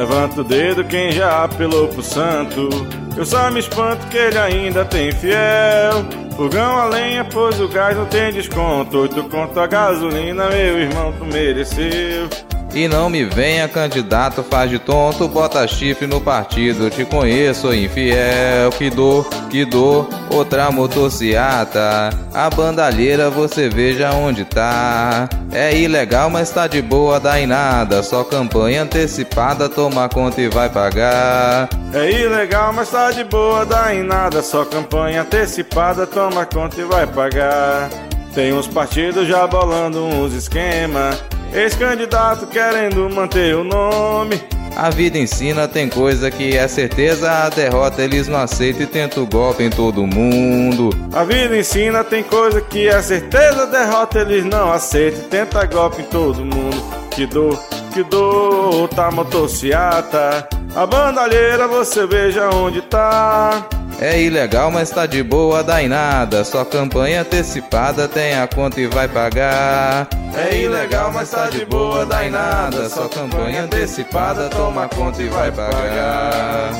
[0.00, 2.70] Levanta o dedo quem já apelou pro santo.
[3.14, 5.92] Eu só me espanto que ele ainda tem fiel.
[6.34, 9.00] Fogão a lenha, pois o gás não tem desconto.
[9.00, 12.30] Oito conto a gasolina, meu irmão, tu mereceu.
[12.72, 16.88] E não me venha, candidato, faz de tonto, bota chifre no partido.
[16.88, 22.10] Te conheço, infiel, que dor, que dor, outra motociata.
[22.32, 25.28] A bandalheira você veja onde tá.
[25.52, 28.04] É ilegal, mas tá de boa, dá em nada.
[28.04, 31.68] Só campanha antecipada, toma conta e vai pagar.
[31.92, 34.42] É ilegal, mas tá de boa, dá em nada.
[34.42, 37.90] Só campanha antecipada, toma conta e vai pagar.
[38.32, 41.20] Tem uns partidos já bolando uns esquemas.
[41.52, 44.40] Ex-candidato querendo manter o nome.
[44.76, 49.24] A vida ensina, tem coisa que é certeza, a derrota eles não aceitam e tentam
[49.24, 50.90] o golpe em todo mundo.
[51.12, 55.66] A vida ensina, tem coisa que é certeza, a derrota eles não aceitam e tenta
[55.66, 56.82] golpe em todo mundo.
[57.10, 57.58] Que dor,
[57.92, 60.48] que dor, tá motociata.
[60.74, 63.68] A bandalheira você veja onde tá.
[64.00, 66.42] É ilegal, mas tá de boa, dá em nada.
[66.42, 70.08] Só campanha antecipada, tem a conta e vai pagar.
[70.34, 72.88] É ilegal, mas tá de boa, dá em nada.
[72.88, 76.70] Só campanha antecipada, toma conta e vai pagar.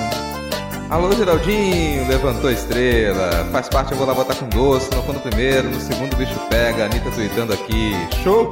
[0.89, 3.47] Alô, Geraldinho, levantou a estrela.
[3.53, 4.89] Faz parte, eu vou lá botar com doce.
[4.95, 6.87] No fundo primeiro, no segundo o bicho pega.
[6.87, 7.93] Anitta tweetando aqui.
[8.25, 8.48] Show!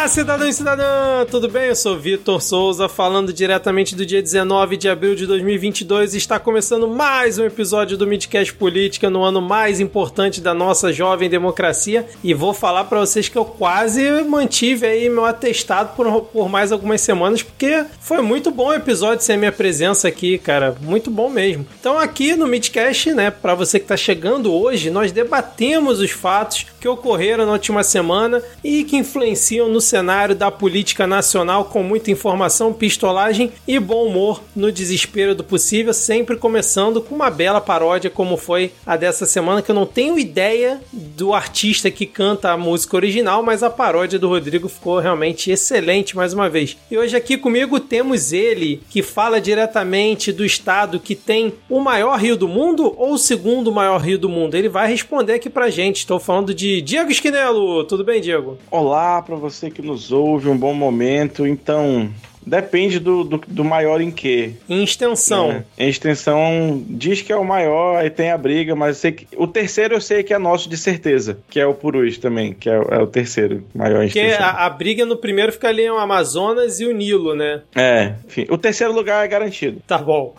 [0.00, 1.26] Olá, cidadão e cidadã!
[1.30, 1.66] Tudo bem?
[1.66, 6.14] Eu sou Vitor Souza, falando diretamente do dia 19 de abril de 2022.
[6.14, 11.28] Está começando mais um episódio do Midcast Política no ano mais importante da nossa jovem
[11.28, 12.06] democracia.
[12.24, 16.72] E vou falar para vocês que eu quase mantive aí meu atestado por, por mais
[16.72, 20.74] algumas semanas, porque foi muito bom o episódio sem minha presença aqui, cara.
[20.80, 21.66] Muito bom mesmo.
[21.78, 26.64] Então, aqui no Midcast, né, para você que está chegando hoje, nós debatemos os fatos
[26.80, 32.10] que ocorreram na última semana e que influenciam no cenário da política nacional com muita
[32.10, 38.08] informação, pistolagem e bom humor no desespero do possível, sempre começando com uma bela paródia
[38.08, 42.56] como foi a dessa semana, que eu não tenho ideia do artista que canta a
[42.56, 46.76] música original, mas a paródia do Rodrigo ficou realmente excelente mais uma vez.
[46.90, 52.18] E hoje aqui comigo temos ele, que fala diretamente do estado que tem o maior
[52.18, 54.54] rio do mundo ou o segundo maior rio do mundo.
[54.54, 55.98] Ele vai responder aqui pra gente.
[55.98, 57.84] Estou falando de Diego Esquinelo.
[57.84, 58.56] Tudo bem, Diego?
[58.70, 61.46] Olá para você que nos ouve, um bom momento.
[61.46, 62.10] Então,
[62.44, 64.52] Depende do, do, do, maior em quê.
[64.68, 65.64] Em extensão.
[65.78, 65.84] É.
[65.84, 69.46] Em extensão, diz que é o maior, aí tem a briga, mas sei que, o
[69.46, 72.74] terceiro eu sei que é nosso de certeza, que é o Purus também, que é,
[72.74, 74.46] é o terceiro maior em Porque extensão.
[74.46, 77.60] A, a, briga no primeiro fica ali o Amazonas e o Nilo, né?
[77.74, 78.46] É, enfim.
[78.48, 79.80] O terceiro lugar é garantido.
[79.86, 80.34] Tá bom.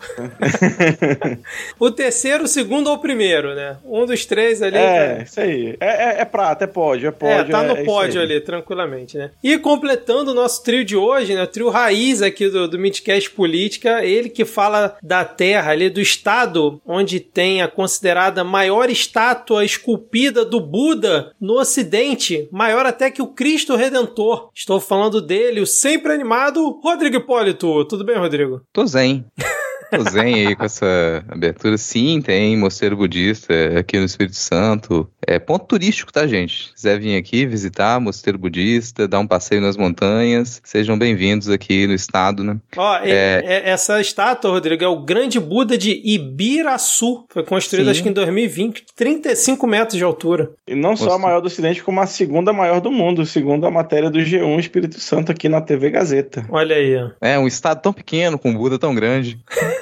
[1.78, 3.76] o terceiro, o segundo ou o primeiro, né?
[3.84, 4.76] Um dos três ali.
[4.76, 5.22] É, tá...
[5.22, 5.76] isso aí.
[5.80, 7.36] É, é, é, prata, é pódio, é pódio.
[7.36, 9.30] É, tá no é, pódio ali, tranquilamente, né?
[9.42, 11.44] E completando o nosso trio de hoje, né?
[11.44, 15.90] O trio raiz raiz aqui do, do Midcast Política, ele que fala da terra, ali
[15.90, 23.10] do estado onde tem a considerada maior estátua esculpida do Buda no Ocidente, maior até
[23.10, 24.50] que o Cristo Redentor.
[24.54, 27.84] Estou falando dele, o sempre animado Rodrigo Hipólito.
[27.84, 28.62] Tudo bem, Rodrigo?
[28.72, 29.26] Tô zen.
[29.98, 31.76] o Zen aí com essa abertura.
[31.76, 35.08] Sim, tem mosteiro budista aqui no Espírito Santo.
[35.26, 36.68] É ponto turístico, tá, gente?
[36.68, 41.86] Se quiser vir aqui visitar mosteiro budista, dar um passeio nas montanhas, sejam bem-vindos aqui
[41.86, 42.56] no estado, né?
[42.76, 43.42] Ó, é...
[43.44, 47.24] é, essa estátua, Rodrigo, é o grande Buda de Ibiraçu.
[47.28, 47.90] Foi construído, Sim.
[47.90, 50.52] acho que em 2020, 35 metros de altura.
[50.66, 53.70] E não só a maior do Ocidente, como a segunda maior do mundo, segundo a
[53.70, 56.46] matéria do G1 Espírito Santo aqui na TV Gazeta.
[56.50, 56.92] Olha aí.
[57.20, 59.38] É, um estado tão pequeno, com um Buda tão grande.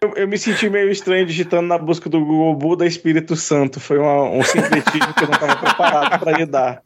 [0.00, 3.80] eu, eu, me senti meio estranho digitando na busca do Google Buda Espírito Santo.
[3.80, 6.82] Foi uma, um sincretismo que eu não estava preparado para lidar.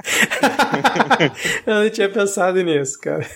[1.67, 3.27] eu não tinha pensado nisso, cara.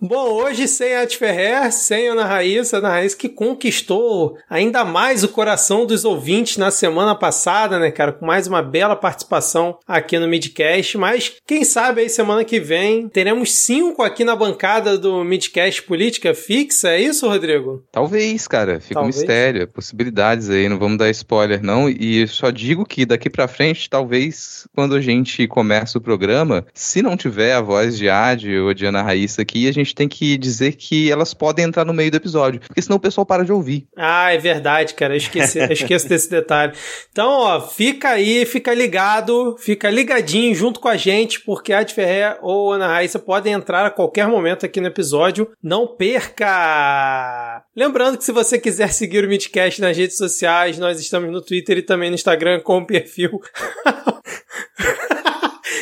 [0.00, 5.24] Bom, hoje sem a Ferrer, sem a Ana Raíssa, Ana Raíssa que conquistou ainda mais
[5.24, 8.12] o coração dos ouvintes na semana passada, né, cara?
[8.12, 10.96] Com mais uma bela participação aqui no Midcast.
[10.96, 16.32] Mas quem sabe aí semana que vem teremos cinco aqui na bancada do Midcast Política
[16.32, 16.90] Fixa.
[16.90, 17.82] É isso, Rodrigo?
[17.90, 18.80] Talvez, cara.
[18.80, 19.16] Fica talvez.
[19.16, 19.68] um mistério.
[19.68, 20.68] Possibilidades aí.
[20.68, 21.88] Não vamos dar spoiler, não.
[21.88, 27.02] E só digo que daqui pra frente, talvez quando a gente começa o programa, se
[27.02, 30.36] não tiver a voz de Adi ou de Ana Raíssa aqui, a gente tem que
[30.36, 33.52] dizer que elas podem entrar no meio do episódio, porque senão o pessoal para de
[33.52, 33.86] ouvir.
[33.96, 35.14] Ah, é verdade, cara.
[35.14, 36.72] Eu esqueci, eu esqueço desse detalhe.
[37.10, 42.36] Então, ó, fica aí, fica ligado, fica ligadinho junto com a gente, porque a Ferré
[42.42, 45.50] ou Ana Raíssa podem entrar a qualquer momento aqui no episódio.
[45.62, 47.64] Não perca!
[47.76, 51.78] Lembrando que se você quiser seguir o Midcast nas redes sociais, nós estamos no Twitter
[51.78, 53.40] e também no Instagram com o perfil.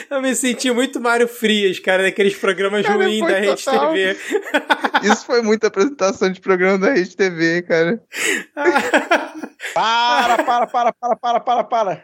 [0.08, 3.92] Eu me senti muito Mário Frias, cara, daqueles programas ruins da Rede total.
[3.92, 4.16] TV.
[5.02, 8.00] Isso foi muita apresentação de programa da Rede TV, cara.
[9.74, 12.02] para, para, para, para, para, para, para.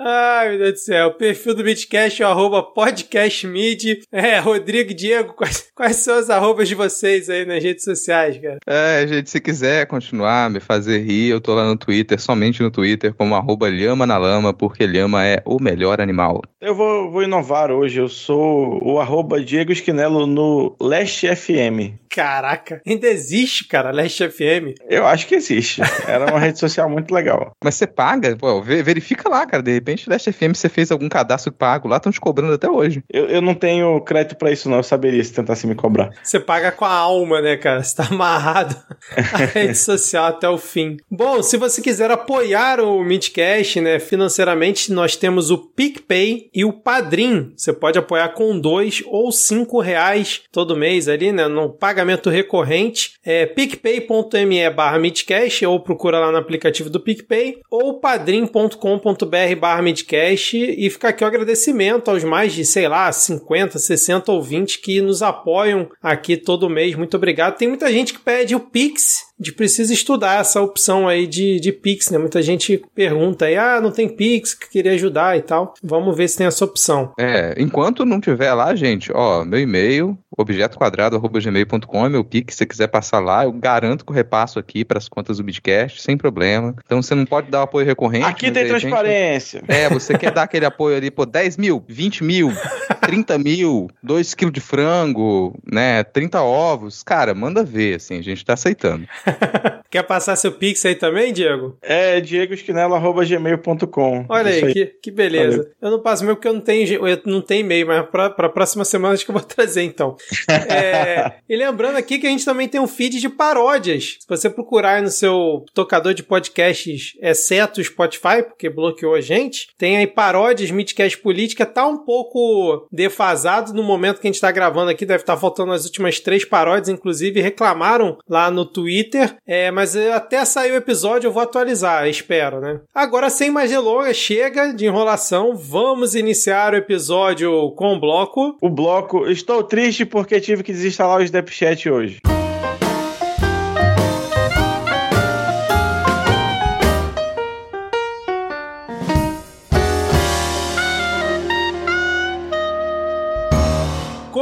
[0.00, 1.08] Ai, meu Deus do céu.
[1.08, 4.02] O perfil do Midcast é o arroba podcastmid.
[4.12, 8.38] É, Rodrigo e Diego, quais, quais são as arrobas de vocês aí nas redes sociais,
[8.38, 8.58] cara?
[8.64, 12.70] É, gente, se quiser continuar, me fazer rir, eu tô lá no Twitter, somente no
[12.70, 16.42] Twitter, como arroba Lhama na Lama, porque Lhama é o melhor animal.
[16.60, 21.98] Eu vou, vou inovar hoje, eu sou o arroba Diego Esquinelo no Leste FM.
[22.10, 24.74] Caraca, ainda existe, cara, Leste FM?
[24.88, 25.80] Eu acho que existe.
[26.06, 27.52] Era uma rede social muito legal.
[27.62, 28.36] Mas você paga?
[28.36, 29.62] Pô, verifica lá, cara.
[29.62, 33.02] De repente, Leste FM, você fez algum cadastro pago lá, estão te cobrando até hoje.
[33.10, 34.78] Eu, eu não tenho crédito para isso, não.
[34.78, 36.10] Eu saberia se tentasse me cobrar.
[36.22, 37.82] Você paga com a alma, né, cara?
[37.82, 38.76] Você tá amarrado
[39.16, 40.96] à rede social até o fim.
[41.10, 46.72] Bom, se você quiser apoiar o Midcast, né, financeiramente, nós temos o PicPay e o
[46.72, 47.52] Padrim.
[47.56, 51.48] Você pode apoiar com dois ou cinco reais todo mês ali, né?
[51.48, 57.58] Não paga pagamento recorrente é picpay.me barra midcast ou procura lá no aplicativo do PicPay
[57.68, 63.80] ou padrim.com.br barra midcast e fica aqui o agradecimento aos mais de, sei lá, 50,
[63.80, 66.94] 60 ouvintes que nos apoiam aqui todo mês.
[66.94, 67.56] Muito obrigado.
[67.56, 71.72] Tem muita gente que pede o Pix de precisa estudar essa opção aí de, de
[71.72, 72.18] Pix, né?
[72.18, 75.74] Muita gente pergunta aí, ah, não tem Pix, que queria ajudar e tal.
[75.82, 77.12] Vamos ver se tem essa opção.
[77.18, 82.66] É, enquanto não tiver lá, gente, ó, meu e-mail, objetoquadrado.gmail.com é meu Pix, se você
[82.66, 86.16] quiser passar lá, eu garanto que eu repasso aqui para as contas do Bitcast, sem
[86.16, 86.74] problema.
[86.84, 88.24] Então você não pode dar apoio recorrente.
[88.26, 89.62] Aqui tem transparência.
[89.68, 92.52] É, você quer dar aquele apoio ali, pô, 10 mil, 20 mil,
[93.00, 98.44] 30 mil, 2 quilos de frango, né, 30 ovos, cara, manda ver, assim, a gente
[98.44, 99.06] tá aceitando.
[99.90, 101.78] Quer passar seu pix aí também, Diego?
[101.80, 104.26] É diegoesquinela.gmail.com.
[104.28, 105.58] Olha aí, aí, Que, que beleza.
[105.58, 105.72] Valeu.
[105.80, 108.48] Eu não passo meu porque eu não tenho, eu não tenho e-mail, mas pra, pra
[108.50, 110.16] próxima semana acho que eu vou trazer então.
[110.48, 114.18] é, e lembrando aqui que a gente também tem um feed de paródias.
[114.20, 119.22] Se você procurar aí no seu tocador de podcasts, exceto o Spotify, porque bloqueou a
[119.22, 124.40] gente, tem aí paródias, Midcast Política, tá um pouco defasado no momento que a gente
[124.40, 128.66] tá gravando aqui, deve estar tá faltando as últimas três paródias, inclusive reclamaram lá no
[128.66, 132.80] Twitter, é, mas até sair o episódio eu vou atualizar, espero, né?
[132.94, 138.56] Agora, sem mais delongas, chega de enrolação, vamos iniciar o episódio com o bloco.
[138.60, 142.37] O bloco, estou triste porque tive que desinstalar o Snapchat hoje.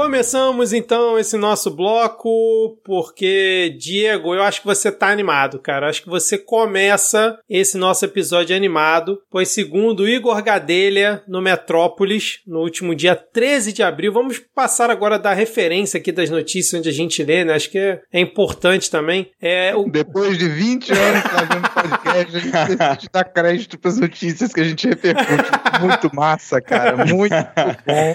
[0.06, 5.86] Começamos então esse nosso bloco porque, Diego, eu acho que você tá animado, cara.
[5.86, 12.38] Eu acho que você começa esse nosso episódio animado, pois segundo Igor Gadelha, no Metrópolis,
[12.46, 16.88] no último dia 13 de abril, vamos passar agora da referência aqui das notícias onde
[16.88, 17.54] a gente lê, né?
[17.54, 19.32] Acho que é, é importante também.
[19.42, 19.90] É, o...
[19.90, 24.60] Depois de 20 anos fazendo podcast, a gente decide dar crédito para as notícias que
[24.60, 25.50] a gente repercute.
[25.80, 27.04] Muito massa, cara.
[27.04, 27.34] Muito
[27.84, 28.14] bom.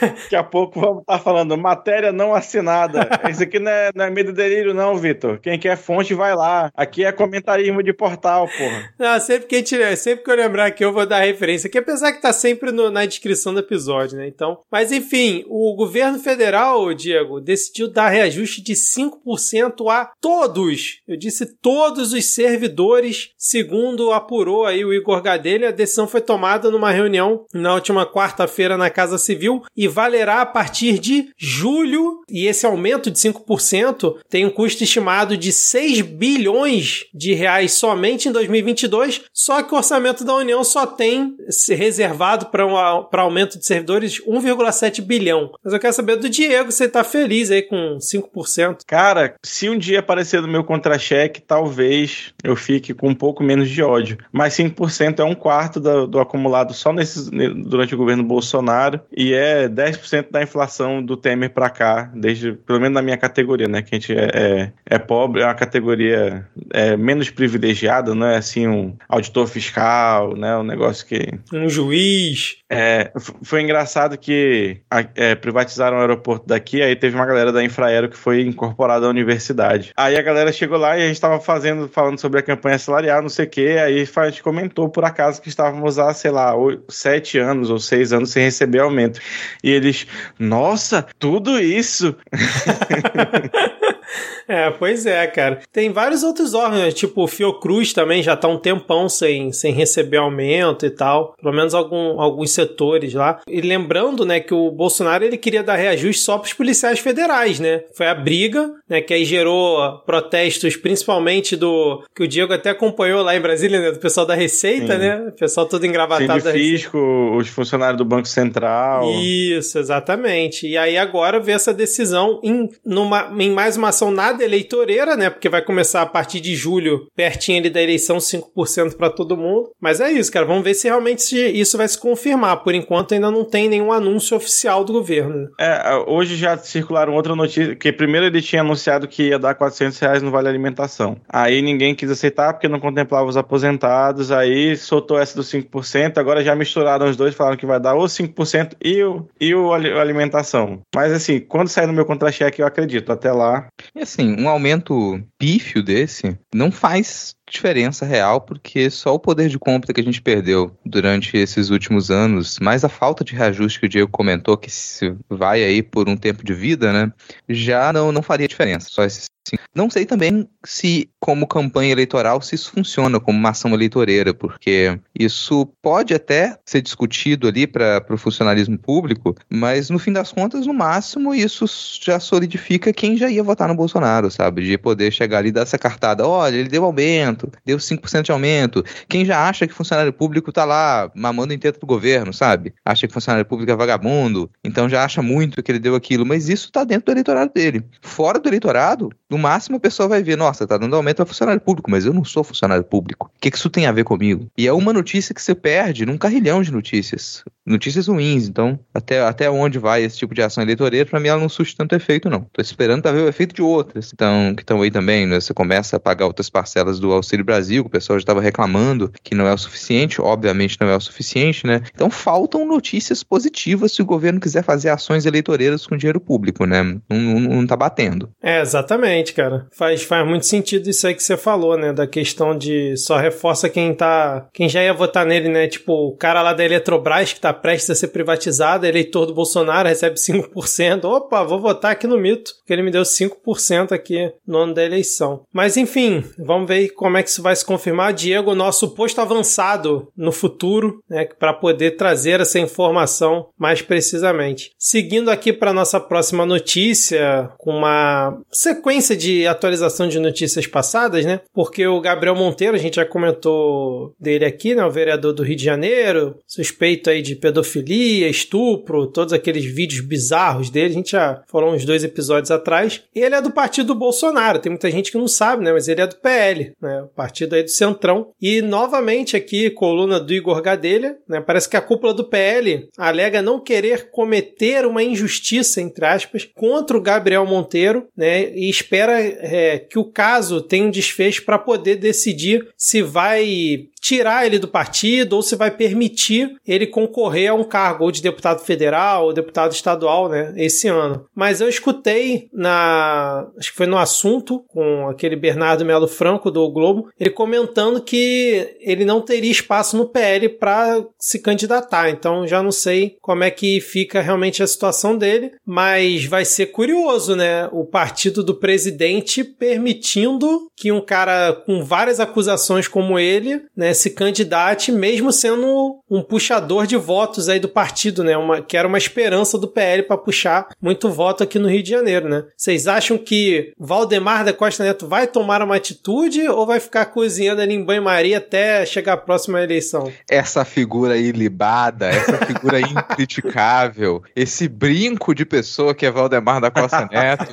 [0.00, 3.06] Daqui a pouco vamos estar falando matéria não assinada.
[3.28, 5.38] Isso aqui não é, não é medo delírio, não, Vitor.
[5.40, 6.70] Quem quer fonte, vai lá.
[6.74, 8.88] Aqui é comentarismo de portal, porra.
[8.98, 11.68] Não, sempre que, gente, sempre que eu lembrar aqui, eu vou dar referência.
[11.68, 14.26] Que apesar que tá sempre no, na descrição do episódio, né?
[14.26, 14.60] Então.
[14.72, 21.02] Mas enfim, o governo federal, Diego, decidiu dar reajuste de 5% a todos.
[21.06, 25.68] Eu disse todos os servidores, segundo apurou aí o Igor Gadelha.
[25.68, 30.46] A decisão foi tomada numa reunião na última quarta-feira na Casa Civil e valerá a
[30.46, 37.06] partir de julho, e esse aumento de 5% tem um custo estimado de 6 bilhões
[37.14, 41.36] de reais somente em 2022, só que o orçamento da União só tem
[41.68, 45.52] reservado para um aumento de servidores 1,7 bilhão.
[45.62, 48.80] Mas eu quero saber do Diego, você está feliz aí com 5%?
[48.86, 53.68] Cara, se um dia aparecer no meu contra-cheque, talvez eu fique com um pouco menos
[53.68, 54.18] de ódio.
[54.32, 59.32] Mas 5% é um quarto do, do acumulado só nesses, durante o governo Bolsonaro e
[59.32, 63.82] é 10% da inflação do Temer para cá, desde pelo menos na minha categoria, né?
[63.82, 68.36] Que a gente é, é, é pobre, é uma categoria é, menos privilegiada, não é
[68.36, 70.56] assim um auditor fiscal, né?
[70.56, 71.38] Um negócio que.
[71.52, 72.58] Um juiz.
[72.70, 73.10] É,
[73.42, 74.80] foi engraçado que
[75.14, 79.08] é, privatizaram o aeroporto daqui, aí teve uma galera da Infraero que foi incorporada à
[79.08, 79.92] universidade.
[79.96, 83.22] Aí a galera chegou lá e a gente tava fazendo, falando sobre a campanha salarial,
[83.22, 86.52] não sei o que, aí a gente comentou por acaso que estávamos há, sei lá,
[86.88, 89.20] sete anos ou seis anos sem receber aumento.
[89.62, 90.06] E eles,
[90.38, 92.16] nossa, tudo isso!
[94.58, 95.60] É, pois é, cara.
[95.70, 96.90] Tem vários outros órgãos, né?
[96.90, 101.34] tipo o Fiocruz também já tá um tempão sem, sem receber aumento e tal.
[101.40, 103.40] Pelo menos algum, alguns setores lá.
[103.46, 107.82] E lembrando, né, que o Bolsonaro ele queria dar reajuste só pros policiais federais, né?
[107.94, 112.02] Foi a briga, né, que aí gerou protestos, principalmente do...
[112.14, 113.90] que o Diego até acompanhou lá em Brasília, né?
[113.92, 114.98] Do pessoal da Receita, Sim.
[114.98, 115.28] né?
[115.28, 116.98] O pessoal todo engravatado Sim, fisco,
[117.36, 119.10] os funcionários do Banco Central.
[119.12, 120.66] Isso, exatamente.
[120.66, 125.16] E aí agora vê essa decisão em, numa, em mais uma ação nada temporada eleitoreira,
[125.16, 125.28] né?
[125.28, 129.70] Porque vai começar a partir de julho, pertinho ali da eleição, 5% para todo mundo.
[129.80, 130.46] Mas é isso, cara.
[130.46, 132.62] Vamos ver se realmente isso vai se confirmar.
[132.62, 135.48] Por enquanto ainda não tem nenhum anúncio oficial do governo.
[135.58, 139.98] É, hoje já circularam outra notícia, que primeiro ele tinha anunciado que ia dar 400
[139.98, 141.16] reais no Vale Alimentação.
[141.28, 146.44] Aí ninguém quis aceitar porque não contemplava os aposentados, aí soltou essa dos 5%, agora
[146.44, 150.80] já misturaram os dois, falaram que vai dar o 5% e o, e o alimentação.
[150.94, 153.66] Mas assim, quando sair no meu contra-cheque eu acredito, até lá.
[153.94, 159.58] E assim, um aumento pífio desse não faz diferença real, porque só o poder de
[159.58, 163.86] compra que a gente perdeu durante esses últimos anos, mais a falta de reajuste que
[163.86, 167.12] o Diego comentou, que se vai aí por um tempo de vida, né,
[167.48, 168.88] já não, não faria diferença.
[168.90, 169.28] Só esses
[169.74, 174.98] não sei também se, como campanha eleitoral, se isso funciona como uma ação eleitoreira, porque
[175.18, 180.66] isso pode até ser discutido ali para o funcionalismo público, mas no fim das contas,
[180.66, 181.64] no máximo, isso
[182.02, 184.64] já solidifica quem já ia votar no Bolsonaro, sabe?
[184.64, 188.22] De poder chegar ali e dar essa cartada: olha, ele deu aumento, aumento, deu 5%
[188.22, 188.84] de aumento.
[189.08, 192.74] Quem já acha que funcionário público tá lá mamando em teto do governo, sabe?
[192.84, 196.48] Acha que funcionário público é vagabundo, então já acha muito que ele deu aquilo, mas
[196.48, 197.84] isso tá dentro do eleitorado dele.
[198.02, 201.60] Fora do eleitorado, no máximo a pessoa vai ver, nossa, tá dando aumento a funcionário
[201.60, 203.30] público, mas eu não sou funcionário público.
[203.36, 204.48] O que, que isso tem a ver comigo?
[204.56, 207.44] E é uma notícia que você perde num carrilhão de notícias.
[207.66, 211.40] Notícias ruins, então, até, até onde vai esse tipo de ação eleitoreira, para mim ela
[211.40, 212.46] não surte tanto efeito, não.
[212.52, 215.40] Tô esperando pra ver o efeito de outras então, que estão aí também, né?
[215.40, 219.12] Você começa a pagar outras parcelas do Auxílio Brasil, que o pessoal já estava reclamando
[219.22, 221.82] que não é o suficiente, obviamente não é o suficiente, né?
[221.94, 226.82] Então faltam notícias positivas se o governo quiser fazer ações eleitoreiras com dinheiro público, né?
[226.82, 228.30] Não, não, não tá batendo.
[228.42, 229.66] É, exatamente, cara.
[229.72, 231.92] Faz, faz muito sentido isso aí que você falou, né?
[231.92, 234.48] Da questão de só reforça quem tá.
[234.52, 235.66] Quem já ia votar nele, né?
[235.66, 239.88] Tipo, o cara lá da Eletrobras que tá prestes a ser privatizado, eleitor do Bolsonaro,
[239.88, 241.04] recebe 5%.
[241.04, 244.84] Opa, vou votar aqui no mito, porque ele me deu 5% aqui no ano da
[244.84, 245.42] eleição.
[245.52, 248.12] Mas enfim, vamos ver como é que isso vai se confirmar.
[248.12, 254.70] Diego, nosso posto avançado no futuro, né, para poder trazer essa informação mais precisamente.
[254.78, 261.40] Seguindo aqui para nossa próxima notícia, com uma sequência de atualização de notícias passadas, né?
[261.52, 265.56] Porque o Gabriel Monteiro, a gente já comentou dele aqui, né, o vereador do Rio
[265.56, 271.42] de Janeiro, suspeito aí de pedofilia, estupro, todos aqueles vídeos bizarros dele, a gente já
[271.48, 273.02] falou uns dois episódios atrás.
[273.14, 276.00] E ele é do partido Bolsonaro, tem muita gente que não sabe, né, mas ele
[276.00, 277.06] é do PL, né?
[277.14, 278.30] partido aí do Centrão.
[278.40, 281.40] E novamente aqui, coluna do Igor Gadelha, né?
[281.40, 286.96] Parece que a cúpula do PL alega não querer cometer uma injustiça, entre aspas, contra
[286.96, 288.50] o Gabriel Monteiro, né?
[288.54, 294.46] E espera é, que o caso tenha um desfecho para poder decidir se vai tirar
[294.46, 298.60] ele do partido ou se vai permitir ele concorrer a um cargo ou de deputado
[298.60, 301.26] federal ou deputado estadual, né, esse ano.
[301.34, 306.70] Mas eu escutei na, acho que foi no assunto com aquele Bernardo Melo Franco do
[306.70, 312.10] Globo, ele comentando que ele não teria espaço no PL para se candidatar.
[312.10, 316.66] Então já não sei como é que fica realmente a situação dele, mas vai ser
[316.66, 323.62] curioso, né, o partido do presidente permitindo que um cara com várias acusações como ele,
[323.76, 328.36] né, se candidate, mesmo sendo um puxador de votos aí do partido, né?
[328.36, 331.90] Uma, que era uma esperança do PL para puxar muito voto aqui no Rio de
[331.90, 332.44] Janeiro, né?
[332.56, 337.60] Vocês acham que Valdemar da Costa Neto vai tomar uma atitude ou vai ficar cozinhando
[337.60, 340.12] ali em banho-maria até chegar a próxima eleição?
[340.30, 347.08] Essa figura ilibada, essa figura incriticável, esse brinco de pessoa que é Valdemar da Costa
[347.10, 347.52] Neto,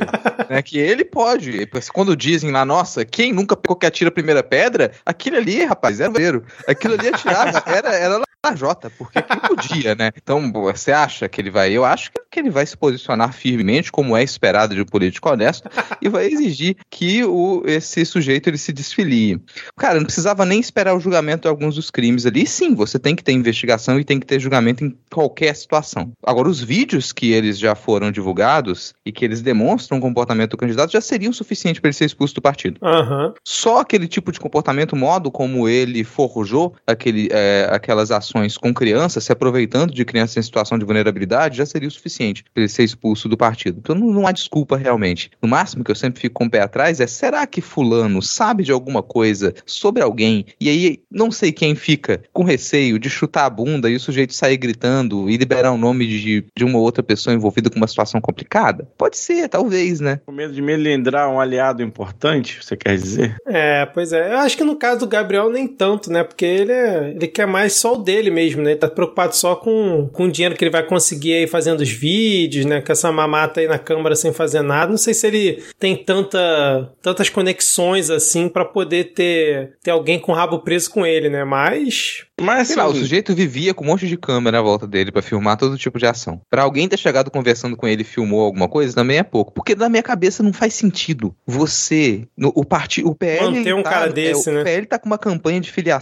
[0.49, 0.61] né?
[0.61, 4.91] Que ele pode, quando dizem lá, nossa, quem nunca pegou que atira a primeira pedra,
[5.05, 6.43] aquele ali, rapaz, era brasileiro.
[6.67, 10.11] Aquilo ali atirava, era, era Jota, porque quem podia, né?
[10.15, 11.71] Então, você acha que ele vai?
[11.71, 15.29] Eu acho que que ele vai se posicionar firmemente, como é esperado de um político
[15.29, 15.69] honesto,
[16.01, 19.39] e vai exigir que o, esse sujeito ele se desfilie.
[19.77, 22.45] Cara, não precisava nem esperar o julgamento de alguns dos crimes ali.
[22.45, 26.11] Sim, você tem que ter investigação e tem que ter julgamento em qualquer situação.
[26.25, 30.57] Agora, os vídeos que eles já foram divulgados e que eles demonstram o comportamento do
[30.57, 32.79] candidato já seriam suficientes para ele ser expulso do partido.
[32.81, 33.33] Uhum.
[33.45, 39.23] Só aquele tipo de comportamento, modo como ele forjou aquele, é, aquelas ações com crianças,
[39.23, 42.83] se aproveitando de crianças em situação de vulnerabilidade, já seria o suficiente para ele ser
[42.83, 43.79] expulso do partido.
[43.79, 45.31] Então não, não há desculpa realmente.
[45.41, 48.63] No máximo que eu sempre fico com o pé atrás é: será que Fulano sabe
[48.63, 53.45] de alguma coisa sobre alguém e aí não sei quem fica com receio de chutar
[53.45, 57.03] a bunda e o sujeito sair gritando e liberar o nome de, de uma outra
[57.03, 58.87] pessoa envolvida com uma situação complicada?
[58.97, 60.21] Pode ser, talvez, né?
[60.25, 63.35] Com medo de melindrar um aliado importante, você quer dizer?
[63.47, 64.33] É, pois é.
[64.33, 66.23] Eu acho que no caso do Gabriel nem tanto, né?
[66.23, 68.71] Porque ele, é, ele quer mais só o dele mesmo, né?
[68.71, 71.89] Ele tá preocupado só com, com o dinheiro que ele vai conseguir aí fazendo os
[71.89, 72.81] vídeos, né?
[72.81, 74.91] Com essa mamata aí na câmara sem fazer nada.
[74.91, 80.31] Não sei se ele tem tanta, tantas conexões assim para poder ter, ter alguém com
[80.31, 81.43] o rabo preso com ele, né?
[81.43, 85.11] Mas mas Sei lá, o sujeito vivia com um monte de câmera à volta dele
[85.11, 86.41] para filmar todo tipo de ação.
[86.49, 89.53] Para alguém ter chegado conversando com ele e filmou alguma coisa, também é pouco.
[89.53, 92.65] Porque na minha cabeça não faz sentido você, no, o
[93.05, 93.51] o PL.
[93.51, 94.61] Manter um tá, cara desse, é, né?
[94.61, 95.94] O PL tá com uma campanha de filiação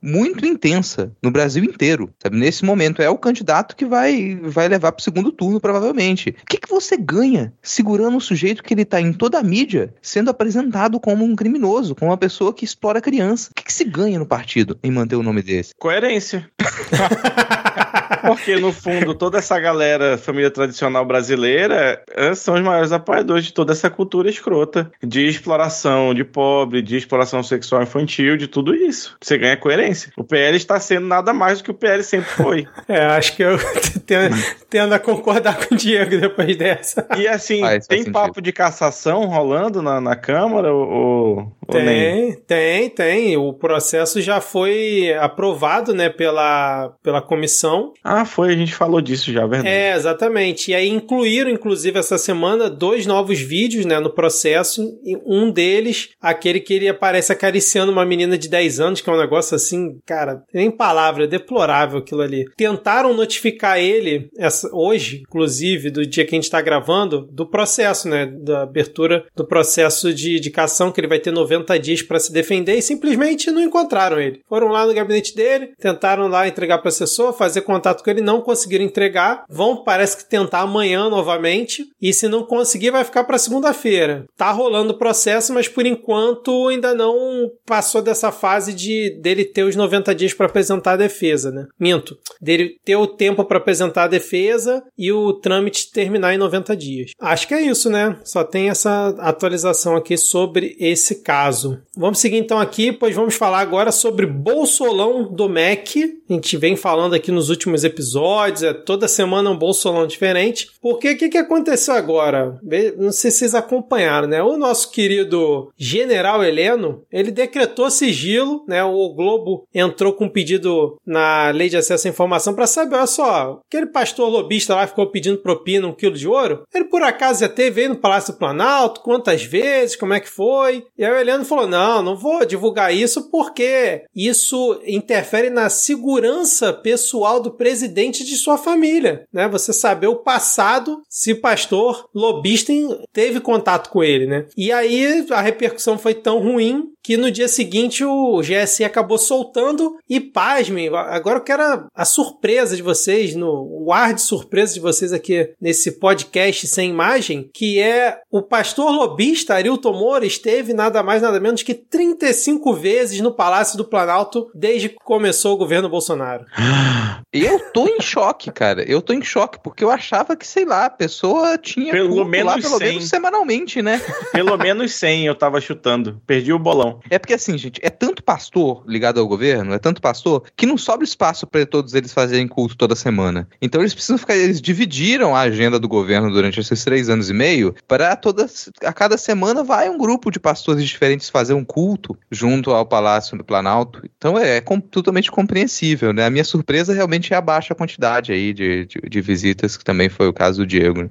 [0.00, 2.10] muito intensa no Brasil inteiro.
[2.22, 2.36] Sabe?
[2.36, 6.30] Nesse momento é o candidato que vai, vai levar pro segundo turno, provavelmente.
[6.30, 9.94] O que, que você ganha segurando um sujeito que ele tá em toda a mídia
[10.00, 13.50] sendo apresentado como um criminoso, como uma pessoa que explora criança?
[13.50, 15.74] O que, que se ganha no partido em manter o nome desse?
[15.78, 16.48] Coerência.
[18.16, 23.52] Porque, no fundo, toda essa galera, família tradicional brasileira, eh, são os maiores apoiadores de
[23.52, 29.16] toda essa cultura escrota de exploração de pobre, de exploração sexual infantil, de tudo isso.
[29.20, 30.12] Você ganha coerência.
[30.16, 32.68] O PL está sendo nada mais do que o PL sempre foi.
[32.88, 33.56] É, acho que eu
[34.04, 34.36] tendo,
[34.68, 37.06] tendo a concordar com o Diego depois dessa.
[37.16, 40.74] E assim, ah, tem papo de cassação rolando na, na Câmara?
[40.74, 43.36] Ou, tem, ou tem, tem.
[43.36, 47.92] O processo já foi aprovado, né, pela, pela comissão.
[48.04, 49.68] Ah, foi, a gente falou disso já, verdade.
[49.68, 50.70] É, exatamente.
[50.70, 54.98] E aí incluíram, inclusive, essa semana, dois novos vídeos, né, no processo.
[55.24, 59.18] Um deles, aquele que ele aparece acariciando uma menina de 10 anos, que é um
[59.20, 62.44] negócio assim, cara, nem palavra, deplorável aquilo ali.
[62.56, 68.08] Tentaram notificar ele, essa, hoje, inclusive, do dia que a gente tá gravando, do processo,
[68.08, 72.18] né, da abertura do processo de, de cação, que ele vai ter 90 dias para
[72.18, 74.40] se defender, e simplesmente não encontraram ele.
[74.48, 78.20] Foram lá no gabinete dele, tentaram lá entregar para o assessor, fazer contato que ele
[78.20, 79.44] não conseguiram entregar.
[79.48, 81.90] Vão, parece que tentar amanhã novamente.
[82.00, 84.24] E se não conseguir, vai ficar para segunda-feira.
[84.36, 89.64] Tá rolando o processo, mas por enquanto ainda não passou dessa fase de dele ter
[89.64, 91.66] os 90 dias para apresentar a defesa, né?
[91.78, 92.16] Minto.
[92.40, 97.12] Dele ter o tempo para apresentar a defesa e o trâmite terminar em 90 dias.
[97.20, 98.18] Acho que é isso, né?
[98.24, 101.80] Só tem essa atualização aqui sobre esse caso.
[101.94, 106.22] Vamos seguir então aqui, pois vamos falar agora sobre Bolsolão do MEC.
[106.28, 110.70] A gente vem falando aqui nos últimos episódios, é toda semana um bolsolão diferente.
[110.80, 112.58] Porque o que, que aconteceu agora?
[112.96, 114.42] Não sei se vocês acompanharam, né?
[114.42, 118.82] O nosso querido General Heleno, ele decretou sigilo, né?
[118.82, 123.06] O Globo entrou com um pedido na Lei de Acesso à Informação para saber, olha
[123.06, 127.40] só, aquele pastor lobista lá ficou pedindo propina um quilo de ouro, ele por acaso
[127.40, 130.86] já teve aí no Palácio do Planalto, quantas vezes, como é que foi?
[130.96, 136.72] E aí o Heleno falou, não, não vou divulgar isso porque isso interfere na segurança
[136.72, 139.48] pessoal do presidente de sua família, né?
[139.48, 142.72] Você saber o passado, se pastor lobista
[143.12, 144.46] teve contato com ele, né?
[144.56, 149.96] E aí a repercussão foi tão ruim que no dia seguinte o GSI acabou soltando
[150.08, 154.74] e pasmem, agora eu quero a, a, surpresa de vocês, no, o ar de surpresa
[154.74, 160.72] de vocês aqui nesse podcast sem imagem, que é o pastor lobista Arilton Moura esteve
[160.72, 165.58] nada mais nada menos que 35 vezes no Palácio do Planalto desde que começou o
[165.58, 166.44] governo Bolsonaro.
[167.32, 168.82] Eu tô em choque, cara.
[168.82, 172.56] Eu tô em choque porque eu achava que, sei lá, a pessoa tinha pelo menos
[172.56, 172.88] lá, pelo 100.
[172.88, 174.02] menos semanalmente, né?
[174.32, 176.20] Pelo menos 100 eu tava chutando.
[176.26, 176.91] Perdi o bolão.
[177.10, 180.76] É porque assim, gente, é tanto pastor ligado ao governo, é tanto pastor, que não
[180.78, 183.48] sobra espaço para todos eles fazerem culto toda semana.
[183.60, 187.34] Então eles precisam ficar, eles dividiram a agenda do governo durante esses três anos e
[187.34, 188.46] meio para toda,
[188.84, 193.36] a cada semana vai um grupo de pastores diferentes fazer um culto junto ao Palácio
[193.36, 194.02] do Planalto.
[194.16, 196.26] Então é, é com, totalmente compreensível, né?
[196.26, 200.08] A minha surpresa realmente é a baixa quantidade aí de, de, de visitas, que também
[200.08, 201.10] foi o caso do Diego.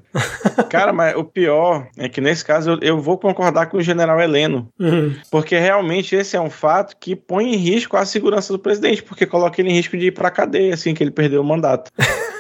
[0.70, 4.20] Cara, mas o pior é que nesse caso eu, eu vou concordar com o general
[4.20, 4.70] Heleno.
[4.80, 5.16] Uhum.
[5.30, 5.71] Porque realmente
[6.12, 9.70] esse é um fato que põe em risco a segurança do presidente, porque coloca ele
[9.70, 11.92] em risco de ir para cadeia assim que ele perdeu o mandato.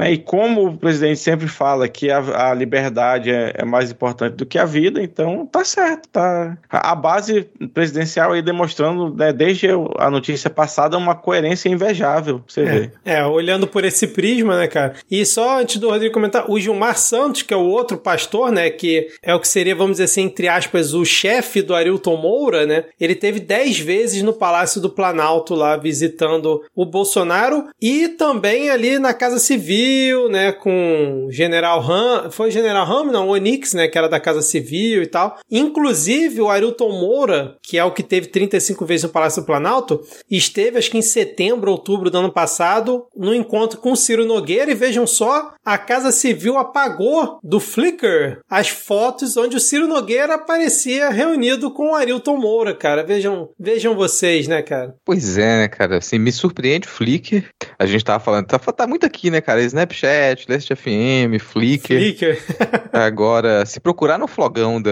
[0.00, 4.34] Né, e como o presidente sempre fala que a, a liberdade é, é, mais importante
[4.34, 6.56] do que a vida, então tá certo, tá.
[6.70, 12.62] A, a base presidencial aí demonstrando, né, desde a notícia passada, uma coerência invejável, você
[12.62, 12.90] é, vê.
[13.04, 14.94] É, olhando por esse prisma, né, cara?
[15.10, 18.70] E só antes do Rodrigo comentar, o Gilmar Santos, que é o outro pastor, né,
[18.70, 22.64] que é o que seria, vamos dizer assim, entre aspas, o chefe do Arilton Moura,
[22.70, 22.84] né?
[23.00, 28.98] Ele teve dez vezes no Palácio do Planalto lá visitando o Bolsonaro e também ali
[28.98, 33.88] na Casa Civil, né, com o General Ram, foi General Ram, não, o Onix, né,
[33.88, 35.38] que era da Casa Civil e tal.
[35.50, 40.00] Inclusive o Arilton Moura, que é o que teve 35 vezes no Palácio do Planalto,
[40.30, 44.70] esteve acho que em setembro, outubro do ano passado, no encontro com o Ciro Nogueira
[44.70, 50.34] e vejam só, a Casa Civil apagou do Flickr as fotos onde o Ciro Nogueira
[50.34, 53.02] aparecia reunido com o Arilton Moura, cara.
[53.04, 54.94] Vejam, vejam vocês, né, cara?
[55.04, 55.98] Pois é, né, cara?
[55.98, 57.44] Assim, me surpreende o Flickr.
[57.78, 59.62] A gente tava falando, tá, tá muito aqui, né, cara?
[59.62, 61.94] Snapchat, Last FM, Flickr.
[61.94, 62.38] Flickr.
[62.92, 64.90] Agora, se procurar no flogão da,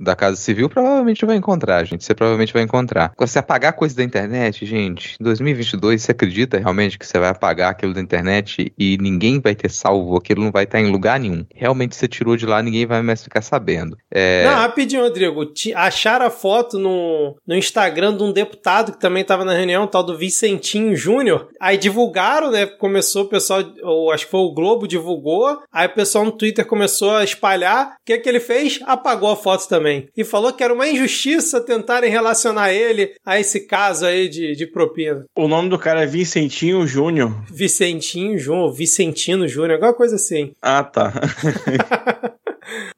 [0.00, 2.04] da Casa Civil, provavelmente vai encontrar, gente.
[2.04, 3.12] Você provavelmente vai encontrar.
[3.16, 7.30] Agora, se apagar coisa da internet, gente, em 2022, você acredita realmente que você vai
[7.30, 11.18] apagar aquilo da internet e ninguém vai ter salvo, aquilo não vai estar em lugar
[11.18, 11.44] nenhum?
[11.54, 13.96] Realmente você tirou de lá, ninguém vai mais ficar sabendo.
[14.10, 14.44] É...
[14.44, 15.52] Não, rapidinho, Rodrigo.
[15.74, 20.02] Acharam a foto no, no Instagram de um deputado que também estava na reunião, tal
[20.02, 21.48] do Vicentinho Júnior.
[21.60, 22.66] Aí divulgaram, né?
[22.66, 25.58] Começou o pessoal, ou acho que foi o Globo divulgou.
[25.72, 27.88] Aí o pessoal no Twitter começou a espalhar.
[27.88, 28.80] O que, que ele fez?
[28.84, 30.08] Apagou a foto também.
[30.16, 34.66] E falou que era uma injustiça tentarem relacionar ele a esse caso aí de, de
[34.66, 35.24] propina.
[35.36, 37.34] O nome do cara é Vicentinho Júnior.
[37.50, 40.52] Vicentinho Júnior, Vicentino Júnior, alguma coisa assim.
[40.60, 41.12] Ah, tá.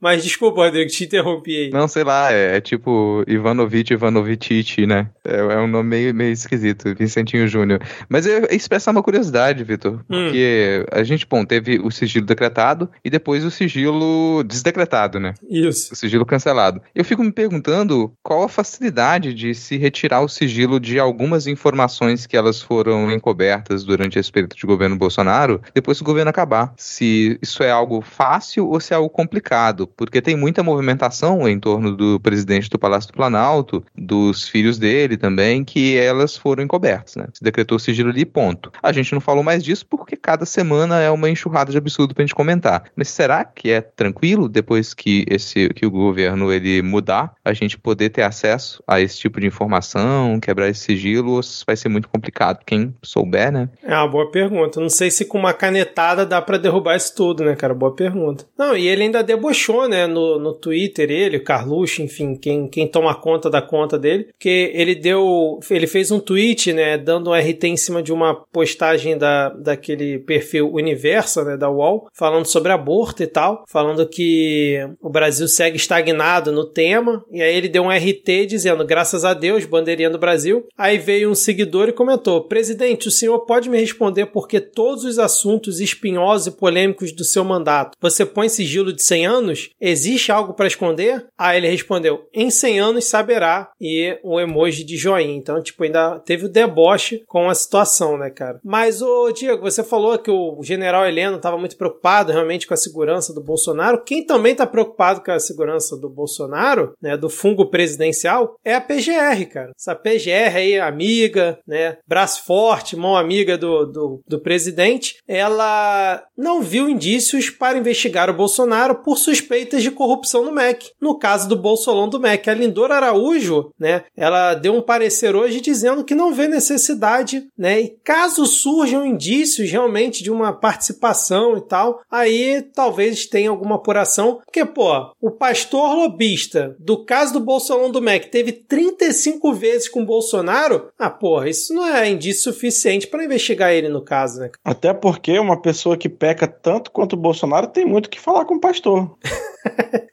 [0.00, 1.70] Mas desculpa, Rodrigo, te interrompi aí.
[1.70, 5.10] Não, sei lá, é, é tipo Ivanovic Ivanovicic, né?
[5.24, 7.80] É, é, um nome meio, meio esquisito, Vicentinho Júnior.
[8.08, 10.24] Mas eu expressar uma curiosidade, Vitor, hum.
[10.24, 15.34] porque a gente, bom, teve o sigilo decretado e depois o sigilo desdecretado, né?
[15.48, 15.92] Isso.
[15.92, 16.82] O sigilo cancelado.
[16.94, 22.26] Eu fico me perguntando qual a facilidade de se retirar o sigilo de algumas informações
[22.26, 26.72] que elas foram encobertas durante esse período de governo Bolsonaro, depois que o governo acabar.
[26.76, 31.48] Se isso é algo fácil ou se é algo complicado complicado, porque tem muita movimentação
[31.48, 36.64] em torno do presidente do Palácio do Planalto, dos filhos dele também, que elas foram
[36.64, 37.26] encobertas, né?
[37.32, 38.72] Se decretou sigilo ali, ponto.
[38.82, 42.24] A gente não falou mais disso porque cada semana é uma enxurrada de absurdo pra
[42.24, 42.84] gente comentar.
[42.96, 47.78] Mas será que é tranquilo depois que esse que o governo ele mudar, a gente
[47.78, 52.60] poder ter acesso a esse tipo de informação, quebrar esse sigilo, vai ser muito complicado?
[52.66, 53.68] Quem souber, né?
[53.82, 54.80] É uma boa pergunta.
[54.80, 57.74] Não sei se com uma canetada dá para derrubar isso tudo, né, cara?
[57.74, 58.44] Boa pergunta.
[58.58, 62.66] Não, e ele ainda debochou debochou, né, no, no Twitter, ele, o Carluxo, enfim, quem,
[62.66, 67.30] quem toma conta da conta dele, que ele deu, ele fez um tweet, né, dando
[67.30, 72.46] um RT em cima de uma postagem da, daquele perfil Universa, né, da UOL, falando
[72.46, 77.68] sobre aborto e tal, falando que o Brasil segue estagnado no tema, e aí ele
[77.68, 81.92] deu um RT dizendo, graças a Deus, bandeirinha do Brasil, aí veio um seguidor e
[81.92, 87.24] comentou, presidente, o senhor pode me responder porque todos os assuntos espinhosos e polêmicos do
[87.24, 89.31] seu mandato, você põe sigilo de 100 anos?
[89.32, 91.26] Anos, existe algo para esconder?
[91.38, 93.70] Aí ele respondeu: em 100 anos saberá.
[93.80, 95.34] E o emoji de joinha.
[95.34, 98.60] Então, tipo, ainda teve o deboche com a situação, né, cara?
[98.64, 102.76] Mas, ô Diego, você falou que o general Heleno estava muito preocupado realmente com a
[102.76, 104.02] segurança do Bolsonaro.
[104.04, 108.80] Quem também está preocupado com a segurança do Bolsonaro, né, do fungo presidencial, é a
[108.80, 109.72] PGR, cara.
[109.78, 116.62] Essa PGR aí, amiga, né, braço forte, mão amiga do, do, do presidente, ela não
[116.62, 120.90] viu indícios para investigar o Bolsonaro por suspeitas de corrupção no MEC.
[121.00, 125.60] No caso do Bolsolão do MEC, a Lindora Araújo, né, ela deu um parecer hoje
[125.60, 131.60] dizendo que não vê necessidade, né, e caso surjam indícios realmente de uma participação e
[131.60, 137.90] tal, aí talvez tenha alguma apuração, porque, pô, o pastor lobista do caso do Bolsolão
[137.90, 143.06] do MEC teve 35 vezes com o Bolsonaro, ah, porra, isso não é indício suficiente
[143.06, 144.50] para investigar ele no caso, né?
[144.64, 148.54] Até porque uma pessoa que peca tanto quanto o Bolsonaro tem muito que falar com
[148.56, 149.11] o pastor.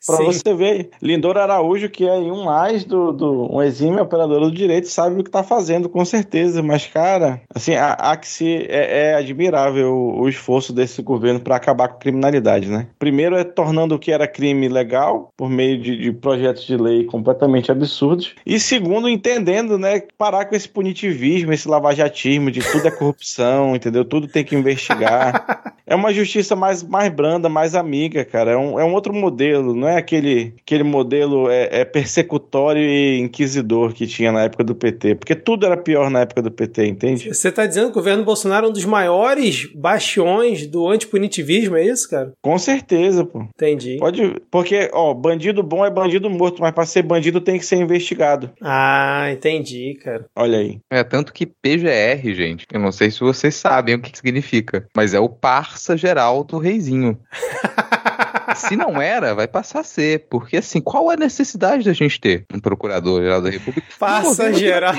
[0.06, 0.26] Pra Sim.
[0.26, 4.88] você ver, Lindor Araújo, que é um mais do, do um exímio operador do direito,
[4.88, 6.62] sabe o que tá fazendo, com certeza.
[6.62, 8.66] Mas, cara, assim, há, há que se.
[8.70, 12.88] É, é admirável o, o, esforço desse governo para acabar com a criminalidade, né?
[12.98, 17.06] Primeiro é tornando o que era crime legal, por meio de, de projetos de lei
[17.06, 18.36] completamente absurdos.
[18.46, 24.06] E segundo, entendendo, né, parar com esse punitivismo, esse lavajatismo de tudo é corrupção, entendeu?
[24.06, 25.74] Tudo tem que investigar.
[25.90, 28.52] É uma justiça mais, mais branda, mais amiga, cara.
[28.52, 33.20] É um, é um outro modelo, não é aquele, aquele modelo é, é persecutório e
[33.20, 35.16] inquisidor que tinha na época do PT.
[35.16, 37.34] Porque tudo era pior na época do PT, entende?
[37.34, 41.86] Você tá dizendo que o governo Bolsonaro é um dos maiores bastiões do antipunitivismo, é
[41.86, 42.34] isso, cara?
[42.42, 43.44] Com certeza, pô.
[43.56, 43.98] Entendi.
[43.98, 44.36] Pode.
[44.52, 48.52] Porque, ó, bandido bom é bandido morto, mas pra ser bandido tem que ser investigado.
[48.62, 50.26] Ah, entendi, cara.
[50.36, 50.80] Olha aí.
[50.90, 55.14] É tanto que PGR, gente, eu não sei se vocês sabem o que significa, mas
[55.14, 57.18] é o parça geral do reizinho.
[58.60, 60.28] Se não era, vai passar a ser.
[60.30, 63.88] Porque, assim, qual é a necessidade da gente ter um procurador-geral da República?
[63.98, 64.96] Passa geral.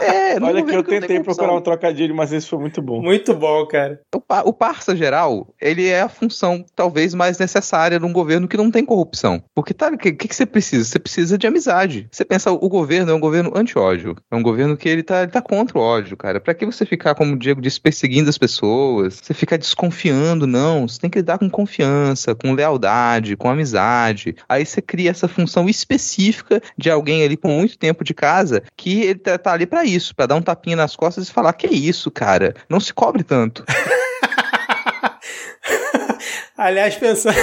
[0.00, 3.00] É, Olha que eu tentei procurar um trocadilho, mas esse foi muito bom.
[3.00, 4.00] Muito bom, cara.
[4.14, 8.70] O, o parça geral, ele é a função talvez mais necessária num governo que não
[8.70, 9.42] tem corrupção.
[9.54, 10.84] Porque, tá, o que, que você precisa?
[10.84, 12.08] Você precisa de amizade.
[12.10, 14.16] Você pensa, o governo é um governo anti-ódio.
[14.30, 16.40] É um governo que ele tá, ele tá contra o ódio, cara.
[16.40, 19.20] Pra que você ficar, como o Diego disse, perseguindo as pessoas?
[19.22, 20.86] Você ficar desconfiando, não.
[20.88, 22.93] Você tem que lidar com confiança, com lealdade,
[23.36, 24.36] com amizade.
[24.48, 29.02] Aí você cria essa função específica de alguém ali com muito tempo de casa que
[29.02, 31.66] ele tá, tá ali para isso, para dar um tapinha nas costas e falar: que
[31.66, 32.54] isso, cara?
[32.68, 33.64] Não se cobre tanto.
[36.56, 37.36] Aliás, pensando.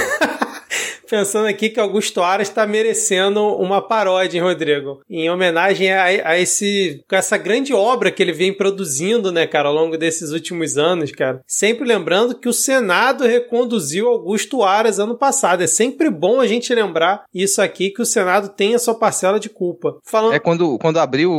[1.12, 5.02] Pensando aqui que Augusto Aras está merecendo uma paródia, hein, Rodrigo?
[5.10, 9.68] Em homenagem a, a, esse, a essa grande obra que ele vem produzindo, né, cara,
[9.68, 11.42] ao longo desses últimos anos, cara.
[11.46, 15.62] Sempre lembrando que o Senado reconduziu Augusto Aras ano passado.
[15.62, 19.38] É sempre bom a gente lembrar isso aqui, que o Senado tem a sua parcela
[19.38, 19.98] de culpa.
[20.06, 20.32] Falando...
[20.32, 21.30] É quando, quando abriu.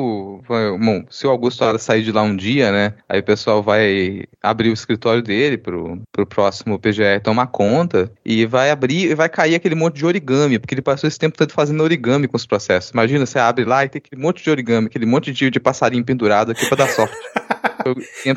[0.47, 4.25] Bom, se o Augusto Aras sair de lá um dia, né, aí o pessoal vai
[4.39, 9.27] abrir o escritório dele pro, pro próximo PGR tomar conta e vai abrir e vai
[9.27, 12.45] cair aquele monte de origami, porque ele passou esse tempo todo fazendo origami com os
[12.45, 12.91] processos.
[12.91, 16.03] Imagina, você abre lá e tem aquele monte de origami, aquele monte de, de passarinho
[16.03, 17.15] pendurado aqui pra dar sorte.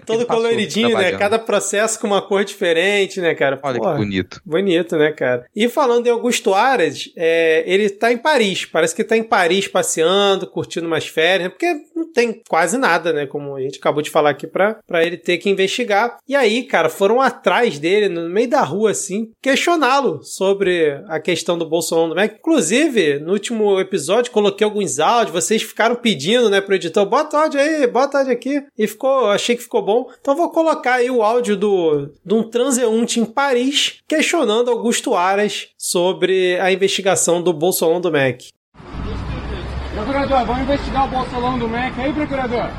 [0.05, 1.12] Todo coloridinho, né?
[1.12, 3.59] Cada processo com uma cor diferente, né, cara?
[3.62, 4.40] Olha Porra, que bonito.
[4.45, 5.47] Bonito, né, cara?
[5.55, 8.64] E falando em Augusto Aras, é, ele tá em Paris.
[8.64, 13.27] Parece que tá em Paris passeando, curtindo umas férias, porque não tem quase nada, né?
[13.27, 16.19] Como a gente acabou de falar aqui pra, pra ele ter que investigar.
[16.29, 21.57] E aí, cara, foram atrás dele, no meio da rua, assim, questioná-lo sobre a questão
[21.57, 22.37] do Bolsonaro do MEC.
[22.38, 27.61] Inclusive, no último episódio, coloquei alguns áudios, vocês ficaram pedindo, né, pro editor, bota áudio
[27.61, 28.62] aí, bota áudio aqui.
[28.77, 30.11] E ficou achei que ficou bom.
[30.21, 35.69] Então vou colocar aí o áudio do, de um transeunte em Paris questionando Augusto Aras
[35.77, 38.49] sobre a investigação do Bolsonaro do MEC.
[39.95, 42.71] Procurador, vamos investigar o Bolsonaro do MEC aí, procurador?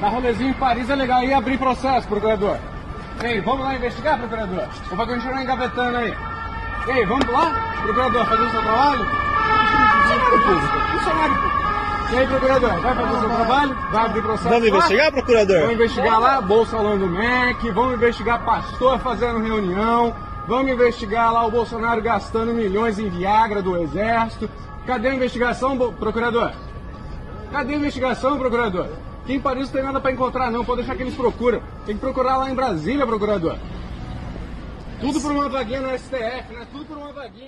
[0.00, 2.58] Na rolezinho em Paris é legal aí abrir processo, procurador.
[3.22, 4.68] Ei, vamos lá investigar, procurador?
[4.90, 6.39] Ou vai continuar engavetando aí?
[6.92, 7.52] Ei, vamos lá,
[7.84, 9.06] procurador, fazer o seu trabalho?
[10.00, 11.60] Funcionário público, funcionário público.
[12.10, 13.76] E aí, procurador, vai fazer o seu trabalho?
[13.92, 15.60] Vai abrir processo Vamos investigar, procurador?
[15.60, 20.16] Vamos investigar lá Bolsonaro do MEC, vamos investigar pastor fazendo reunião,
[20.48, 24.50] vamos investigar lá o Bolsonaro gastando milhões em Viagra do Exército.
[24.84, 26.50] Cadê a investigação, procurador?
[27.52, 28.88] Cadê a investigação, procurador?
[29.22, 30.64] Aqui em Paris não tem nada para encontrar, não.
[30.64, 31.62] Pode deixar que eles procuram.
[31.86, 33.56] Tem que procurar lá em Brasília, procurador.
[35.00, 36.66] Tudo por uma vaguinha no STF, né?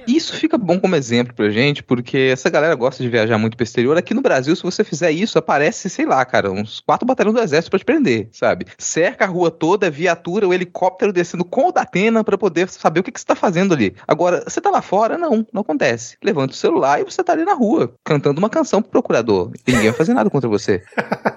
[0.07, 3.65] Isso fica bom como exemplo pra gente, porque essa galera gosta de viajar muito pro
[3.65, 3.97] exterior.
[3.97, 7.43] Aqui no Brasil, se você fizer isso, aparece, sei lá, cara, uns quatro batalhões do
[7.43, 8.67] exército pra te prender, sabe?
[8.79, 13.01] Cerca a rua toda, viatura, o helicóptero descendo com o da pena pra poder saber
[13.01, 13.95] o que, que você tá fazendo ali.
[14.07, 15.17] Agora, você tá lá fora?
[15.17, 16.17] Não, não acontece.
[16.23, 19.53] Levanta o celular e você tá ali na rua, cantando uma canção pro procurador.
[19.67, 20.83] E ninguém vai fazer nada contra você.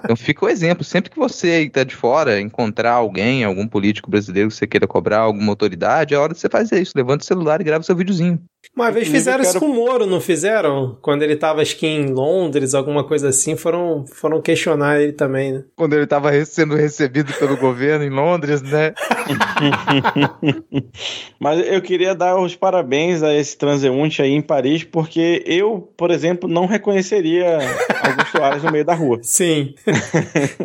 [0.04, 0.84] Então fica o exemplo.
[0.84, 5.18] Sempre que você tá de fora, encontrar alguém, algum político brasileiro que você queira cobrar,
[5.18, 6.92] alguma autoridade, é hora de você fazer isso.
[6.96, 8.25] Levanta o celular e grava seu videozinho.
[8.74, 10.98] Uma vez fizeram isso com o Moro, não fizeram?
[11.00, 15.52] Quando ele tava, acho que em Londres, alguma coisa assim, foram, foram questionar ele também,
[15.52, 15.64] né?
[15.74, 18.92] Quando ele tava sendo recebido pelo governo em Londres, né?
[21.40, 26.10] Mas eu queria dar os parabéns a esse transeunte aí em Paris, porque eu, por
[26.10, 27.58] exemplo, não reconheceria
[28.02, 29.18] Augusto Aras no meio da rua.
[29.24, 29.74] Sim.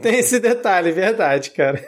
[0.02, 1.82] Tem esse detalhe, verdade, cara.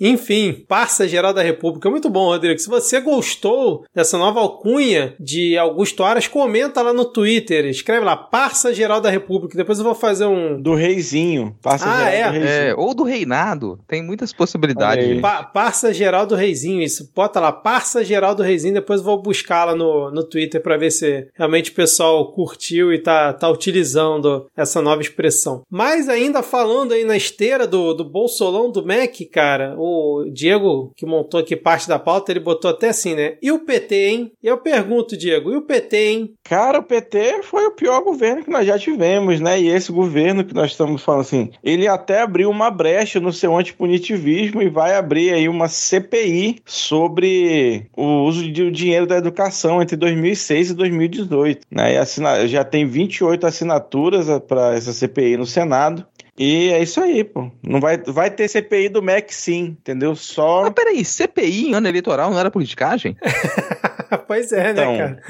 [0.00, 1.90] Enfim, Parça Geral da República.
[1.90, 2.58] Muito bom, Rodrigo.
[2.58, 4.83] Se você gostou dessa nova alcunha
[5.18, 7.66] de Augusto Aras, comenta lá no Twitter.
[7.66, 9.56] Escreve lá, Parça Geral da República.
[9.56, 10.60] Depois eu vou fazer um.
[10.60, 11.56] Do Reizinho.
[11.62, 12.24] Parça ah, Geral é?
[12.24, 12.68] do Reizinho.
[12.68, 13.78] É, ou do Reinado.
[13.86, 15.20] Tem muitas possibilidades.
[15.20, 17.10] Pa Parça Geral do Reizinho, isso.
[17.14, 18.74] Bota lá, Parça Geral do Reizinho.
[18.74, 22.92] Depois eu vou buscar lá no, no Twitter para ver se realmente o pessoal curtiu
[22.92, 25.62] e tá, tá utilizando essa nova expressão.
[25.70, 31.06] Mas ainda falando aí na esteira do, do Bolsolão do MEC, cara, o Diego, que
[31.06, 33.36] montou aqui parte da pauta, ele botou até assim, né?
[33.42, 34.32] E o PT, hein?
[34.42, 35.52] Eu pergunto, Diego.
[35.52, 36.34] E o PT, hein?
[36.42, 39.60] Cara, o PT foi o pior governo que nós já tivemos, né?
[39.60, 43.56] E esse governo que nós estamos falando assim, ele até abriu uma brecha no seu
[43.56, 49.96] antipunitivismo e vai abrir aí uma CPI sobre o uso do dinheiro da educação entre
[49.96, 51.66] 2006 e 2018.
[51.70, 51.94] Né?
[51.94, 52.46] E assina...
[52.48, 56.04] já tem 28 assinaturas para essa CPI no Senado.
[56.36, 57.48] E é isso aí, pô.
[57.62, 60.16] Não vai, vai ter CPI do MEC sim, entendeu?
[60.16, 60.62] Só.
[60.62, 63.16] Mas peraí, CPI em ano eleitoral não era politicagem?
[64.26, 64.96] pois é, né, então...
[64.96, 65.22] cara?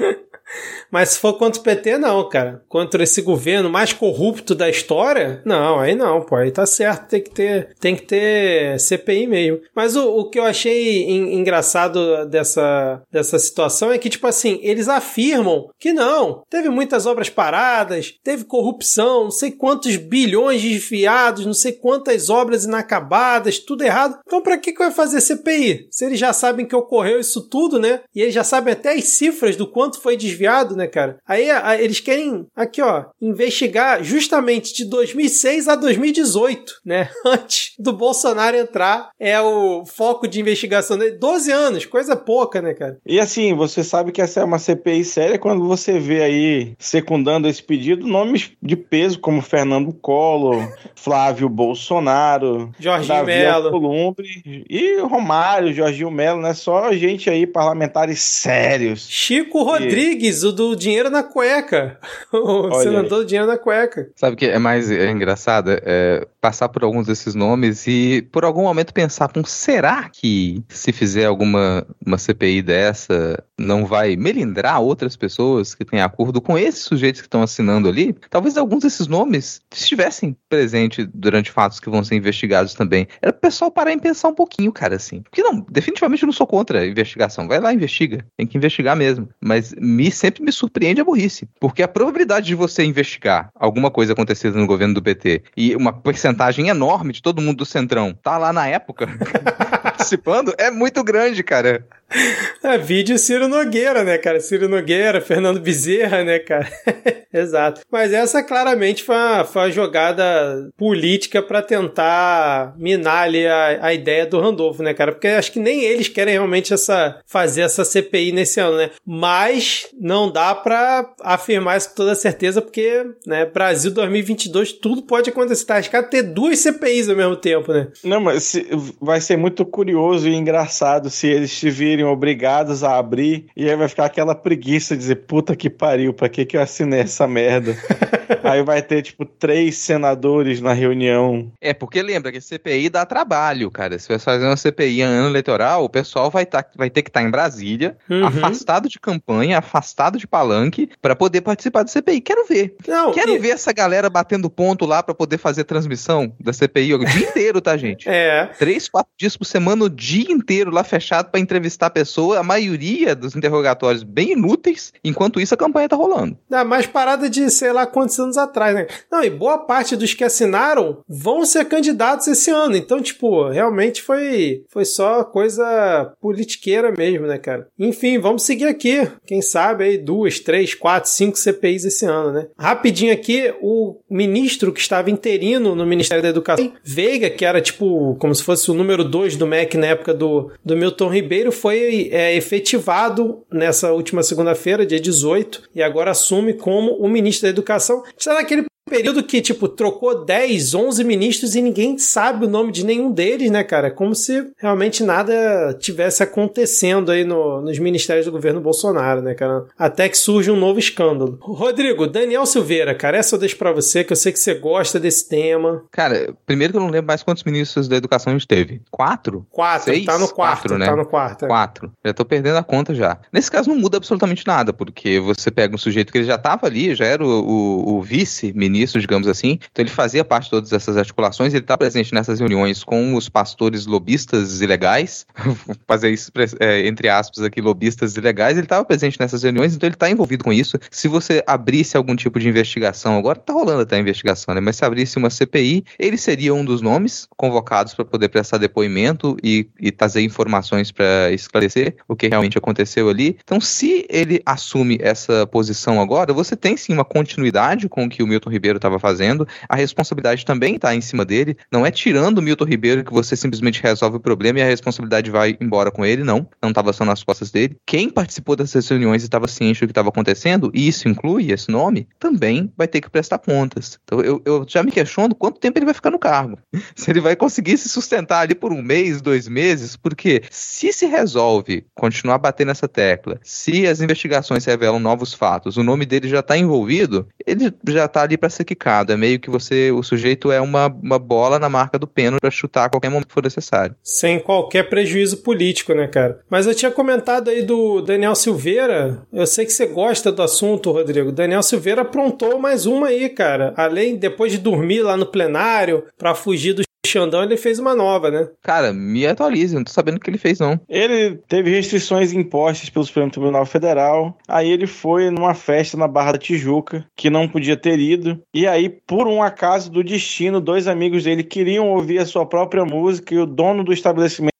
[0.91, 2.63] Mas se for contra o PT, não, cara.
[2.69, 6.35] Contra esse governo mais corrupto da história, não, aí não, pô.
[6.35, 9.59] Aí tá certo, tem que ter, tem que ter CPI mesmo.
[9.75, 14.87] Mas o, o que eu achei engraçado dessa, dessa situação é que, tipo assim, eles
[14.87, 21.53] afirmam que não, teve muitas obras paradas, teve corrupção, não sei quantos bilhões desviados, não
[21.53, 24.19] sei quantas obras inacabadas, tudo errado.
[24.25, 25.87] Então, pra que, que vai fazer CPI?
[25.91, 28.01] Se eles já sabem que ocorreu isso tudo, né?
[28.13, 31.17] E eles já sabem até as cifras do quanto foi desviado desviado, né, cara?
[31.27, 37.09] Aí a, eles querem, aqui ó, investigar justamente de 2006 a 2018, né?
[37.25, 41.17] Antes do Bolsonaro entrar, é o foco de investigação dele.
[41.17, 42.97] 12 anos, coisa pouca, né, cara?
[43.05, 47.47] E assim, você sabe que essa é uma CPI séria quando você vê aí, secundando
[47.47, 53.71] esse pedido, nomes de peso como Fernando Collor, Flávio Bolsonaro, Jorginho Melo.
[53.71, 56.53] Columbre e Romário, Jorginho Melo, né?
[56.53, 59.07] Só gente aí, parlamentares sérios.
[59.09, 61.99] Chico Rodrigues o do dinheiro na cueca.
[62.81, 64.09] Senador do dinheiro na cueca.
[64.15, 65.71] Sabe o que é mais é engraçado?
[65.71, 70.91] É passar por alguns desses nomes e por algum momento pensar, um, será que se
[70.91, 76.83] fizer alguma uma CPI dessa não vai melindrar outras pessoas que têm acordo com esses
[76.83, 78.13] sujeitos que estão assinando ali?
[78.29, 83.07] Talvez alguns desses nomes estivessem presentes durante fatos que vão ser investigados também.
[83.21, 85.21] Era o pessoal parar e pensar um pouquinho, cara, assim.
[85.21, 87.47] Porque não, definitivamente eu não sou contra a investigação.
[87.47, 88.25] Vai lá, investiga.
[88.37, 89.29] Tem que investigar mesmo.
[89.41, 91.47] Mas me sempre me surpreende a burrice.
[91.59, 95.93] Porque a probabilidade de você investigar alguma coisa acontecida no governo do PT e uma
[95.93, 99.07] porcentagem enorme de todo mundo do Centrão tá lá na época
[99.83, 101.85] participando é muito grande, cara.
[102.63, 104.39] É, vídeo Ciro Nogueira, né, cara?
[104.39, 106.67] Ciro Nogueira, Fernando Bezerra, né, cara?
[107.31, 107.81] Exato.
[107.91, 113.93] Mas essa claramente foi uma, foi uma jogada política para tentar minar ali a, a
[113.93, 115.11] ideia do Randolfo, né, cara?
[115.11, 118.89] Porque acho que nem eles querem realmente essa, fazer essa CPI nesse ano, né?
[119.05, 125.29] Mas não dá para afirmar isso com toda certeza, porque, né, Brasil 2022, tudo pode
[125.29, 125.65] acontecer.
[125.65, 127.89] Tá arriscado ter duas CPIs ao mesmo tempo, né?
[128.03, 128.65] Não, mas se,
[128.99, 133.75] vai ser muito curioso e engraçado se eles se virem obrigados a abrir e aí
[133.75, 137.25] vai ficar aquela preguiça de dizer, puta que pariu, pra que que eu assinei essa
[137.25, 137.75] merda?
[138.43, 141.51] aí vai ter, tipo, três senadores na reunião.
[141.61, 143.97] É, porque lembra que CPI dá trabalho, cara.
[143.97, 147.09] Se você fazer uma CPI em ano eleitoral, o pessoal vai, tá, vai ter que
[147.09, 148.25] estar tá em Brasília, uhum.
[148.25, 152.21] afastado de campanha, afastado de palanque, para poder participar da CPI.
[152.21, 152.75] Quero ver.
[152.87, 153.39] Não, Quero e...
[153.39, 157.61] ver essa galera batendo ponto lá para poder fazer transmissão da CPI o dia inteiro,
[157.61, 158.09] tá, gente?
[158.09, 158.49] É.
[158.59, 162.39] Três, quatro dias por semana, o dia inteiro lá fechado para entrevistar a pessoa.
[162.39, 164.93] A maioria dos interrogatórios bem inúteis.
[165.03, 166.37] Enquanto isso, a campanha tá rolando.
[166.49, 168.87] Dá mais parada de, sei lá, quantos anos atrás, né?
[169.11, 172.75] Não, e boa parte dos que assinaram vão ser candidatos esse ano.
[172.75, 177.67] Então, tipo, realmente foi, foi só coisa politiqueira mesmo, né, cara?
[177.77, 179.07] Enfim, vamos seguir aqui.
[179.25, 182.47] Quem sabe aí duas, três, quatro, cinco CPIs esse ano, né?
[182.57, 188.15] Rapidinho aqui, o ministro que estava interino no Ministério da Educação, Veiga, que era tipo
[188.19, 191.74] como se fosse o número dois do MEC na época do, do Milton Ribeiro, foi
[191.75, 198.03] é, efetivado nessa última segunda-feira, dia 18, e agora assume como o ministro da Educação.
[198.17, 202.71] Será que ele período que, tipo, trocou 10, 11 ministros e ninguém sabe o nome
[202.71, 203.89] de nenhum deles, né, cara?
[203.89, 209.65] Como se realmente nada tivesse acontecendo aí no, nos ministérios do governo Bolsonaro, né, cara?
[209.77, 211.39] Até que surge um novo escândalo.
[211.41, 214.99] Rodrigo, Daniel Silveira, cara, essa eu deixo pra você, que eu sei que você gosta
[214.99, 215.83] desse tema.
[215.91, 218.81] Cara, primeiro que eu não lembro mais quantos ministros da educação a gente teve.
[218.91, 219.47] Quatro?
[219.49, 220.05] Quatro, Seis?
[220.05, 220.85] tá no quarto, Quatro, né?
[220.85, 221.45] tá no quarto.
[221.45, 221.47] É.
[221.47, 221.91] Quatro.
[222.05, 223.17] Já tô perdendo a conta já.
[223.33, 226.67] Nesse caso não muda absolutamente nada, porque você pega um sujeito que ele já tava
[226.67, 229.59] ali, já era o, o, o vice-ministro ministro, digamos assim.
[229.71, 233.29] Então ele fazia parte de todas essas articulações, ele está presente nessas reuniões com os
[233.29, 235.25] pastores lobistas ilegais,
[235.87, 239.95] fazer isso é, entre aspas aqui, lobistas ilegais, ele estava presente nessas reuniões, então ele
[239.95, 240.77] está envolvido com isso.
[240.91, 244.61] Se você abrisse algum tipo de investigação, agora está rolando até a investigação, né?
[244.61, 249.37] Mas se abrisse uma CPI, ele seria um dos nomes convocados para poder prestar depoimento
[249.43, 253.37] e, e trazer informações para esclarecer o que realmente aconteceu ali.
[253.43, 258.23] Então, se ele assume essa posição agora, você tem sim uma continuidade com o que
[258.23, 261.55] o Milton Ribeiro Ribeiro estava fazendo, a responsabilidade também está em cima dele.
[261.71, 265.29] Não é tirando o Milton Ribeiro que você simplesmente resolve o problema e a responsabilidade
[265.29, 266.47] vai embora com ele, não.
[266.61, 267.77] Não estava só nas costas dele.
[267.85, 271.69] Quem participou dessas reuniões e estava ciente do que estava acontecendo, e isso inclui esse
[271.69, 273.99] nome, também vai ter que prestar contas.
[274.03, 276.57] Então eu, eu já me questiono quanto tempo ele vai ficar no cargo.
[276.95, 281.05] Se ele vai conseguir se sustentar ali por um mês, dois meses, porque se se
[281.05, 286.39] resolve continuar batendo nessa tecla, se as investigações revelam novos fatos, o nome dele já
[286.39, 289.13] está envolvido, ele já está ali para ser quicado.
[289.13, 292.51] É meio que você, o sujeito é uma, uma bola na marca do pênalti para
[292.51, 293.95] chutar a qualquer momento que for necessário.
[294.03, 296.39] Sem qualquer prejuízo político, né, cara?
[296.49, 299.21] Mas eu tinha comentado aí do Daniel Silveira.
[299.31, 301.31] Eu sei que você gosta do assunto, Rodrigo.
[301.31, 303.73] Daniel Silveira aprontou mais uma aí, cara.
[303.75, 308.29] Além, depois de dormir lá no plenário para fugir do Xandão, ele fez uma nova,
[308.29, 308.47] né?
[308.61, 310.79] Cara, me atualize, não tô sabendo o que ele fez, não.
[310.89, 314.37] Ele teve restrições impostas pelo Supremo Tribunal Federal.
[314.47, 318.41] Aí ele foi numa festa na Barra da Tijuca, que não podia ter ido.
[318.53, 322.85] E aí, por um acaso do destino, dois amigos dele queriam ouvir a sua própria
[322.85, 324.54] música e o dono do estabelecimento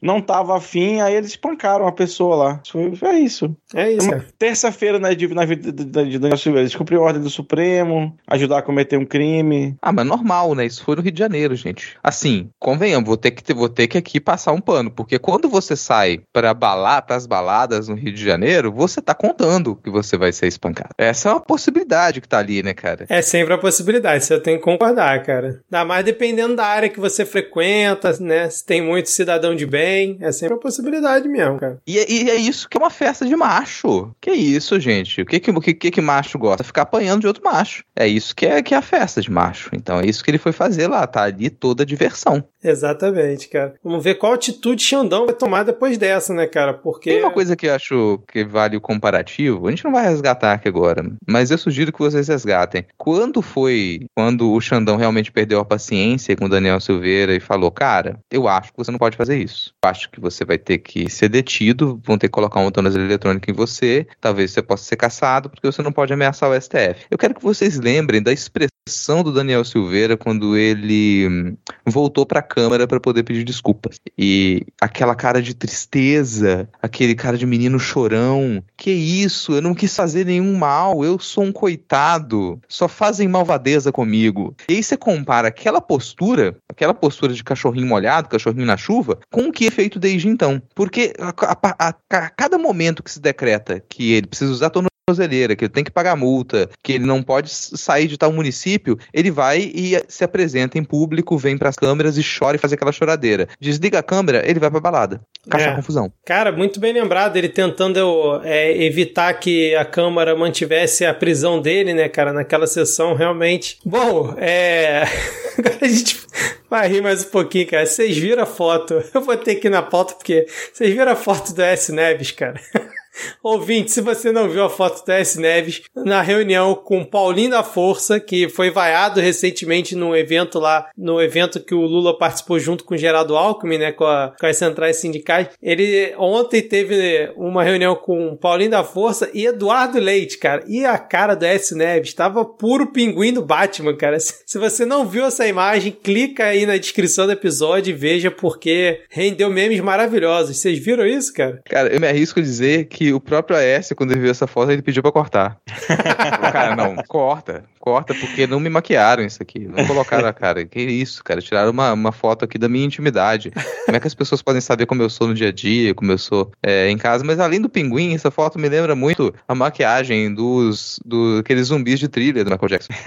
[0.00, 2.60] não tava afim, aí eles espancaram a pessoa lá.
[2.70, 3.56] Foi, é isso.
[3.74, 4.08] É isso.
[4.38, 5.84] Terça-feira na, na vida de
[6.18, 9.76] Daniel Silveira, eles cumpriram a ordem do Supremo, ajudar a cometer um crime.
[9.82, 10.64] Ah, mas normal, né?
[10.64, 11.96] Isso foi no Rio de Janeiro, gente.
[12.02, 15.48] Assim, convenhamos, vou ter que ter, vou ter que aqui passar um pano, porque quando
[15.48, 19.90] você sai para balar, para as baladas no Rio de Janeiro, você tá contando que
[19.90, 20.90] você vai ser espancado.
[20.96, 23.06] Essa é uma possibilidade que tá ali, né, cara?
[23.08, 25.60] É sempre a possibilidade, você tem que concordar, cara.
[25.68, 28.48] Dá mais dependendo da área que você frequenta, né?
[28.48, 30.18] Se tem muito cidadão cidadão de bem.
[30.20, 31.78] É sempre uma possibilidade mesmo, cara.
[31.86, 34.10] E, é, e é isso que é uma festa de macho.
[34.20, 35.22] Que isso, gente?
[35.22, 36.64] O que que, que, que macho gosta?
[36.64, 37.84] Ficar apanhando de outro macho.
[37.96, 39.70] É isso que é, que é a festa de macho.
[39.72, 41.06] Então é isso que ele foi fazer lá.
[41.06, 42.44] Tá ali toda a diversão.
[42.62, 43.74] Exatamente, cara.
[43.82, 46.74] Vamos ver qual atitude Xandão vai tomar depois dessa, né, cara?
[46.74, 47.10] Porque.
[47.10, 49.66] Tem uma coisa que eu acho que vale o comparativo.
[49.66, 52.84] A gente não vai resgatar aqui agora, mas eu sugiro que vocês resgatem.
[52.96, 54.06] Quando foi.
[54.16, 58.48] Quando o Xandão realmente perdeu a paciência com o Daniel Silveira e falou, cara, eu
[58.48, 59.74] acho que você não pode fazer isso.
[59.82, 63.50] Acho que você vai ter que ser detido, vão ter que colocar uma tornozeleira eletrônica
[63.50, 67.06] em você, talvez você possa ser caçado, porque você não pode ameaçar o STF.
[67.10, 68.77] Eu quero que vocês lembrem da expressão
[69.22, 74.00] do Daniel Silveira quando ele hum, voltou para a Câmara para poder pedir desculpas.
[74.16, 78.62] E aquela cara de tristeza, aquele cara de menino chorão.
[78.76, 79.52] Que isso?
[79.52, 82.60] Eu não quis fazer nenhum mal, eu sou um coitado.
[82.68, 84.54] Só fazem malvadeza comigo.
[84.68, 89.48] E aí você compara aquela postura, aquela postura de cachorrinho molhado, cachorrinho na chuva, com
[89.48, 90.60] o que é feito desde então.
[90.74, 94.70] Porque a, a, a, a cada momento que se decreta que ele precisa usar
[95.08, 98.98] tornozeleira, que ele tem que pagar multa, que ele não pode sair de tal município,
[99.12, 102.72] ele vai e se apresenta em público, vem para as câmeras e chora e faz
[102.72, 103.48] aquela choradeira.
[103.60, 105.20] Desliga a câmera, ele vai pra balada.
[105.48, 105.74] Caixa é.
[105.74, 106.12] confusão.
[106.24, 111.94] Cara, muito bem lembrado, ele tentando é, evitar que a Câmara mantivesse a prisão dele,
[111.94, 113.78] né, cara, naquela sessão, realmente.
[113.84, 115.04] Bom, é.
[115.58, 116.20] Agora a gente
[116.68, 117.86] vai rir mais um pouquinho, cara.
[117.86, 119.02] Vocês viram a foto?
[119.12, 121.90] Eu vou ter que ir na pauta porque vocês viram a foto do S.
[121.92, 122.60] Neves, cara.
[123.42, 125.40] Ouvinte, se você não viu a foto do S.
[125.40, 131.20] Neves na reunião com Paulinho da Força, que foi vaiado recentemente num evento lá, no
[131.20, 134.56] evento que o Lula participou junto com o Geraldo Alckmin, né, com, a, com as
[134.56, 135.48] centrais sindicais.
[135.62, 140.64] Ele ontem teve uma reunião com Paulinho da Força e Eduardo Leite, cara.
[140.66, 141.74] E a cara do S.
[141.74, 144.18] Neves estava puro pinguim do Batman, cara.
[144.20, 149.02] Se você não viu essa imagem, clica aí na descrição do episódio e veja porque
[149.10, 150.56] rendeu memes maravilhosos.
[150.56, 151.60] Vocês viram isso, cara?
[151.68, 154.70] Cara, eu me arrisco a dizer que o próprio AS, quando ele viu essa foto,
[154.70, 155.58] ele pediu pra cortar.
[156.52, 159.60] cara, não, corta, corta, porque não me maquiaram isso aqui.
[159.60, 160.66] Não colocaram a cara.
[160.66, 161.40] Que isso, cara?
[161.40, 163.50] Tiraram uma, uma foto aqui da minha intimidade.
[163.86, 166.12] Como é que as pessoas podem saber como eu sou no dia a dia, como
[166.12, 167.24] eu sou é, em casa?
[167.24, 171.98] Mas além do pinguim, essa foto me lembra muito a maquiagem dos do, aqueles zumbis
[171.98, 172.92] de trilha do Michael Jackson.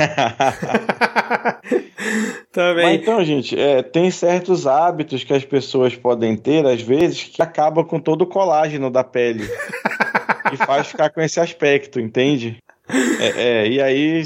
[2.52, 2.86] Também.
[2.86, 7.42] Mas então, gente, é, tem certos hábitos que as pessoas podem ter, às vezes, que
[7.42, 9.48] acabam com todo o colágeno da pele.
[10.52, 12.58] e faz ficar com esse aspecto, entende?
[13.20, 14.24] É, é, e aí,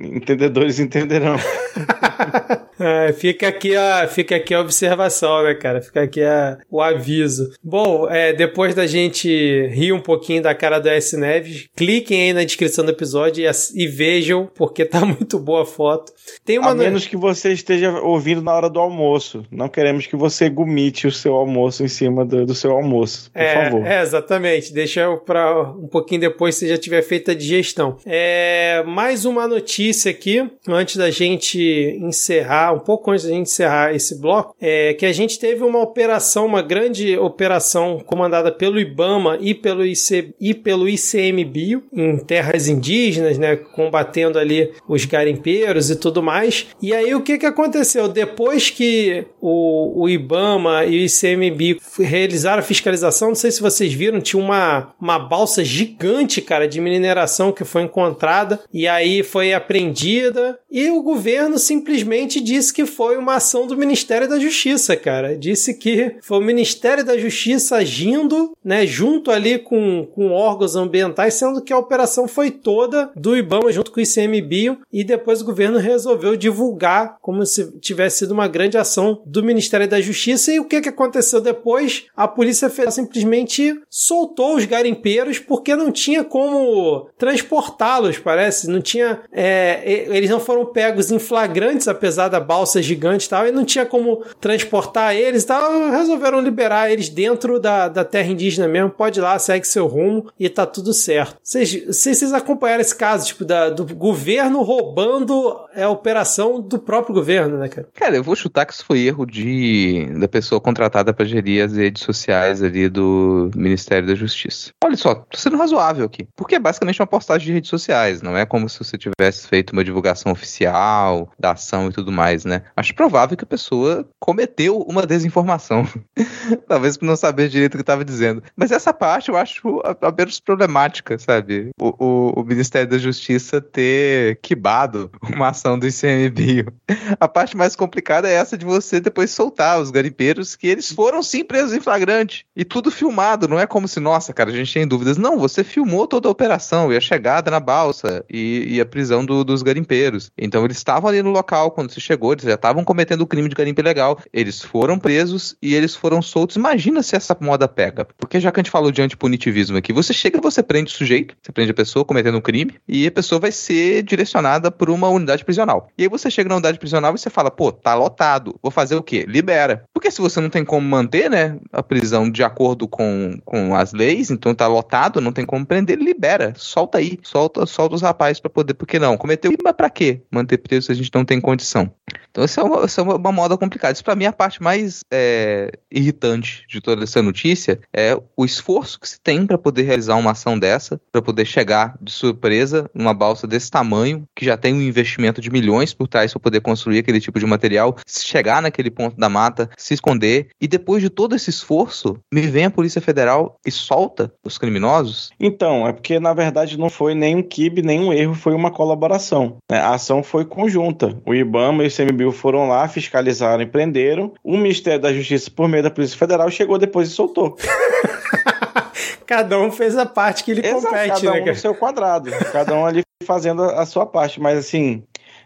[0.00, 1.36] entendedores entenderão.
[2.78, 5.80] é, fica, aqui a, fica aqui a observação, né, cara?
[5.80, 7.50] Fica aqui a, o aviso.
[7.62, 9.28] Bom, é, depois da gente
[9.68, 11.16] rir um pouquinho da cara do S.
[11.16, 15.66] Neves, cliquem aí na descrição do episódio e, e vejam, porque tá muito boa a
[15.66, 16.12] foto.
[16.44, 19.44] Tem uma a menos que você esteja ouvindo na hora do almoço.
[19.50, 23.40] Não queremos que você gomite o seu almoço em cima do, do seu almoço, por
[23.40, 23.86] é, favor.
[23.86, 24.72] É, exatamente.
[24.72, 27.96] Deixa para um pouquinho depois, se já tiver feito a digestão.
[28.06, 31.58] É, mais uma notícia aqui, antes da gente
[32.00, 35.80] encerrar um pouco antes da gente encerrar esse bloco, é que a gente teve uma
[35.80, 42.68] operação, uma grande operação comandada pelo IBAMA e pelo, IC, e pelo ICMBio em terras
[42.68, 46.66] indígenas, né, combatendo ali os garimpeiros e tudo mais.
[46.80, 48.08] E aí o que, que aconteceu?
[48.08, 53.92] Depois que o, o IBAMA e o ICMBio realizaram a fiscalização, não sei se vocês
[53.92, 59.52] viram, tinha uma, uma balsa gigante, cara, de mineração que foi encontrada e aí foi
[59.52, 65.36] apreendida e o governo simplesmente disse que foi uma ação do Ministério da Justiça, cara.
[65.36, 71.34] Disse que foi o Ministério da Justiça agindo, né, junto ali com, com órgãos ambientais,
[71.34, 75.44] sendo que a operação foi toda do IBAMA junto com o ICMBio e depois o
[75.44, 80.52] governo resolveu divulgar como se tivesse sido uma grande ação do Ministério da Justiça.
[80.52, 82.06] E o que, que aconteceu depois?
[82.16, 88.68] A Polícia Federal simplesmente soltou os garimpeiros porque não tinha como transportá-los, parece.
[88.68, 89.20] Não tinha.
[89.32, 93.62] É, eles não foram pegos em flagrantes, apesar da balsa gigante e tal, e não
[93.62, 95.90] tinha como transportar eles e tal.
[95.90, 98.88] Resolveram liberar eles dentro da, da terra indígena mesmo.
[98.88, 101.36] Pode ir lá, segue seu rumo e tá tudo certo.
[101.42, 107.58] Vocês, vocês acompanharam esse caso, tipo, da, do governo roubando a operação do próprio governo,
[107.58, 107.86] né, cara?
[107.94, 111.76] Cara, eu vou chutar que isso foi erro de da pessoa contratada para gerir as
[111.76, 114.70] redes sociais ali do Ministério da Justiça.
[114.82, 116.26] Olha só, tô sendo razoável aqui.
[116.34, 119.72] Porque é basicamente uma postagem de redes sociais, não é como se você tivesse feito
[119.72, 122.62] uma divulgação oficial da ação e tudo mais, né?
[122.76, 125.86] Acho provável que a pessoa cometeu uma desinformação.
[126.68, 128.42] Talvez por não saber direito o que estava dizendo.
[128.56, 131.70] Mas essa parte eu acho a, menos problemática, sabe?
[131.80, 136.72] O, o, o, Ministério da Justiça ter quibado uma ação do ICMBio.
[137.20, 141.22] A parte mais complicada é essa de você depois soltar os garimpeiros que eles foram
[141.22, 142.44] sim presos em flagrante.
[142.56, 145.16] E tudo filmado, não é como se, nossa, cara, a gente tem dúvidas.
[145.16, 149.24] Não, você filmou toda a operação e a chegada na balsa e, e a prisão
[149.24, 150.30] do, dos garimpeiros.
[150.36, 153.48] Então eles estavam ali no local quando você chegou, eles já estavam cometendo o crime
[153.48, 154.18] de garimpo ilegal.
[154.32, 156.56] Eles foram presos e eles foram soltos.
[156.56, 158.06] Imagina se essa moda pega.
[158.16, 161.34] Porque já que a gente falou de antipunitivismo aqui, você chega você prende o sujeito,
[161.42, 165.08] você prende a pessoa cometendo um crime e a pessoa vai ser direcionada por uma
[165.08, 165.88] unidade prisional.
[165.96, 168.96] E aí você chega na unidade prisional e você fala, pô, tá lotado, vou fazer
[168.96, 169.24] o quê?
[169.28, 169.84] Libera.
[169.92, 173.92] Porque se você não tem como manter, né, a prisão de acordo com, com as
[173.92, 178.40] leis, então tá lotado, não tem como prender, libera, solta aí, solta, solta os rapazes
[178.40, 181.40] para poder, porque não, cometeu, mas pra quê manter preso se a gente não tem
[181.40, 181.90] condição?
[182.30, 183.92] Então essa é uma, é uma, uma moda complicada.
[183.92, 188.44] Isso pra mim é a parte mais é, irritante de toda essa notícia, é o
[188.44, 192.90] esforço que se tem para poder realizar uma ação dessa, para poder chegar de surpresa
[192.94, 196.60] numa balsa desse tamanho, que já tem um investimento de milhões por trás para poder
[196.60, 201.10] construir aquele tipo de material, chegar naquele ponto da mata, se esconder, e depois de
[201.10, 205.30] todo esse esforço, me vem a Polícia Federal e solta os criminosos?
[205.40, 209.56] Então, é porque na verdade não foi nenhum kibe, nenhum erro, foi uma colaboração.
[209.70, 209.78] Né?
[209.78, 211.16] A ação foi conjunta.
[211.26, 214.32] O IBAMA e o CMBio foram lá, fiscalizaram e prenderam.
[214.42, 217.56] O Ministério da Justiça, por meio da Polícia Federal, chegou depois e soltou.
[219.26, 221.42] cada um fez a parte que ele Exato, compete, cada né?
[221.42, 225.02] um no seu quadrado, cada um ali fazendo a sua parte, mas assim,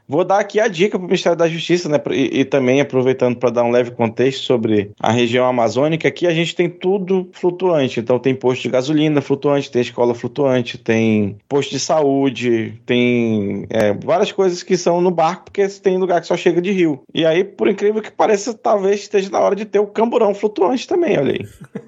[0.09, 2.01] Vou dar aqui a dica para o Ministério da Justiça, né?
[2.11, 6.35] E, e também aproveitando para dar um leve contexto sobre a região amazônica, aqui a
[6.35, 8.01] gente tem tudo flutuante.
[8.01, 13.93] Então tem posto de gasolina flutuante, tem escola flutuante, tem posto de saúde, tem é,
[13.95, 17.03] várias coisas que são no barco, porque tem lugar que só chega de rio.
[17.15, 20.87] E aí, por incrível que pareça, talvez esteja na hora de ter o camburão flutuante
[20.87, 21.47] também, olha aí.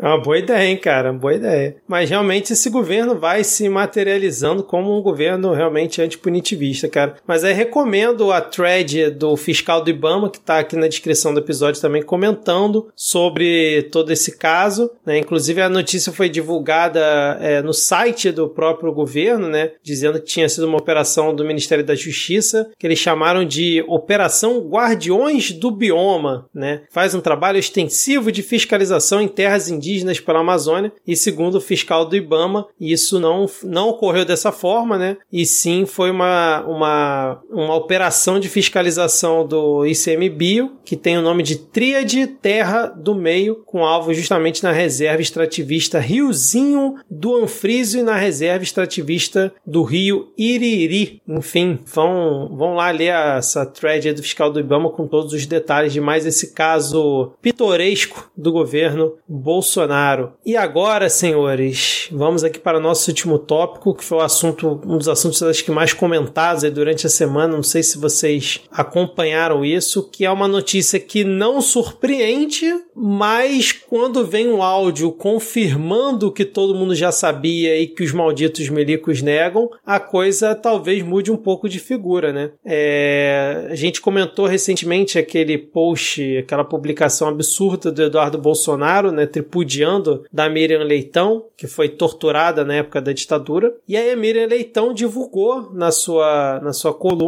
[0.00, 1.12] É uma boa ideia, hein, cara?
[1.12, 1.76] Boa ideia.
[1.86, 7.16] Mas realmente esse governo vai se materializando como um governo realmente antipunitivista, cara.
[7.26, 11.40] Mas aí recomendo a thread do fiscal do Ibama, que tá aqui na descrição do
[11.40, 14.90] episódio também, comentando sobre todo esse caso.
[15.04, 15.18] Né?
[15.18, 17.00] Inclusive a notícia foi divulgada
[17.40, 19.72] é, no site do próprio governo, né?
[19.82, 24.60] Dizendo que tinha sido uma operação do Ministério da Justiça, que eles chamaram de Operação
[24.60, 26.82] Guardiões do Bioma, né?
[26.90, 31.60] Faz um trabalho extensivo de fiscalização em terras indígenas indígenas pela Amazônia e segundo o
[31.60, 35.16] fiscal do IBAMA, isso não, não ocorreu dessa forma, né?
[35.32, 41.42] E sim foi uma, uma, uma operação de fiscalização do ICMBio, que tem o nome
[41.42, 48.02] de Tríade Terra do Meio, com alvo justamente na reserva extrativista Riozinho do Anfrísio e
[48.02, 51.22] na reserva extrativista do Rio Iriri.
[51.26, 55.92] Enfim, vão, vão lá ler essa thread do fiscal do IBAMA com todos os detalhes
[55.92, 60.32] de mais esse caso pitoresco do governo Bolsonaro Bolsonaro.
[60.44, 64.98] E agora, senhores, vamos aqui para o nosso último tópico, que foi o assunto, um
[64.98, 67.37] dos assuntos acho que mais comentados durante a semana.
[67.46, 74.26] Não sei se vocês acompanharam isso, que é uma notícia que não surpreende, mas quando
[74.26, 79.22] vem um áudio confirmando o que todo mundo já sabia e que os malditos milicos
[79.22, 82.50] negam, a coisa talvez mude um pouco de figura, né?
[82.64, 90.24] É, a gente comentou recentemente aquele post, aquela publicação absurda do Eduardo Bolsonaro, né, tripudiando
[90.32, 93.74] da Miriam Leitão, que foi torturada na época da ditadura.
[93.86, 97.27] E aí a Miriam Leitão divulgou na sua, na sua coluna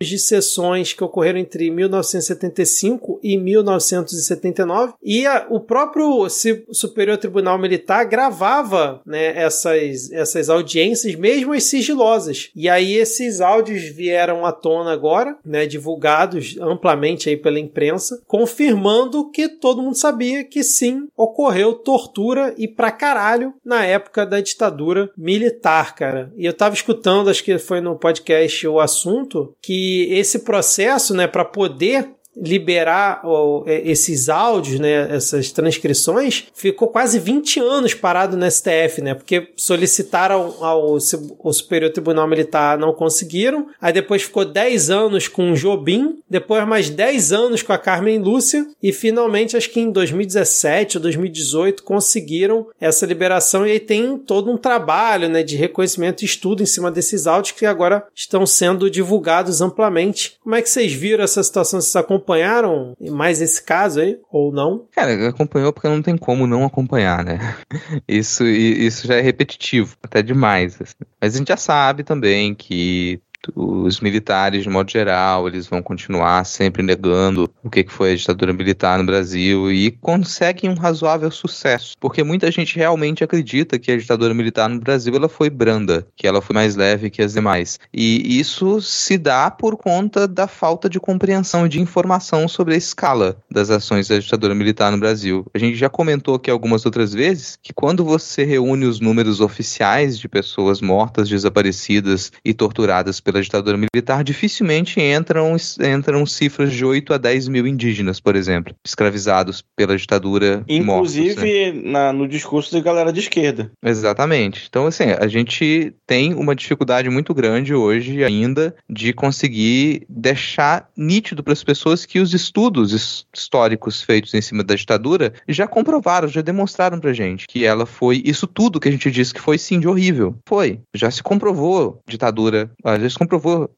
[0.00, 6.28] de sessões que ocorreram entre 1975 e 1979 e a, o próprio
[6.70, 12.50] Superior Tribunal Militar gravava né, essas, essas audiências, mesmo as sigilosas.
[12.54, 19.30] E aí esses áudios vieram à tona agora, né, divulgados amplamente aí pela imprensa, confirmando
[19.30, 25.10] que todo mundo sabia que sim, ocorreu tortura e pra caralho na época da ditadura
[25.16, 26.32] militar, cara.
[26.36, 31.26] E eu tava escutando, acho que foi no podcast o assunto, que esse processo, né,
[31.26, 38.36] para poder liberar ó, é, esses áudios, né, essas transcrições, ficou quase 20 anos parado
[38.36, 40.96] no STF, né, porque solicitaram ao,
[41.44, 46.66] ao Superior Tribunal Militar, não conseguiram, aí depois ficou 10 anos com o Jobim, depois
[46.66, 51.82] mais 10 anos com a Carmen Lúcia, e finalmente, acho que em 2017 ou 2018,
[51.82, 56.66] conseguiram essa liberação, e aí tem todo um trabalho, né, de reconhecimento e estudo em
[56.66, 60.36] cima desses áudios que agora estão sendo divulgados amplamente.
[60.42, 64.52] Como é que vocês viram essa situação, vocês acompanharam acompanharam mais esse caso aí, ou
[64.52, 64.86] não?
[64.92, 67.38] Cara, acompanhou porque não tem como não acompanhar, né?
[68.06, 70.80] Isso, isso já é repetitivo, até demais.
[70.80, 70.94] Assim.
[71.20, 73.20] Mas a gente já sabe também que
[73.54, 78.52] os militares, de modo geral, eles vão continuar sempre negando o que foi a ditadura
[78.52, 83.96] militar no Brasil e conseguem um razoável sucesso, porque muita gente realmente acredita que a
[83.96, 87.78] ditadura militar no Brasil ela foi branda, que ela foi mais leve que as demais.
[87.92, 93.36] E isso se dá por conta da falta de compreensão de informação sobre a escala
[93.50, 95.46] das ações da ditadura militar no Brasil.
[95.54, 100.18] A gente já comentou aqui algumas outras vezes que quando você reúne os números oficiais
[100.18, 107.14] de pessoas mortas, desaparecidas e torturadas pela ditadura militar, dificilmente entram, entram cifras de 8
[107.14, 110.64] a 10 mil indígenas, por exemplo, escravizados pela ditadura.
[110.68, 111.90] Inclusive mortos, né?
[111.90, 113.70] na, no discurso da galera de esquerda.
[113.82, 114.66] Exatamente.
[114.68, 121.42] Então, assim, a gente tem uma dificuldade muito grande hoje ainda de conseguir deixar nítido
[121.42, 126.40] para as pessoas que os estudos históricos feitos em cima da ditadura já comprovaram, já
[126.40, 129.80] demonstraram pra gente que ela foi isso tudo que a gente disse que foi sim
[129.80, 130.36] de horrível.
[130.46, 130.80] Foi.
[130.94, 133.27] Já se comprovou ditadura, já se comprovou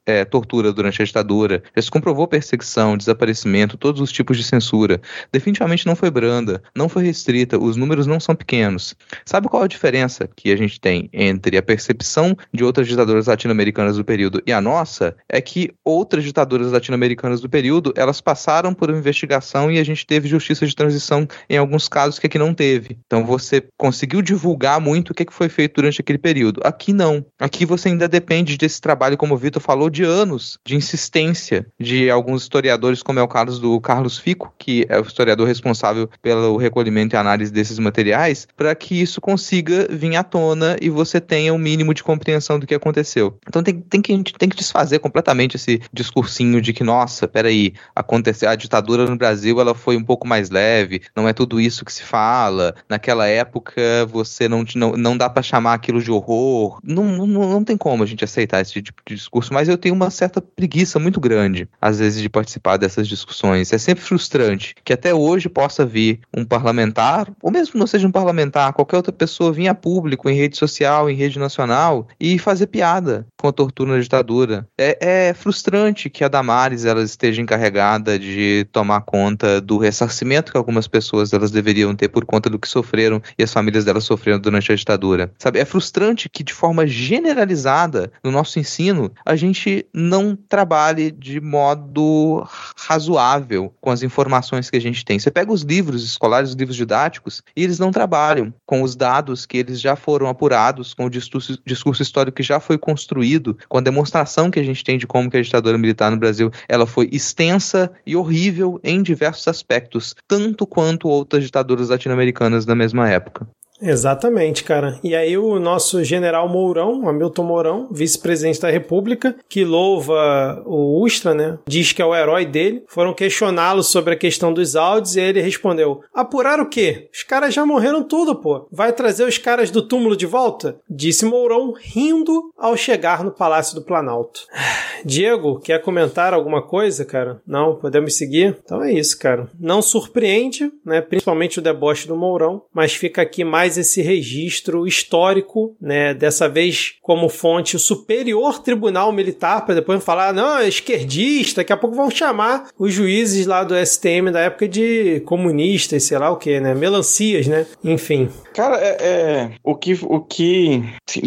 [0.07, 5.01] é, tortura durante a ditadura, já se comprovou perseguição, desaparecimento, todos os tipos de censura.
[5.33, 8.95] Definitivamente não foi branda, não foi restrita, os números não são pequenos.
[9.25, 13.97] Sabe qual a diferença que a gente tem entre a percepção de outras ditaduras latino-americanas
[13.97, 15.17] do período e a nossa?
[15.29, 20.07] É que outras ditaduras latino-americanas do período, elas passaram por uma investigação e a gente
[20.07, 22.99] teve justiça de transição em alguns casos que aqui não teve.
[23.07, 26.61] Então você conseguiu divulgar muito o que foi feito durante aquele período.
[26.65, 27.25] Aqui não.
[27.39, 31.65] Aqui você ainda depende desse trabalho como como o Vitor falou, de anos de insistência
[31.79, 36.11] de alguns historiadores, como é o caso do Carlos Fico, que é o historiador responsável
[36.21, 41.21] pelo recolhimento e análise desses materiais, para que isso consiga vir à tona e você
[41.21, 43.39] tenha um mínimo de compreensão do que aconteceu.
[43.47, 47.29] Então tem, tem que, a gente tem que desfazer completamente esse discursinho de que, nossa,
[47.29, 51.61] peraí, aconteceu, a ditadura no Brasil ela foi um pouco mais leve, não é tudo
[51.61, 56.11] isso que se fala, naquela época você não, não, não dá para chamar aquilo de
[56.11, 59.79] horror, não, não, não tem como a gente aceitar esse tipo de discurso, mas eu
[59.79, 63.73] tenho uma certa preguiça muito grande, às vezes, de participar dessas discussões.
[63.73, 68.13] É sempre frustrante que até hoje possa vir um parlamentar, ou mesmo não seja um
[68.13, 72.67] parlamentar, qualquer outra pessoa vir a público, em rede social, em rede nacional, e fazer
[72.67, 74.67] piada com a tortura na ditadura.
[74.77, 80.59] É, é frustrante que a Damares ela esteja encarregada de tomar conta do ressarcimento que
[80.59, 84.39] algumas pessoas elas deveriam ter por conta do que sofreram e as famílias delas sofreram
[84.39, 85.33] durante a ditadura.
[85.39, 91.41] Sabe, é frustrante que de forma generalizada no nosso ensino a gente não trabalhe de
[91.41, 92.47] modo
[92.77, 95.19] razoável com as informações que a gente tem.
[95.19, 99.47] Você pega os livros escolares, os livros didáticos, e eles não trabalham com os dados
[99.47, 103.79] que eles já foram apurados, com o discurso, discurso histórico que já foi construído, com
[103.79, 106.87] a demonstração que a gente tem de como que a ditadura militar no Brasil ela
[106.87, 113.47] foi extensa e horrível em diversos aspectos, tanto quanto outras ditaduras latino-americanas da mesma época.
[113.81, 114.99] Exatamente, cara.
[115.03, 121.35] E aí o nosso general Mourão, Hamilton Mourão, vice-presidente da República, que louva o Ustra,
[121.35, 121.59] né?
[121.67, 122.85] Diz que é o herói dele.
[122.87, 127.09] Foram questioná-lo sobre a questão dos áudios e ele respondeu: Apurar o quê?
[127.13, 128.67] Os caras já morreram tudo, pô.
[128.71, 130.79] Vai trazer os caras do túmulo de volta?
[130.89, 134.41] Disse Mourão, rindo ao chegar no Palácio do Planalto.
[135.05, 137.41] Diego, quer comentar alguma coisa, cara?
[137.47, 137.77] Não?
[137.77, 138.59] Podemos seguir?
[138.63, 139.49] Então é isso, cara.
[139.59, 141.01] Não surpreende, né?
[141.01, 146.15] Principalmente o deboche do Mourão, mas fica aqui mais esse registro histórico, né?
[146.15, 151.73] Dessa vez como fonte o Superior Tribunal Militar, para depois falar, não, é esquerdista, daqui
[151.73, 156.31] a pouco vão chamar os juízes lá do STM da época de comunistas, sei lá
[156.31, 156.75] o que, né?
[156.75, 157.67] Melancias, né?
[157.85, 158.29] Enfim.
[158.55, 160.83] Cara, é, é, o que, o que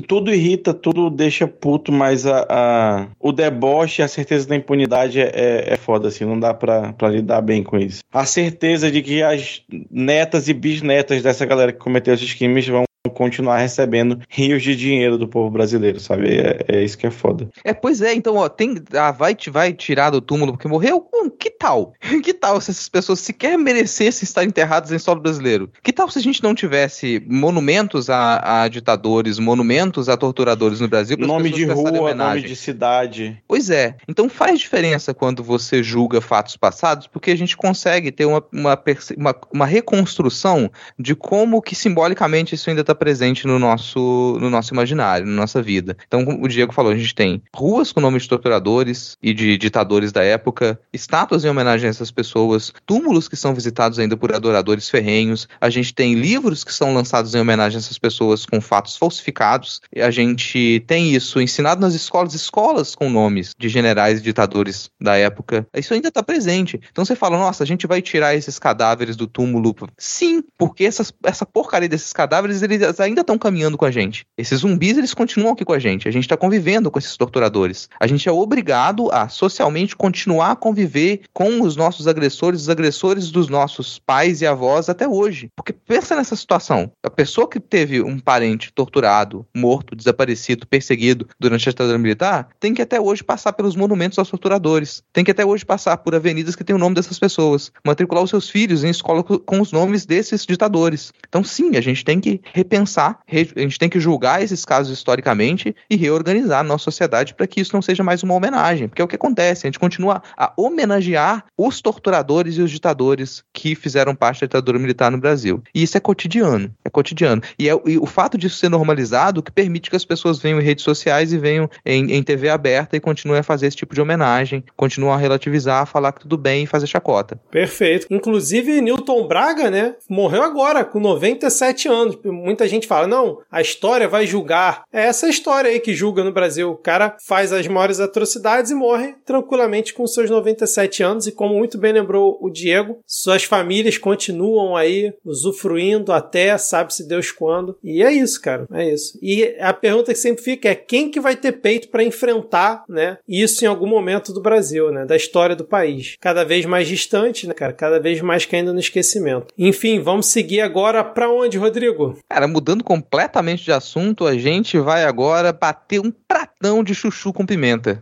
[0.08, 5.32] tudo irrita, tudo deixa puto, mas a, a o deboche, a certeza da impunidade é,
[5.34, 8.04] é, é foda, assim, não dá pra, pra lidar bem com isso.
[8.12, 12.84] A certeza de que as netas e bisnetas dessa galera que cometeu esses crimes vão
[13.10, 16.38] continuar recebendo rios de dinheiro do povo brasileiro, sabe?
[16.38, 17.50] É, é isso que é foda.
[17.64, 18.82] É, pois é, então, ó, tem.
[18.94, 21.06] Ah, vai, vai tirar do túmulo porque morreu?
[21.14, 21.94] Hum, que tal?
[22.24, 25.70] que tal se essas pessoas sequer merecessem estar enterradas em solo brasileiro?
[25.84, 30.88] Que tal se a gente não tivesse monumentos a, a ditadores, monumentos a torturadores no
[30.88, 31.18] Brasil?
[31.18, 33.38] Nome de rua, nome de cidade.
[33.46, 33.98] Pois é.
[34.08, 38.82] Então faz diferença quando você julga fatos passados, porque a gente consegue ter uma, uma,
[39.18, 44.74] uma, uma reconstrução de como que simbolicamente isso ainda está presente no nosso, no nosso
[44.74, 45.98] imaginário, na nossa vida.
[46.08, 49.58] Então, como o Diego falou, a gente tem ruas com nomes de torturadores e de
[49.58, 54.34] ditadores da época, estátuas em homenagem a essas pessoas, túmulos que são visitados ainda por
[54.34, 58.62] adoradores ferrenhos, a gente tem livros que são lançados em homenagem a essas pessoas com
[58.62, 64.24] fatos falsificados, a gente tem isso ensinado nas escolas, escolas com nomes de generais e
[64.24, 65.68] ditadores da época.
[65.76, 66.80] Isso ainda está presente.
[66.92, 69.64] Então você fala, nossa, a gente vai tirar esses cadáveres do túmulo.
[69.98, 74.26] Sim, porque essas, essa porcaria desses cadáveres, eles eles ainda estão caminhando com a gente.
[74.38, 76.08] Esses zumbis, eles continuam aqui com a gente.
[76.08, 77.90] A gente está convivendo com esses torturadores.
[78.00, 83.32] A gente é obrigado a socialmente continuar a conviver com os nossos agressores, os agressores
[83.32, 85.50] dos nossos pais e avós até hoje.
[85.56, 86.92] Porque pensa nessa situação.
[87.04, 92.74] A pessoa que teve um parente torturado, morto, desaparecido, perseguido durante a ditadura militar, tem
[92.74, 95.04] que até hoje passar pelos monumentos aos torturadores.
[95.12, 97.72] Tem que até hoje passar por avenidas que têm o nome dessas pessoas.
[97.86, 101.14] Matricular os seus filhos em escola com os nomes desses ditadores.
[101.28, 102.42] Então, sim, a gente tem que
[102.74, 107.46] repensar, a gente tem que julgar esses casos historicamente e reorganizar a nossa sociedade para
[107.46, 110.24] que isso não seja mais uma homenagem, porque é o que acontece, a gente continua
[110.36, 115.62] a homenagear os torturadores e os ditadores que fizeram parte da ditadura militar no Brasil.
[115.74, 117.42] E isso é cotidiano, é cotidiano.
[117.60, 120.64] E, é, e o fato disso ser normalizado que permite que as pessoas venham em
[120.64, 124.02] redes sociais e venham em, em TV aberta e continuem a fazer esse tipo de
[124.02, 127.40] homenagem, continuam a relativizar, a falar que tudo bem e fazer chacota.
[127.52, 128.08] Perfeito.
[128.10, 132.18] Inclusive, Newton Braga, né, morreu agora, com 97 anos.
[132.24, 134.84] Muita muita gente fala, não, a história vai julgar.
[134.92, 136.72] É essa história aí que julga no Brasil.
[136.72, 141.28] O cara faz as maiores atrocidades e morre tranquilamente com seus 97 anos.
[141.28, 147.32] E como muito bem lembrou o Diego, suas famílias continuam aí usufruindo até sabe-se Deus
[147.32, 147.78] quando.
[147.84, 148.66] E é isso, cara.
[148.72, 149.18] É isso.
[149.22, 153.18] E a pergunta que sempre fica é quem que vai ter peito para enfrentar, né,
[153.28, 156.16] isso em algum momento do Brasil, né, da história do país.
[156.20, 157.74] Cada vez mais distante, né, cara?
[157.74, 159.48] Cada vez mais caindo no esquecimento.
[159.58, 162.18] Enfim, vamos seguir agora para onde, Rodrigo?
[162.30, 167.46] Cara, mudando completamente de assunto, a gente vai agora bater um pratão de chuchu com
[167.46, 168.02] pimenta.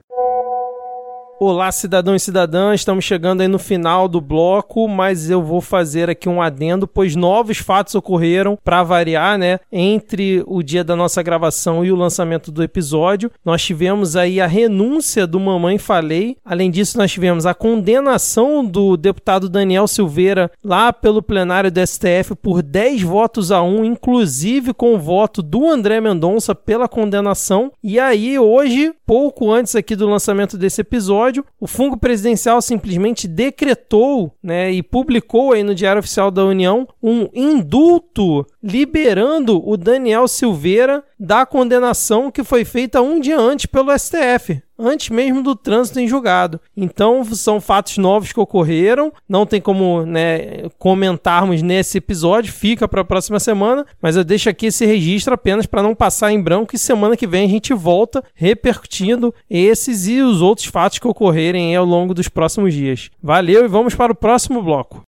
[1.44, 6.08] Olá, cidadão e cidadã, estamos chegando aí no final do bloco, mas eu vou fazer
[6.08, 11.24] aqui um adendo, pois novos fatos ocorreram, para variar, né, entre o dia da nossa
[11.24, 13.32] gravação e o lançamento do episódio.
[13.44, 18.96] Nós tivemos aí a renúncia do Mamãe Falei, além disso, nós tivemos a condenação do
[18.96, 24.94] deputado Daniel Silveira lá pelo plenário do STF por 10 votos a 1, inclusive com
[24.94, 27.72] o voto do André Mendonça pela condenação.
[27.84, 33.28] E aí, hoje, pouco antes aqui do lançamento desse episódio, episódio, o fungo presidencial simplesmente
[33.28, 40.28] decretou né, e publicou aí no Diário Oficial da União um indulto liberando o Daniel
[40.28, 46.00] Silveira da condenação que foi feita um dia antes pelo STF antes mesmo do trânsito
[46.00, 46.60] em julgado.
[46.76, 53.02] Então, são fatos novos que ocorreram, não tem como né, comentarmos nesse episódio, fica para
[53.02, 56.76] a próxima semana, mas eu deixo aqui esse registro apenas para não passar em branco
[56.76, 61.76] e semana que vem a gente volta repercutindo esses e os outros fatos que ocorrerem
[61.76, 63.12] ao longo dos próximos dias.
[63.22, 65.06] Valeu e vamos para o próximo bloco.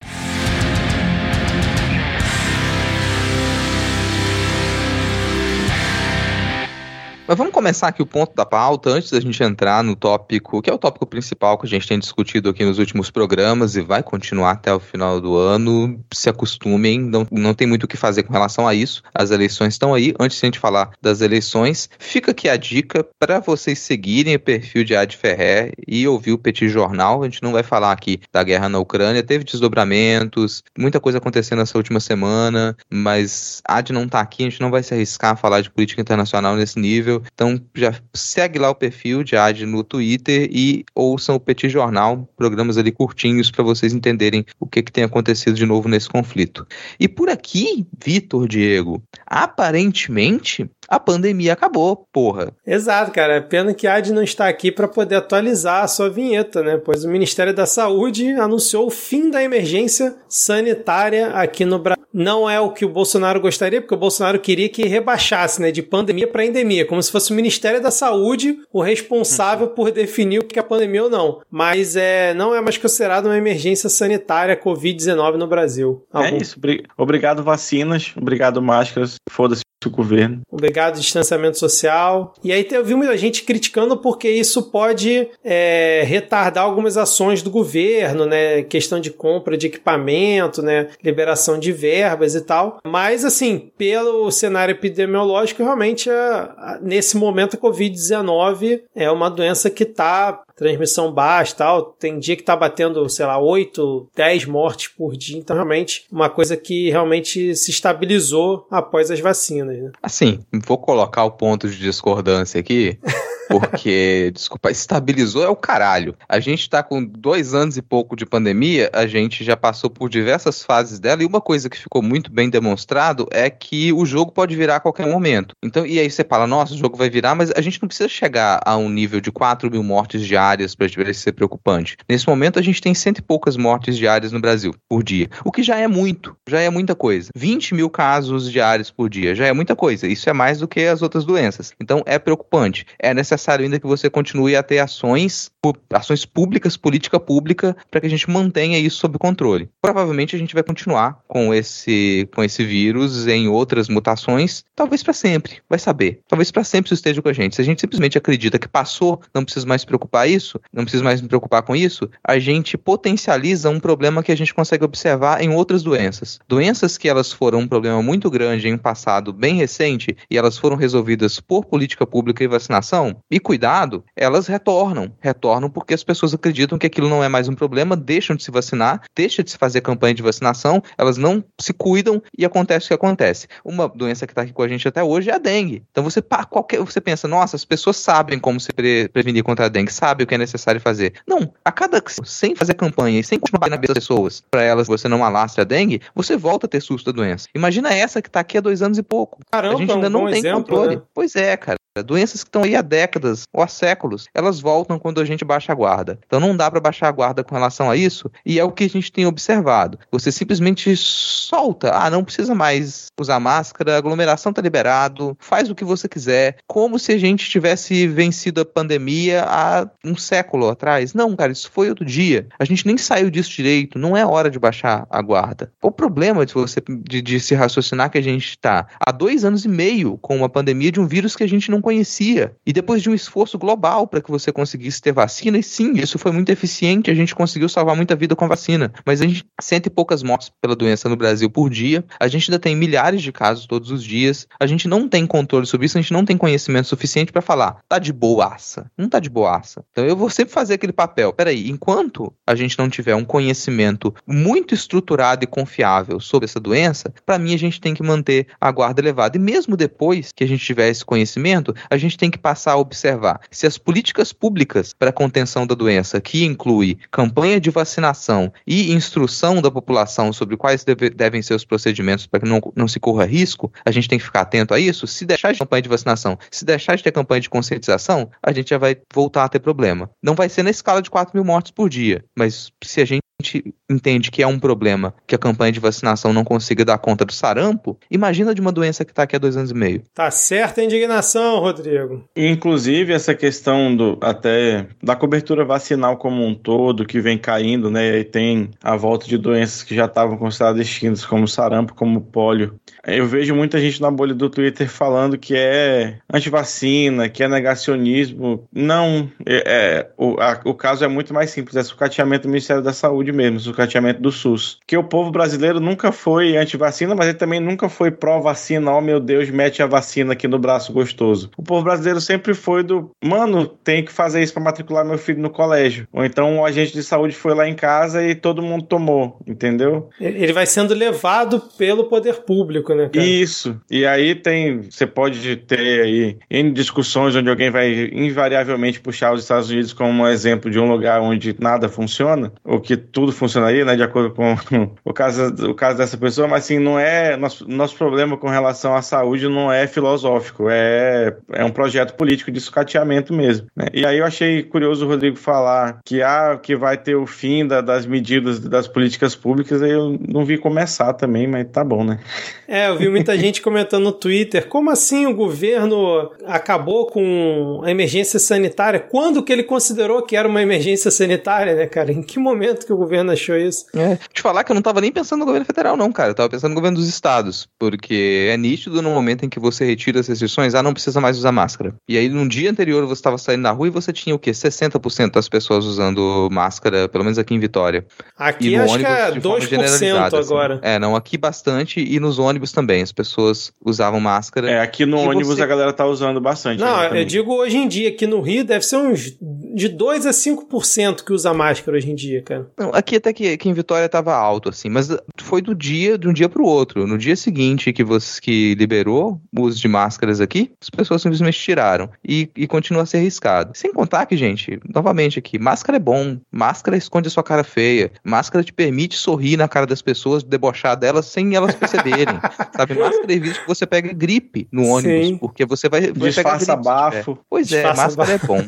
[7.32, 10.68] Mas vamos começar aqui o ponto da pauta, antes da gente entrar no tópico, que
[10.68, 14.02] é o tópico principal que a gente tem discutido aqui nos últimos programas e vai
[14.02, 15.98] continuar até o final do ano.
[16.12, 19.02] Se acostumem, não, não tem muito o que fazer com relação a isso.
[19.14, 20.12] As eleições estão aí.
[20.20, 24.38] Antes de a gente falar das eleições, fica aqui a dica para vocês seguirem o
[24.38, 27.22] perfil de Ad Ferrer e ouvir o Petit Jornal.
[27.22, 31.60] A gente não vai falar aqui da guerra na Ucrânia, teve desdobramentos, muita coisa acontecendo
[31.60, 35.36] nessa última semana, mas Ad não tá aqui, a gente não vai se arriscar a
[35.36, 37.21] falar de política internacional nesse nível.
[37.32, 42.28] Então já segue lá o perfil de Ad no Twitter e ouçam o Petit Jornal,
[42.36, 46.66] programas ali curtinhos para vocês entenderem o que, que tem acontecido de novo nesse conflito.
[46.98, 52.52] E por aqui, Vitor Diego, aparentemente a pandemia acabou, porra.
[52.66, 53.40] Exato, cara.
[53.40, 56.76] Pena que a Ad não está aqui para poder atualizar a sua vinheta, né?
[56.76, 62.04] Pois o Ministério da Saúde anunciou o fim da emergência sanitária aqui no Brasil.
[62.12, 65.82] Não é o que o Bolsonaro gostaria, porque o Bolsonaro queria que rebaixasse, né, de
[65.82, 70.44] pandemia para endemia, como se fosse o Ministério da Saúde o responsável por definir o
[70.44, 71.40] que é pandemia ou não.
[71.50, 76.04] Mas é, não é mais considerado uma emergência sanitária COVID-19 no Brasil.
[76.12, 76.36] É Algum...
[76.36, 76.60] É isso.
[76.98, 79.14] Obrigado vacinas, obrigado máscaras.
[79.30, 80.40] Foda-se o governo.
[80.50, 82.34] Obrigado, distanciamento social.
[82.42, 87.50] E aí eu vi muita gente criticando porque isso pode é, retardar algumas ações do
[87.50, 88.62] governo, né?
[88.62, 90.88] Questão de compra de equipamento, né?
[91.02, 92.78] Liberação de verbas e tal.
[92.84, 99.84] Mas, assim, pelo cenário epidemiológico, realmente, a, nesse momento, a Covid-19 é uma doença que
[99.84, 101.82] está transmissão baixa tal.
[101.82, 105.38] Tem dia que tá batendo, sei lá, 8, 10 mortes por dia.
[105.38, 109.92] Então, realmente, uma coisa que realmente se estabilizou após as vacinas, né?
[110.02, 112.98] Assim, vou colocar o ponto de discordância aqui.
[113.52, 116.16] Porque, desculpa, estabilizou é o caralho.
[116.28, 120.08] A gente tá com dois anos e pouco de pandemia, a gente já passou por
[120.08, 124.32] diversas fases dela, e uma coisa que ficou muito bem demonstrado é que o jogo
[124.32, 125.54] pode virar a qualquer momento.
[125.62, 128.08] Então, e aí você fala, nossa, o jogo vai virar, mas a gente não precisa
[128.08, 131.96] chegar a um nível de 4 mil mortes diárias para ser preocupante.
[132.08, 135.28] Nesse momento, a gente tem cento e poucas mortes diárias no Brasil, por dia.
[135.44, 137.30] O que já é muito, já é muita coisa.
[137.36, 140.06] 20 mil casos diários por dia, já é muita coisa.
[140.06, 141.72] Isso é mais do que as outras doenças.
[141.80, 142.86] Então, é preocupante.
[142.98, 145.50] É necessário necessário ainda que você continue a ter ações,
[145.90, 149.68] ações públicas, política pública, para que a gente mantenha isso sob controle.
[149.80, 155.12] Provavelmente a gente vai continuar com esse, com esse vírus em outras mutações, talvez para
[155.12, 156.20] sempre, vai saber.
[156.28, 157.56] Talvez para sempre isso esteja com a gente.
[157.56, 161.02] Se a gente simplesmente acredita que passou, não precisa mais se preocupar isso, não precisa
[161.02, 165.42] mais me preocupar com isso, a gente potencializa um problema que a gente consegue observar
[165.42, 166.38] em outras doenças.
[166.48, 170.56] Doenças que elas foram um problema muito grande em um passado bem recente e elas
[170.56, 175.10] foram resolvidas por política pública e vacinação, e cuidado, elas retornam.
[175.18, 178.50] Retornam porque as pessoas acreditam que aquilo não é mais um problema, deixam de se
[178.50, 182.88] vacinar, deixam de se fazer campanha de vacinação, elas não se cuidam e acontece o
[182.88, 183.48] que acontece.
[183.64, 185.82] Uma doença que está aqui com a gente até hoje é a dengue.
[185.90, 186.20] Então você,
[186.50, 190.24] qualquer, você pensa, nossa, as pessoas sabem como se pre prevenir contra a dengue, sabem
[190.24, 191.14] o que é necessário fazer.
[191.26, 195.08] Não, a cada sem fazer campanha e sem continuar na das pessoas para elas você
[195.08, 197.48] não alastre a dengue, você volta a ter susto da doença.
[197.54, 199.38] Imagina essa que está aqui há dois anos e pouco.
[199.50, 200.96] Caramba, a gente ainda um não tem exemplo, controle.
[200.96, 201.02] Né?
[201.14, 201.81] Pois é, cara.
[202.00, 205.72] Doenças que estão aí há décadas ou há séculos, elas voltam quando a gente baixa
[205.72, 206.18] a guarda.
[206.26, 208.84] Então não dá para baixar a guarda com relação a isso, e é o que
[208.84, 209.98] a gente tem observado.
[210.10, 215.84] Você simplesmente solta, ah, não precisa mais usar máscara, aglomeração tá liberado, faz o que
[215.84, 221.12] você quiser, como se a gente tivesse vencido a pandemia há um século atrás.
[221.12, 222.46] Não, cara, isso foi outro dia.
[222.58, 225.70] A gente nem saiu disso direito, não é hora de baixar a guarda.
[225.82, 229.66] O problema de você de, de se raciocinar que a gente está há dois anos
[229.66, 232.56] e meio com uma pandemia de um vírus que a gente não conhecia.
[232.64, 236.18] E depois de um esforço global para que você conseguisse ter vacina, e sim, isso
[236.18, 238.92] foi muito eficiente, a gente conseguiu salvar muita vida com a vacina.
[239.04, 242.50] Mas a gente cento e poucas mortes pela doença no Brasil por dia, a gente
[242.50, 245.98] ainda tem milhares de casos todos os dias, a gente não tem controle sobre isso,
[245.98, 248.90] a gente não tem conhecimento suficiente para falar, tá de boaça.
[248.96, 249.84] Não tá de boaça.
[249.90, 251.32] Então eu vou sempre fazer aquele papel.
[251.32, 257.12] Peraí, enquanto a gente não tiver um conhecimento muito estruturado e confiável sobre essa doença,
[257.26, 259.36] para mim a gente tem que manter a guarda elevada.
[259.36, 262.76] E mesmo depois que a gente tiver esse conhecimento, a gente tem que passar a
[262.76, 268.52] observar se as políticas públicas para a contenção da doença, que inclui campanha de vacinação
[268.66, 272.88] e instrução da população sobre quais deve, devem ser os procedimentos para que não, não
[272.88, 275.06] se corra risco, a gente tem que ficar atento a isso.
[275.06, 278.70] Se deixar de campanha de vacinação, se deixar de ter campanha de conscientização, a gente
[278.70, 280.10] já vai voltar a ter problema.
[280.22, 283.21] Não vai ser na escala de 4 mil mortes por dia, mas se a gente
[283.42, 287.24] gente entende que é um problema que a campanha de vacinação não consiga dar conta
[287.24, 290.02] do sarampo, imagina de uma doença que está aqui há dois anos e meio.
[290.14, 292.24] Tá certa a indignação, Rodrigo.
[292.36, 298.18] Inclusive, essa questão do até da cobertura vacinal como um todo, que vem caindo, né?
[298.18, 302.78] E tem a volta de doenças que já estavam consideradas extintas, como sarampo, como pólio.
[303.04, 308.68] Eu vejo muita gente na bolha do Twitter falando que é antivacina, que é negacionismo.
[308.72, 312.82] Não, é, é o, a, o caso é muito mais simples, é sucateamento do Ministério
[312.82, 314.78] da Saúde mesmo, sucateamento do SUS.
[314.86, 318.92] Que o povo brasileiro nunca foi antivacina, mas ele também nunca foi pró-vacina.
[318.92, 321.50] Oh meu Deus, mete a vacina aqui no braço gostoso.
[321.56, 325.40] O povo brasileiro sempre foi do, mano, tem que fazer isso para matricular meu filho
[325.40, 326.06] no colégio.
[326.12, 330.08] Ou então o agente de saúde foi lá em casa e todo mundo tomou, entendeu?
[330.20, 333.24] Ele vai sendo levado pelo poder público, né, cara?
[333.24, 333.80] Isso.
[333.90, 339.42] E aí tem, você pode ter aí em discussões onde alguém vai invariavelmente puxar os
[339.42, 343.84] Estados Unidos como um exemplo de um lugar onde nada funciona, ou que tudo funcionaria,
[343.84, 344.56] né, de acordo com
[345.04, 348.96] o caso, o caso dessa pessoa, mas assim, não é, nosso, nosso problema com relação
[348.96, 353.66] à saúde não é filosófico, é, é um projeto político de sucateamento mesmo.
[353.76, 353.86] Né?
[353.92, 357.66] E aí eu achei curioso o Rodrigo falar que, ah, que vai ter o fim
[357.66, 362.02] da, das medidas das políticas públicas, aí eu não vi começar também, mas tá bom,
[362.02, 362.18] né?
[362.66, 367.90] É, eu vi muita gente comentando no Twitter, como assim o governo acabou com a
[367.90, 368.98] emergência sanitária?
[368.98, 372.10] Quando que ele considerou que era uma emergência sanitária, né, cara?
[372.12, 373.86] Em que momento que o governo achou isso?
[373.94, 376.30] É, te falar que eu não tava nem pensando no governo federal, não, cara.
[376.30, 379.84] Eu tava pensando no governo dos estados, porque é nítido no momento em que você
[379.84, 381.94] retira as restrições, ah, não precisa mais usar máscara.
[382.08, 384.50] E aí, no dia anterior, você estava saindo na rua e você tinha o quê?
[384.50, 388.04] 60% das pessoas usando máscara, pelo menos aqui em Vitória.
[388.36, 390.10] Aqui acho ônibus, que é 2% assim.
[390.36, 390.80] agora.
[390.82, 393.02] É, não, aqui bastante e nos ônibus também.
[393.02, 394.70] As pessoas usavam máscara.
[394.70, 395.62] É, aqui no ônibus você...
[395.62, 396.80] a galera tá usando bastante.
[396.80, 399.36] Não, eu digo hoje em dia, aqui no Rio deve ser uns
[399.74, 402.68] de 2 a 5% que usa máscara hoje em dia, cara.
[402.78, 405.08] Não, aqui até que, que em Vitória tava alto, assim, mas
[405.40, 407.06] foi do dia, de um dia pro outro.
[407.06, 411.58] No dia seguinte que você que liberou o uso de máscaras aqui, as pessoas simplesmente
[411.58, 412.10] tiraram.
[412.26, 413.72] E, e continua a ser arriscado.
[413.74, 418.12] Sem contar que, gente, novamente aqui, máscara é bom, máscara esconde a sua cara feia,
[418.24, 422.38] máscara te permite sorrir na cara das pessoas, debochar delas sem elas perceberem.
[422.76, 422.94] sabe?
[422.94, 425.38] Máscara evita que você pegue gripe no ônibus, Sim.
[425.38, 426.12] porque você vai.
[426.12, 427.38] vai Disfarça bafo.
[427.48, 428.44] Pois é, máscara bafo.
[428.44, 428.64] é bom.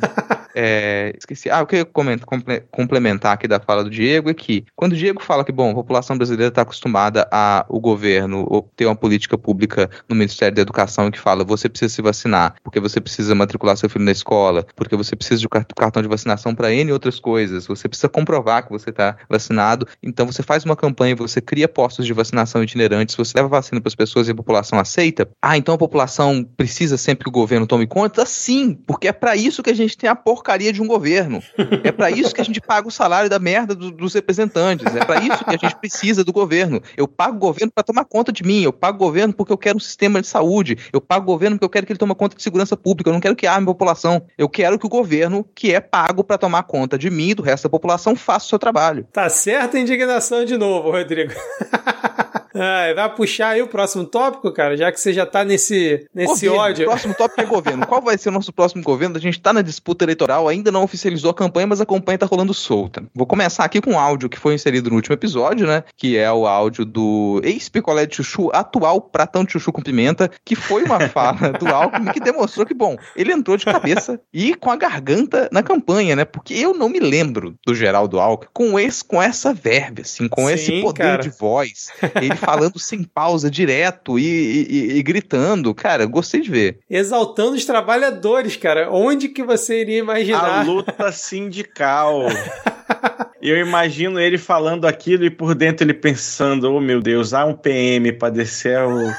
[0.54, 1.50] É, esqueci.
[1.50, 2.24] Ah, o que eu comento,
[2.70, 5.74] complementar aqui da fala do Diego é que, quando o Diego fala que, bom, a
[5.74, 11.10] população brasileira está acostumada a o governo ter uma política pública no Ministério da Educação
[11.10, 14.96] que fala você precisa se vacinar, porque você precisa matricular seu filho na escola, porque
[14.96, 18.90] você precisa de cartão de vacinação para N outras coisas, você precisa comprovar que você
[18.90, 23.48] está vacinado, então você faz uma campanha, você cria postos de vacinação itinerantes, você leva
[23.48, 25.28] vacina para as pessoas e a população aceita.
[25.42, 28.24] Ah, então a população precisa sempre que o governo tome conta?
[28.24, 31.42] Sim, porque é para isso que a gente tem a porca porcaria de um governo.
[31.82, 34.94] É para isso que a gente paga o salário da merda do, dos representantes.
[34.94, 36.80] É para isso que a gente precisa do governo.
[36.96, 38.62] Eu pago o governo para tomar conta de mim.
[38.62, 40.78] Eu pago o governo porque eu quero um sistema de saúde.
[40.92, 43.10] Eu pago o governo porque eu quero que ele tome conta de segurança pública.
[43.10, 44.22] Eu não quero que arme a população.
[44.38, 47.42] Eu quero que o governo, que é pago para tomar conta de mim e do
[47.42, 49.06] resto da população, faça o seu trabalho.
[49.12, 51.32] Tá certa a indignação de novo, Rodrigo.
[52.54, 56.46] Ah, vai puxar aí o próximo tópico, cara, já que você já tá nesse, nesse
[56.46, 56.86] governo, ódio.
[56.86, 57.86] O próximo tópico é governo.
[57.86, 59.16] Qual vai ser o nosso próximo governo?
[59.16, 62.26] A gente tá na disputa eleitoral, ainda não oficializou a campanha, mas a campanha tá
[62.26, 63.02] rolando solta.
[63.12, 65.82] Vou começar aqui com um áudio que foi inserido no último episódio, né?
[65.96, 70.54] Que é o áudio do ex-picolé de chuchu, atual pratão de chuchu com pimenta, que
[70.54, 74.70] foi uma fala do Alckmin que demonstrou que, bom, ele entrou de cabeça e com
[74.70, 76.24] a garganta na campanha, né?
[76.24, 80.46] Porque eu não me lembro do Geraldo Alckmin com, esse, com essa verve, assim, com
[80.46, 81.22] Sim, esse poder cara.
[81.22, 81.90] de voz.
[82.22, 85.74] Ele falando sem pausa, direto e, e, e, gritando.
[85.74, 86.78] Cara, gostei de ver.
[86.88, 88.90] Exaltando os trabalhadores, cara.
[88.90, 90.60] Onde que você iria imaginar?
[90.60, 92.22] A luta sindical.
[93.40, 97.54] Eu imagino ele falando aquilo e por dentro ele pensando: oh meu Deus, há um
[97.54, 99.12] PM para descer o.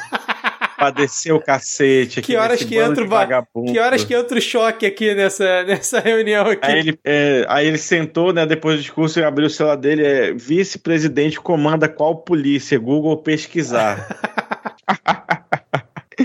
[0.78, 2.34] pra descer o cacete aqui.
[2.34, 3.72] Que horas que entra o vagabundo.
[3.72, 6.66] Que horas que entra o choque aqui nessa, nessa reunião aqui.
[6.70, 10.06] Aí ele, é, aí ele sentou, né, depois do discurso e abriu o celular dele,
[10.06, 12.78] é, vice-presidente comanda qual polícia?
[12.78, 14.08] Google pesquisar.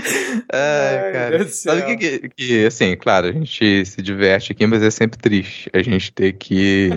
[0.51, 1.47] Ai, cara.
[1.47, 5.69] Sabe o que, que, assim, claro, a gente se diverte aqui, mas é sempre triste
[5.73, 6.89] a gente ter que,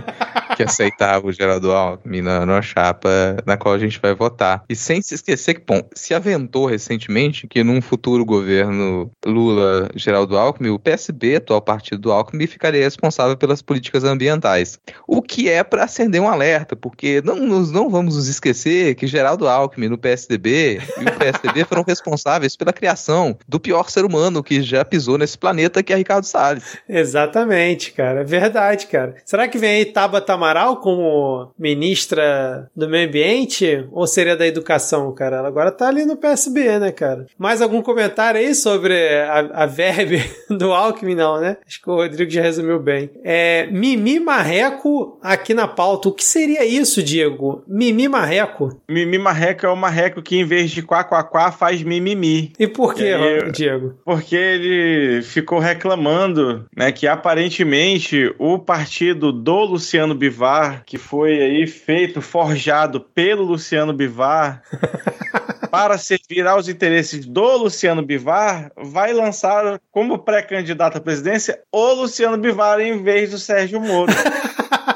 [0.57, 3.09] que aceitar o Geraldo Alckmin na, na chapa
[3.46, 4.64] na qual a gente vai votar.
[4.68, 10.70] E sem se esquecer que, bom, se aventou recentemente que num futuro governo Lula-Geraldo Alckmin,
[10.70, 14.78] o PSB, atual partido do Alckmin, ficaria responsável pelas políticas ambientais.
[15.07, 19.07] O que é para acender um alerta, porque não, nós não vamos nos esquecer que
[19.07, 22.93] Geraldo Alckmin no PSDB e o PSDB foram responsáveis pela criação
[23.49, 26.78] do pior ser humano que já pisou nesse planeta, que é Ricardo Salles.
[26.88, 28.20] Exatamente, cara.
[28.20, 29.16] É verdade, cara.
[29.24, 33.86] Será que vem aí Tabata Amaral como ministra do Meio Ambiente?
[33.92, 35.38] Ou seria da Educação, cara?
[35.38, 37.26] Ela agora tá ali no PSB, né, cara?
[37.38, 41.14] Mais algum comentário aí sobre a, a verbe do Alckmin?
[41.14, 41.57] Não, né?
[41.66, 43.11] Acho que o Rodrigo já resumiu bem.
[43.22, 46.09] É, Mimi Marreco aqui na pauta.
[46.09, 47.62] O que seria isso, Diego?
[47.66, 48.80] Mimi Marreco?
[48.88, 52.53] Mimi Marreco é o marreco que em vez de quá, quá, quá faz mimimi.
[52.59, 53.95] E por que, aí, Diego?
[54.05, 61.66] Porque ele ficou reclamando, né, que aparentemente o partido do Luciano Bivar, que foi aí
[61.66, 64.62] feito, forjado pelo Luciano Bivar,
[65.70, 72.37] para servir aos interesses do Luciano Bivar, vai lançar como pré-candidato à presidência o Luciano
[72.37, 74.12] Bivar em vez do Sérgio Moro.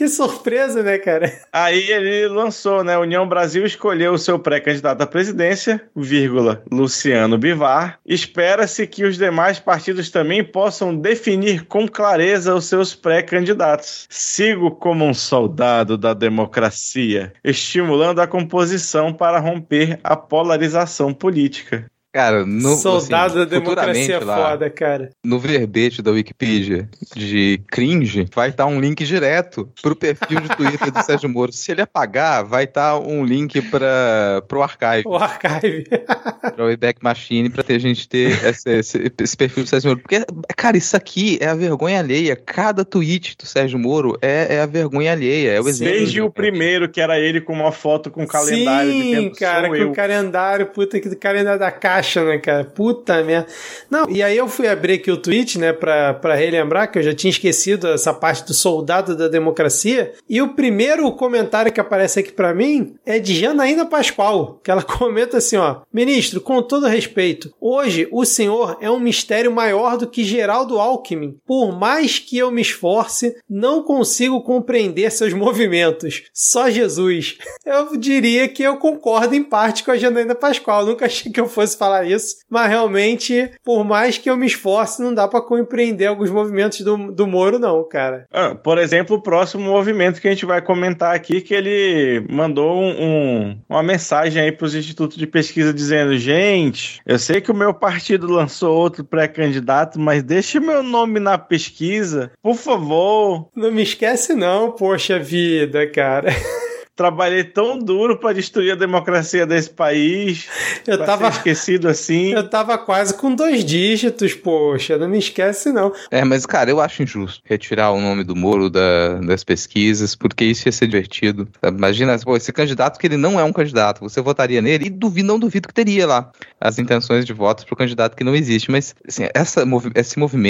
[0.00, 1.30] Que surpresa, né, cara?
[1.52, 2.96] Aí ele lançou, né?
[2.96, 8.00] União Brasil escolheu o seu pré-candidato à presidência, vírgula, Luciano Bivar.
[8.06, 14.06] Espera-se que os demais partidos também possam definir com clareza os seus pré-candidatos.
[14.08, 21.90] Sigo como um soldado da democracia, estimulando a composição para romper a polarização política.
[22.12, 25.10] Cara, no, Soldado assim, da democracia é lá, foda, cara.
[25.24, 30.90] No verbete da Wikipedia de cringe, vai estar um link direto pro perfil de Twitter
[30.90, 31.52] do Sérgio Moro.
[31.52, 35.04] Se ele apagar, vai estar um link para pro archive.
[35.06, 35.84] O archive.
[36.56, 40.02] pra Wayback Machine, pra ter gente ter esse, esse, esse, perfil do Sérgio Moro.
[40.02, 40.24] Porque,
[40.56, 42.34] cara, isso aqui é a vergonha alheia.
[42.34, 45.52] Cada tweet do Sérgio Moro é, é a vergonha alheia.
[45.52, 45.94] É o exemplo.
[45.94, 48.90] Desde o primeiro, que era ele com uma foto com um calendário.
[48.90, 52.64] Sim, cara, com o calendário, puta que do calendário da caixa caixa, né, cara?
[52.64, 53.46] Puta merda.
[53.90, 57.02] Não, e aí eu fui abrir aqui o tweet, né, pra, pra relembrar que eu
[57.02, 60.12] já tinha esquecido essa parte do soldado da democracia.
[60.28, 64.82] E o primeiro comentário que aparece aqui para mim é de Janaína Pascoal, que ela
[64.82, 70.06] comenta assim, ó: Ministro, com todo respeito, hoje o senhor é um mistério maior do
[70.06, 71.36] que Geraldo Alckmin.
[71.46, 76.24] Por mais que eu me esforce, não consigo compreender seus movimentos.
[76.32, 77.38] Só Jesus.
[77.64, 80.84] Eu diria que eu concordo em parte com a Janaína Pascoal.
[80.84, 84.46] nunca achei que eu fosse falar falar isso, mas realmente, por mais que eu me
[84.46, 88.26] esforce, não dá para compreender alguns movimentos do, do Moro, não, cara.
[88.32, 92.80] Ah, por exemplo, o próximo movimento que a gente vai comentar aqui, que ele mandou
[92.80, 97.50] um, um, uma mensagem aí para os institutos de pesquisa dizendo: gente, eu sei que
[97.50, 103.48] o meu partido lançou outro pré-candidato, mas deixe meu nome na pesquisa, por favor.
[103.54, 106.30] Não me esquece, não, poxa vida, cara.
[107.00, 110.46] trabalhei tão duro para destruir a democracia desse país.
[110.86, 112.34] Eu tava esquecido assim.
[112.36, 115.94] Eu tava quase com dois dígitos, poxa, não me esquece não.
[116.10, 120.44] É, mas cara, eu acho injusto retirar o nome do Moro da, das pesquisas, porque
[120.44, 121.48] isso ia ser divertido.
[121.62, 125.26] Imagina, pô, esse candidato que ele não é um candidato, você votaria nele e duvido,
[125.26, 126.30] não duvido que teria lá
[126.60, 130.49] as intenções de votos pro candidato que não existe, mas assim, essa, esse movimento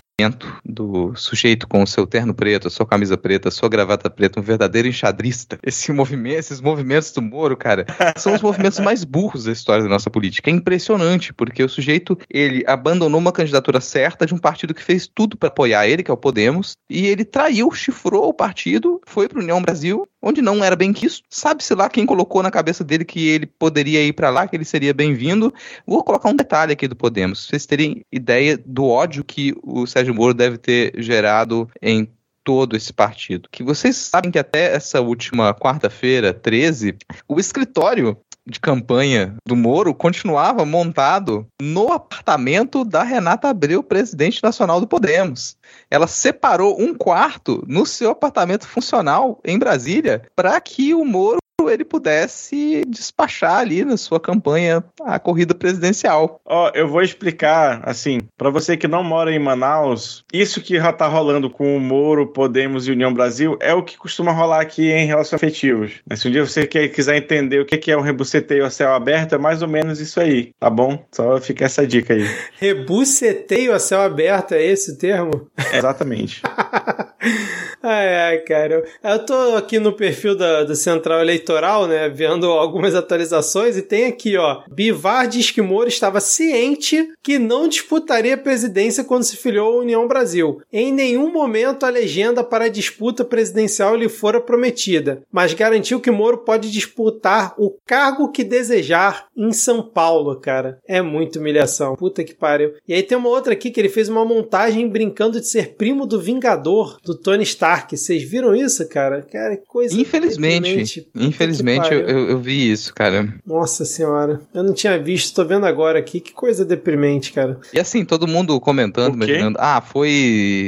[0.64, 4.40] do sujeito com o seu terno preto, a sua camisa preta, a sua gravata preta,
[4.40, 5.58] um verdadeiro enxadrista.
[5.62, 9.88] Esse movimento, esses movimentos do Moro, cara, são os movimentos mais burros da história da
[9.88, 10.50] nossa política.
[10.50, 15.06] É impressionante, porque o sujeito, ele abandonou uma candidatura certa de um partido que fez
[15.06, 19.28] tudo para apoiar ele, que é o Podemos, e ele traiu, chifrou o partido, foi
[19.28, 21.22] para União Brasil, onde não era bem quisto.
[21.30, 24.64] Sabe-se lá quem colocou na cabeça dele que ele poderia ir para lá, que ele
[24.64, 25.52] seria bem-vindo.
[25.86, 29.86] Vou colocar um detalhe aqui do Podemos, pra vocês terem ideia do ódio que o
[29.86, 32.10] Sérgio Moro deve ter gerado em
[32.44, 33.48] todo esse partido.
[33.50, 36.96] Que vocês sabem que até essa última quarta-feira, 13,
[37.28, 44.80] o escritório de campanha do Moro continuava montado no apartamento da Renata Abreu, presidente nacional
[44.80, 45.56] do Podemos.
[45.90, 51.84] Ela separou um quarto no seu apartamento funcional em Brasília para que o Moro ele
[51.84, 56.40] pudesse despachar ali na sua campanha a corrida presidencial.
[56.44, 60.76] Ó, oh, eu vou explicar, assim, para você que não mora em Manaus, isso que
[60.76, 64.60] já tá rolando com o Moro, Podemos e União Brasil é o que costuma rolar
[64.60, 66.00] aqui em relações afetivos.
[66.08, 69.34] Mas se um dia você quiser entender o que é um rebuceteio a céu aberto,
[69.34, 71.04] é mais ou menos isso aí, tá bom?
[71.10, 72.24] Só fica essa dica aí.
[72.58, 75.50] Rebuceteio a céu aberto, é esse o termo?
[75.72, 76.42] exatamente.
[77.82, 78.84] ai, ai, cara.
[79.02, 84.06] Eu tô aqui no perfil da, da Central Eleitoral, né, vendo algumas atualizações e tem
[84.06, 84.62] aqui, ó.
[84.70, 89.82] Bivar diz que Moro estava ciente que não disputaria a presidência quando se filiou à
[89.82, 90.60] União Brasil.
[90.72, 96.10] Em nenhum momento a legenda para a disputa presidencial lhe fora prometida, mas garantiu que
[96.10, 100.78] Moro pode disputar o cargo que desejar em São Paulo, cara.
[100.86, 101.96] É muita humilhação.
[101.96, 102.74] Puta que pariu.
[102.86, 106.06] E aí tem uma outra aqui que ele fez uma montagem brincando de ser primo
[106.06, 107.96] do Vingador, do Tony Stark Stark.
[107.96, 109.22] Vocês viram isso, cara?
[109.22, 109.98] Cara, coisa.
[109.98, 111.08] Infelizmente.
[111.14, 113.32] Infelizmente eu, eu, vi isso, cara.
[113.46, 114.40] Nossa senhora.
[114.52, 116.20] Eu não tinha visto, tô vendo agora aqui.
[116.20, 117.58] Que coisa deprimente, cara.
[117.72, 119.58] E assim, todo mundo comentando, imaginando.
[119.60, 120.10] Ah, foi.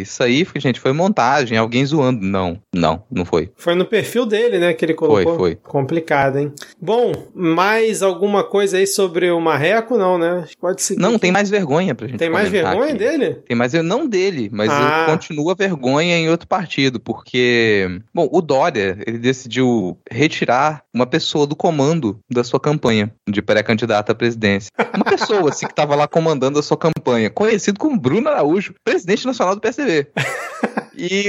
[0.02, 2.24] Isso aí, gente, foi montagem, alguém zoando.
[2.24, 3.50] Não, não, não foi.
[3.56, 5.22] Foi no perfil dele, né, que ele colocou.
[5.22, 5.54] Foi, foi.
[5.56, 6.52] Complicado, hein?
[6.80, 9.96] Bom, mais alguma coisa aí sobre o Marreco?
[9.96, 10.44] Não, né?
[10.60, 11.00] Pode seguir.
[11.00, 11.20] Não, aqui.
[11.20, 12.98] tem mais vergonha pra gente Tem mais vergonha aqui.
[12.98, 13.34] dele?
[13.46, 15.06] Tem mais, não dele, mas ah.
[15.08, 21.56] continua vergonha em outro partido, porque, bom, o Dória, ele decidiu retirar uma pessoa do
[21.56, 24.70] comando da sua campanha de pré-candidato à presidência.
[24.94, 29.26] Uma pessoa, assim, que estava lá comandando a sua campanha, conhecido como Bruno Araújo, presidente
[29.26, 30.08] nacional do PSDB.
[31.02, 31.24] E,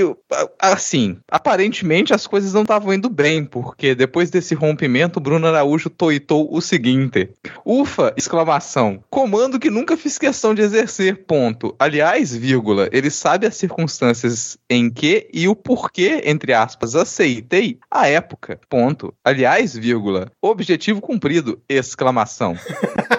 [0.59, 6.47] assim, aparentemente as coisas não estavam indo bem, porque depois desse rompimento, Bruno Araújo toitou
[6.55, 7.31] o seguinte:
[7.65, 8.13] Ufa!
[8.15, 9.03] Exclamação.
[9.09, 11.25] Comando que nunca fiz questão de exercer.
[11.25, 11.75] Ponto.
[11.79, 18.07] Aliás, vírgula, ele sabe as circunstâncias em que e o porquê, entre aspas, aceitei a
[18.07, 18.59] época.
[18.69, 19.11] Ponto.
[19.23, 21.59] Aliás, vírgula, objetivo cumprido.
[21.67, 22.55] Exclamação.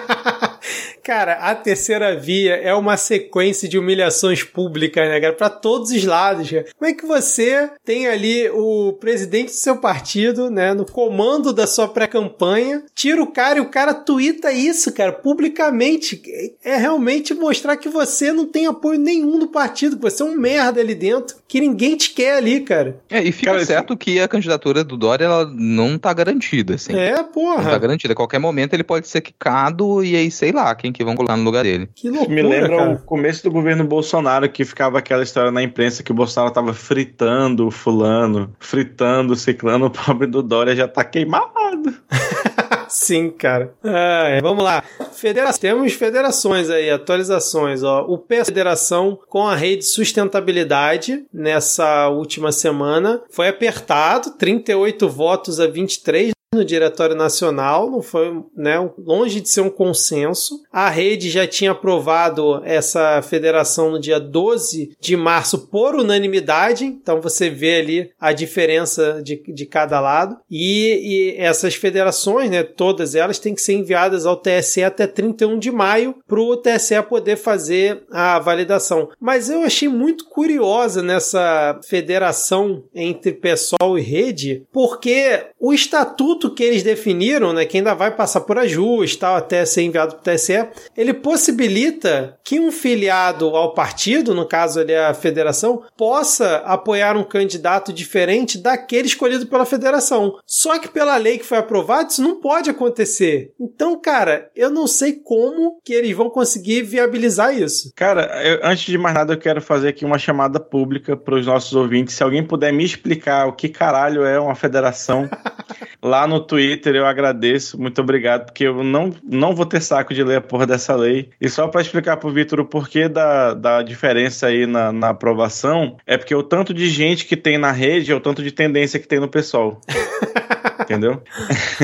[1.05, 5.33] Cara, a terceira via é uma sequência de humilhações públicas, né, cara?
[5.33, 6.65] Pra todos os lados, cara.
[6.75, 11.67] Como é que você tem ali o presidente do seu partido, né, no comando da
[11.67, 16.19] sua pré-campanha, tira o cara e o cara tuita isso, cara, publicamente.
[16.63, 20.35] É realmente mostrar que você não tem apoio nenhum do partido, que você é um
[20.35, 22.99] merda ali dentro, que ninguém te quer ali, cara.
[23.11, 26.97] É, e fica cara, certo que a candidatura do Dória, ela não tá garantida, assim.
[26.97, 27.61] É, porra.
[27.61, 28.13] Não tá garantida.
[28.13, 31.35] A qualquer momento ele pode ser quicado e aí, sei lá, quem que vão colocar
[31.35, 31.89] no lugar dele.
[31.93, 32.91] Que loucura, Me lembra cara.
[32.93, 36.73] o começo do governo Bolsonaro, que ficava aquela história na imprensa que o Bolsonaro tava
[36.73, 41.93] fritando o fulano, fritando o ciclano, o pobre do Dória já tá queimado.
[42.87, 43.73] Sim, cara.
[43.83, 44.81] É, vamos lá.
[45.11, 47.83] Federa Temos federações aí, atualizações.
[47.83, 48.05] Ó.
[48.07, 55.67] O P Federação com a rede sustentabilidade nessa última semana foi apertado, 38 votos a
[55.67, 60.63] 23 no Diretório Nacional, não foi, né, longe de ser um consenso.
[60.71, 67.21] A rede já tinha aprovado essa federação no dia 12 de março por unanimidade, então
[67.21, 70.37] você vê ali a diferença de, de cada lado.
[70.49, 75.59] E, e essas federações, né, todas elas têm que ser enviadas ao TSE até 31
[75.59, 79.09] de maio para o TSE poder fazer a validação.
[79.19, 86.63] Mas eu achei muito curiosa nessa federação entre PSOL e rede, porque o estatuto que
[86.63, 90.35] eles definiram, né, que ainda vai passar por ajuste, tal, até ser enviado para o
[90.35, 97.17] TSE, ele possibilita que um filiado ao partido, no caso ali a federação, possa apoiar
[97.17, 100.37] um candidato diferente daquele escolhido pela federação.
[100.45, 103.51] Só que pela lei que foi aprovada, isso não pode acontecer.
[103.59, 107.91] Então, cara, eu não sei como que eles vão conseguir viabilizar isso.
[107.95, 111.45] Cara, eu, antes de mais nada, eu quero fazer aqui uma chamada pública para os
[111.45, 112.15] nossos ouvintes.
[112.15, 115.29] Se alguém puder me explicar o que caralho é uma federação
[116.01, 120.13] lá no no Twitter, eu agradeço, muito obrigado, porque eu não, não vou ter saco
[120.13, 121.29] de ler a porra dessa lei.
[121.39, 125.95] E só para explicar pro Vitor o porquê da, da diferença aí na, na aprovação,
[126.05, 128.99] é porque o tanto de gente que tem na rede é o tanto de tendência
[128.99, 129.79] que tem no pessoal.
[130.85, 131.21] Entendeu?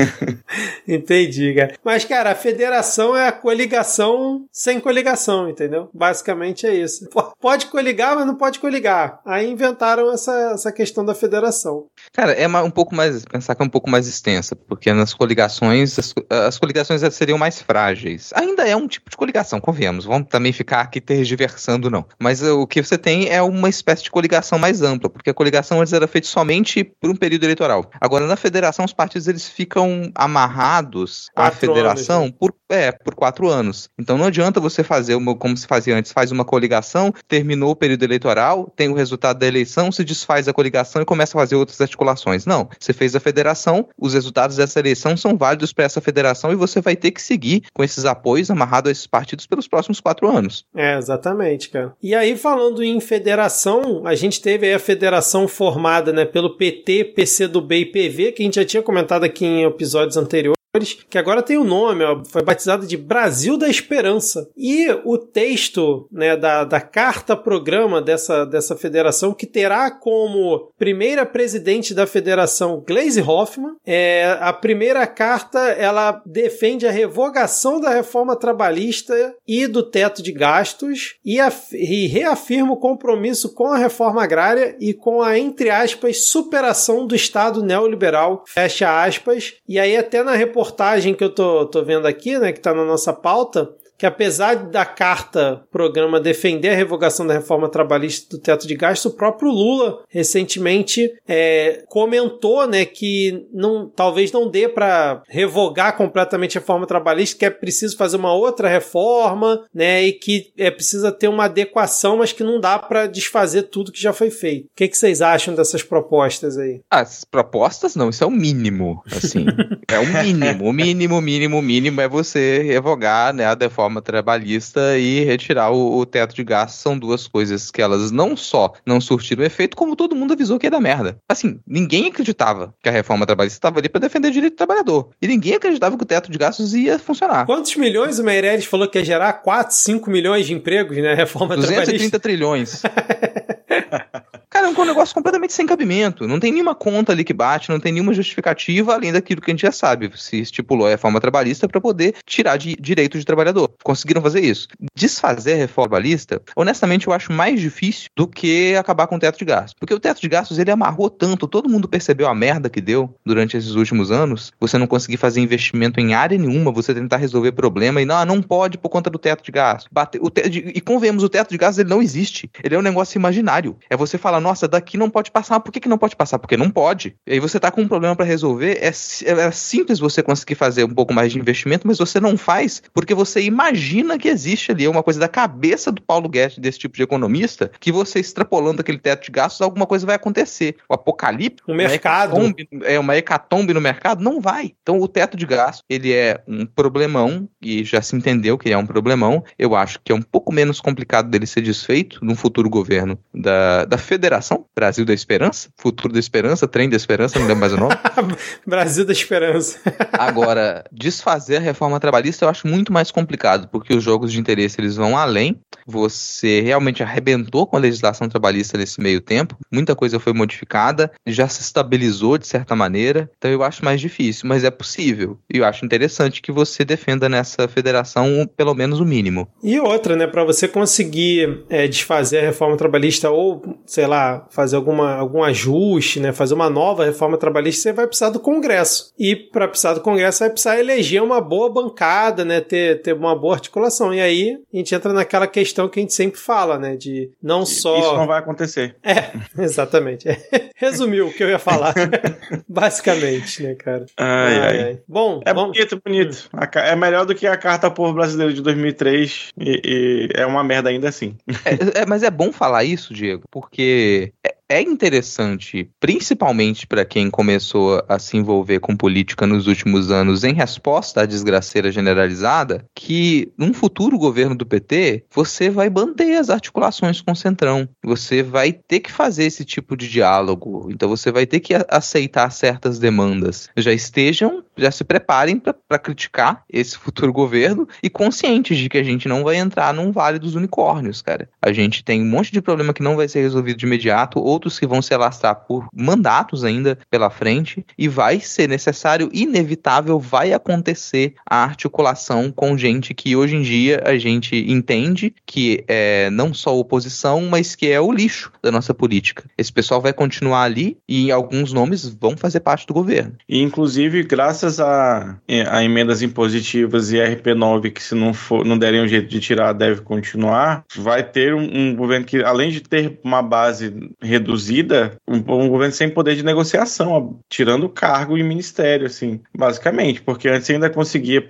[0.86, 1.74] Entendi, cara.
[1.84, 5.88] Mas, cara, a federação é a coligação sem coligação, entendeu?
[5.92, 7.08] Basicamente é isso.
[7.40, 9.20] Pode coligar, mas não pode coligar.
[9.24, 11.86] Aí inventaram essa, essa questão da federação.
[12.12, 13.24] Cara, é um pouco mais.
[13.24, 17.60] Pensar que é um pouco mais extensa, porque nas coligações, as, as coligações seriam mais
[17.60, 18.30] frágeis.
[18.34, 20.04] Ainda é um tipo de coligação, convenhamos.
[20.04, 22.04] Vamos também ficar aqui tergiversando, não.
[22.18, 25.34] Mas uh, o que você tem é uma espécie de coligação mais ampla, porque a
[25.34, 27.90] coligação antes era feita somente por um período eleitoral.
[28.00, 32.36] Agora, na federação, os partidos eles ficam amarrados quatro à federação anos, né?
[32.38, 33.88] por, é, por quatro anos.
[33.98, 37.76] Então não adianta você fazer uma, como se fazia antes, faz uma coligação, terminou o
[37.76, 41.56] período eleitoral, tem o resultado da eleição, se desfaz a coligação e começa a fazer
[41.56, 42.44] outras articulações.
[42.44, 46.56] Não, você fez a federação, os resultados dessa eleição são válidos para essa federação e
[46.56, 50.28] você vai ter que seguir com esses apoios amarrados a esses partidos pelos próximos quatro
[50.28, 50.64] anos.
[50.76, 51.94] É, exatamente, cara.
[52.02, 57.12] E aí, falando em federação, a gente teve aí a federação formada né, pelo PT,
[57.16, 61.42] PCdoB e PV, que a gente já tinha comentado aqui em episódios anteriores que agora
[61.42, 64.48] tem o um nome, ó, foi batizado de Brasil da Esperança.
[64.56, 71.26] E o texto né, da, da carta programa dessa, dessa federação, que terá como primeira
[71.26, 78.34] presidente da federação Glaze Hoffman, é, a primeira carta ela defende a revogação da reforma
[78.34, 81.36] trabalhista e do teto de gastos e,
[81.74, 87.14] e reafirma o compromisso com a reforma agrária e com a, entre aspas, superação do
[87.14, 89.56] Estado neoliberal, fecha aspas.
[89.68, 92.72] E aí até na reportagem reportagem que eu tô, tô vendo aqui, né, que tá
[92.72, 98.42] na nossa pauta, que apesar da carta programa defender a revogação da reforma trabalhista do
[98.42, 104.68] teto de gastos, o próprio Lula recentemente é, comentou né, que não, talvez não dê
[104.68, 110.12] para revogar completamente a reforma trabalhista, que é preciso fazer uma outra reforma né, e
[110.12, 114.12] que é precisa ter uma adequação, mas que não dá para desfazer tudo que já
[114.12, 114.64] foi feito.
[114.64, 116.80] O que, que vocês acham dessas propostas aí?
[116.90, 119.46] As propostas não, isso é o mínimo, assim.
[119.86, 125.24] é o mínimo, o mínimo, mínimo, mínimo é você revogar né, a reforma trabalhista e
[125.24, 126.80] retirar o, o teto de gastos.
[126.80, 130.66] São duas coisas que elas não só não surtiram efeito, como todo mundo avisou que
[130.66, 131.18] ia dar merda.
[131.28, 135.10] Assim, ninguém acreditava que a reforma trabalhista estava ali para defender o direito do trabalhador.
[135.20, 137.44] E ninguém acreditava que o teto de gastos ia funcionar.
[137.46, 139.32] Quantos milhões o Meirelles falou que ia gerar?
[139.34, 141.12] 4, 5 milhões de empregos, né?
[141.12, 142.20] A reforma 230 trabalhista.
[142.20, 142.82] trilhões.
[144.52, 146.28] Cara, é um negócio completamente sem cabimento.
[146.28, 149.54] Não tem nenhuma conta ali que bate, não tem nenhuma justificativa além daquilo que a
[149.54, 150.10] gente já sabe.
[150.14, 153.72] Se estipulou a reforma trabalhista para poder tirar de direito de trabalhador.
[153.82, 154.68] Conseguiram fazer isso.
[154.94, 159.38] Desfazer a reforma trabalhista, honestamente, eu acho mais difícil do que acabar com o teto
[159.38, 159.74] de gastos.
[159.80, 163.14] Porque o teto de gastos ele amarrou tanto, todo mundo percebeu a merda que deu
[163.24, 164.52] durante esses últimos anos.
[164.60, 168.42] Você não conseguir fazer investimento em área nenhuma, você tentar resolver problema e não, não
[168.42, 169.88] pode por conta do teto de gastos.
[169.90, 170.42] Bate, o te,
[170.74, 172.50] e convenhamos, o teto de gastos ele não existe.
[172.62, 173.78] Ele é um negócio imaginário.
[173.88, 175.60] É você falar, nossa, daqui não pode passar.
[175.60, 176.38] Por que, que não pode passar?
[176.38, 177.16] Porque não pode.
[177.26, 178.78] E aí você tá com um problema para resolver.
[178.80, 182.82] É, é, simples você conseguir fazer um pouco mais de investimento, mas você não faz
[182.92, 186.96] porque você imagina que existe ali uma coisa da cabeça do Paulo Guedes, desse tipo
[186.96, 190.76] de economista, que você extrapolando aquele teto de gastos, alguma coisa vai acontecer.
[190.88, 191.62] O apocalipse.
[191.66, 192.36] O mercado.
[192.36, 194.22] Uma hecatombe, é uma hecatombe no mercado?
[194.22, 194.72] Não vai.
[194.82, 198.76] Então o teto de gastos, ele é um problemão, e já se entendeu que é
[198.76, 199.44] um problemão.
[199.58, 203.84] Eu acho que é um pouco menos complicado dele ser desfeito num futuro governo da,
[203.84, 204.31] da federação,
[204.74, 207.94] Brasil da Esperança, Futuro da Esperança, Trem da Esperança, não lembro mais o nome.
[208.66, 209.78] Brasil da Esperança.
[210.12, 214.80] Agora, desfazer a reforma trabalhista eu acho muito mais complicado, porque os jogos de interesse
[214.80, 215.60] eles vão além.
[215.86, 221.48] Você realmente arrebentou com a legislação trabalhista nesse meio tempo, muita coisa foi modificada, já
[221.48, 225.38] se estabilizou de certa maneira, então eu acho mais difícil, mas é possível.
[225.52, 229.48] E eu acho interessante que você defenda nessa federação pelo menos o mínimo.
[229.62, 234.76] E outra, né, para você conseguir é, desfazer a reforma trabalhista ou, sei lá, fazer
[234.76, 239.12] alguma, algum ajuste, né, fazer uma nova reforma trabalhista, você vai precisar do Congresso.
[239.18, 243.36] E para precisar do Congresso, vai precisar eleger uma boa bancada, né, ter, ter uma
[243.36, 244.12] boa articulação.
[244.14, 247.64] E aí a gente entra naquela questão que a gente sempre fala, né, de não
[247.64, 247.98] só.
[247.98, 248.96] Isso não vai acontecer.
[249.02, 249.32] É,
[249.62, 250.28] exatamente.
[250.76, 251.94] Resumiu o que eu ia falar.
[252.68, 254.06] Basicamente, né, cara?
[254.16, 254.82] Ai, ai.
[254.82, 254.98] ai.
[255.06, 255.76] Bom, é vamos...
[255.76, 256.50] bonito, bonito.
[256.74, 260.64] É melhor do que a Carta ao Povo Brasileiro de 2003 e, e é uma
[260.64, 261.36] merda ainda assim.
[261.64, 264.11] É, é, mas é bom falar isso, Diego, porque
[264.44, 270.44] é, é interessante, principalmente para quem começou a se envolver com política nos últimos anos
[270.44, 276.48] em resposta à desgraceira generalizada, que num futuro governo do PT, você vai manter as
[276.48, 277.86] articulações com o Centrão.
[278.02, 280.88] Você vai ter que fazer esse tipo de diálogo.
[280.90, 283.68] Então você vai ter que aceitar certas demandas.
[283.76, 289.02] Já estejam, já se preparem para criticar esse futuro governo e conscientes de que a
[289.02, 291.46] gente não vai entrar num vale dos unicórnios, cara.
[291.60, 294.61] A gente tem um monte de problema que não vai ser resolvido de imediato, ou
[294.62, 300.18] outros que vão se alastrar por mandatos ainda pela frente, e vai ser necessário, inevitável,
[300.20, 306.30] vai acontecer a articulação com gente que hoje em dia a gente entende que é
[306.30, 309.44] não só oposição, mas que é o lixo da nossa política.
[309.58, 313.34] Esse pessoal vai continuar ali e alguns nomes vão fazer parte do governo.
[313.48, 315.36] E inclusive, graças a,
[315.70, 319.72] a emendas impositivas e RP9, que se não, for, não derem um jeito de tirar,
[319.72, 325.16] deve continuar, vai ter um, um governo que, além de ter uma base reduzida, reduzida,
[325.26, 330.48] um, um, governo sem poder de negociação, ó, tirando cargo e ministério, assim, basicamente, porque
[330.48, 331.44] antes ainda conseguia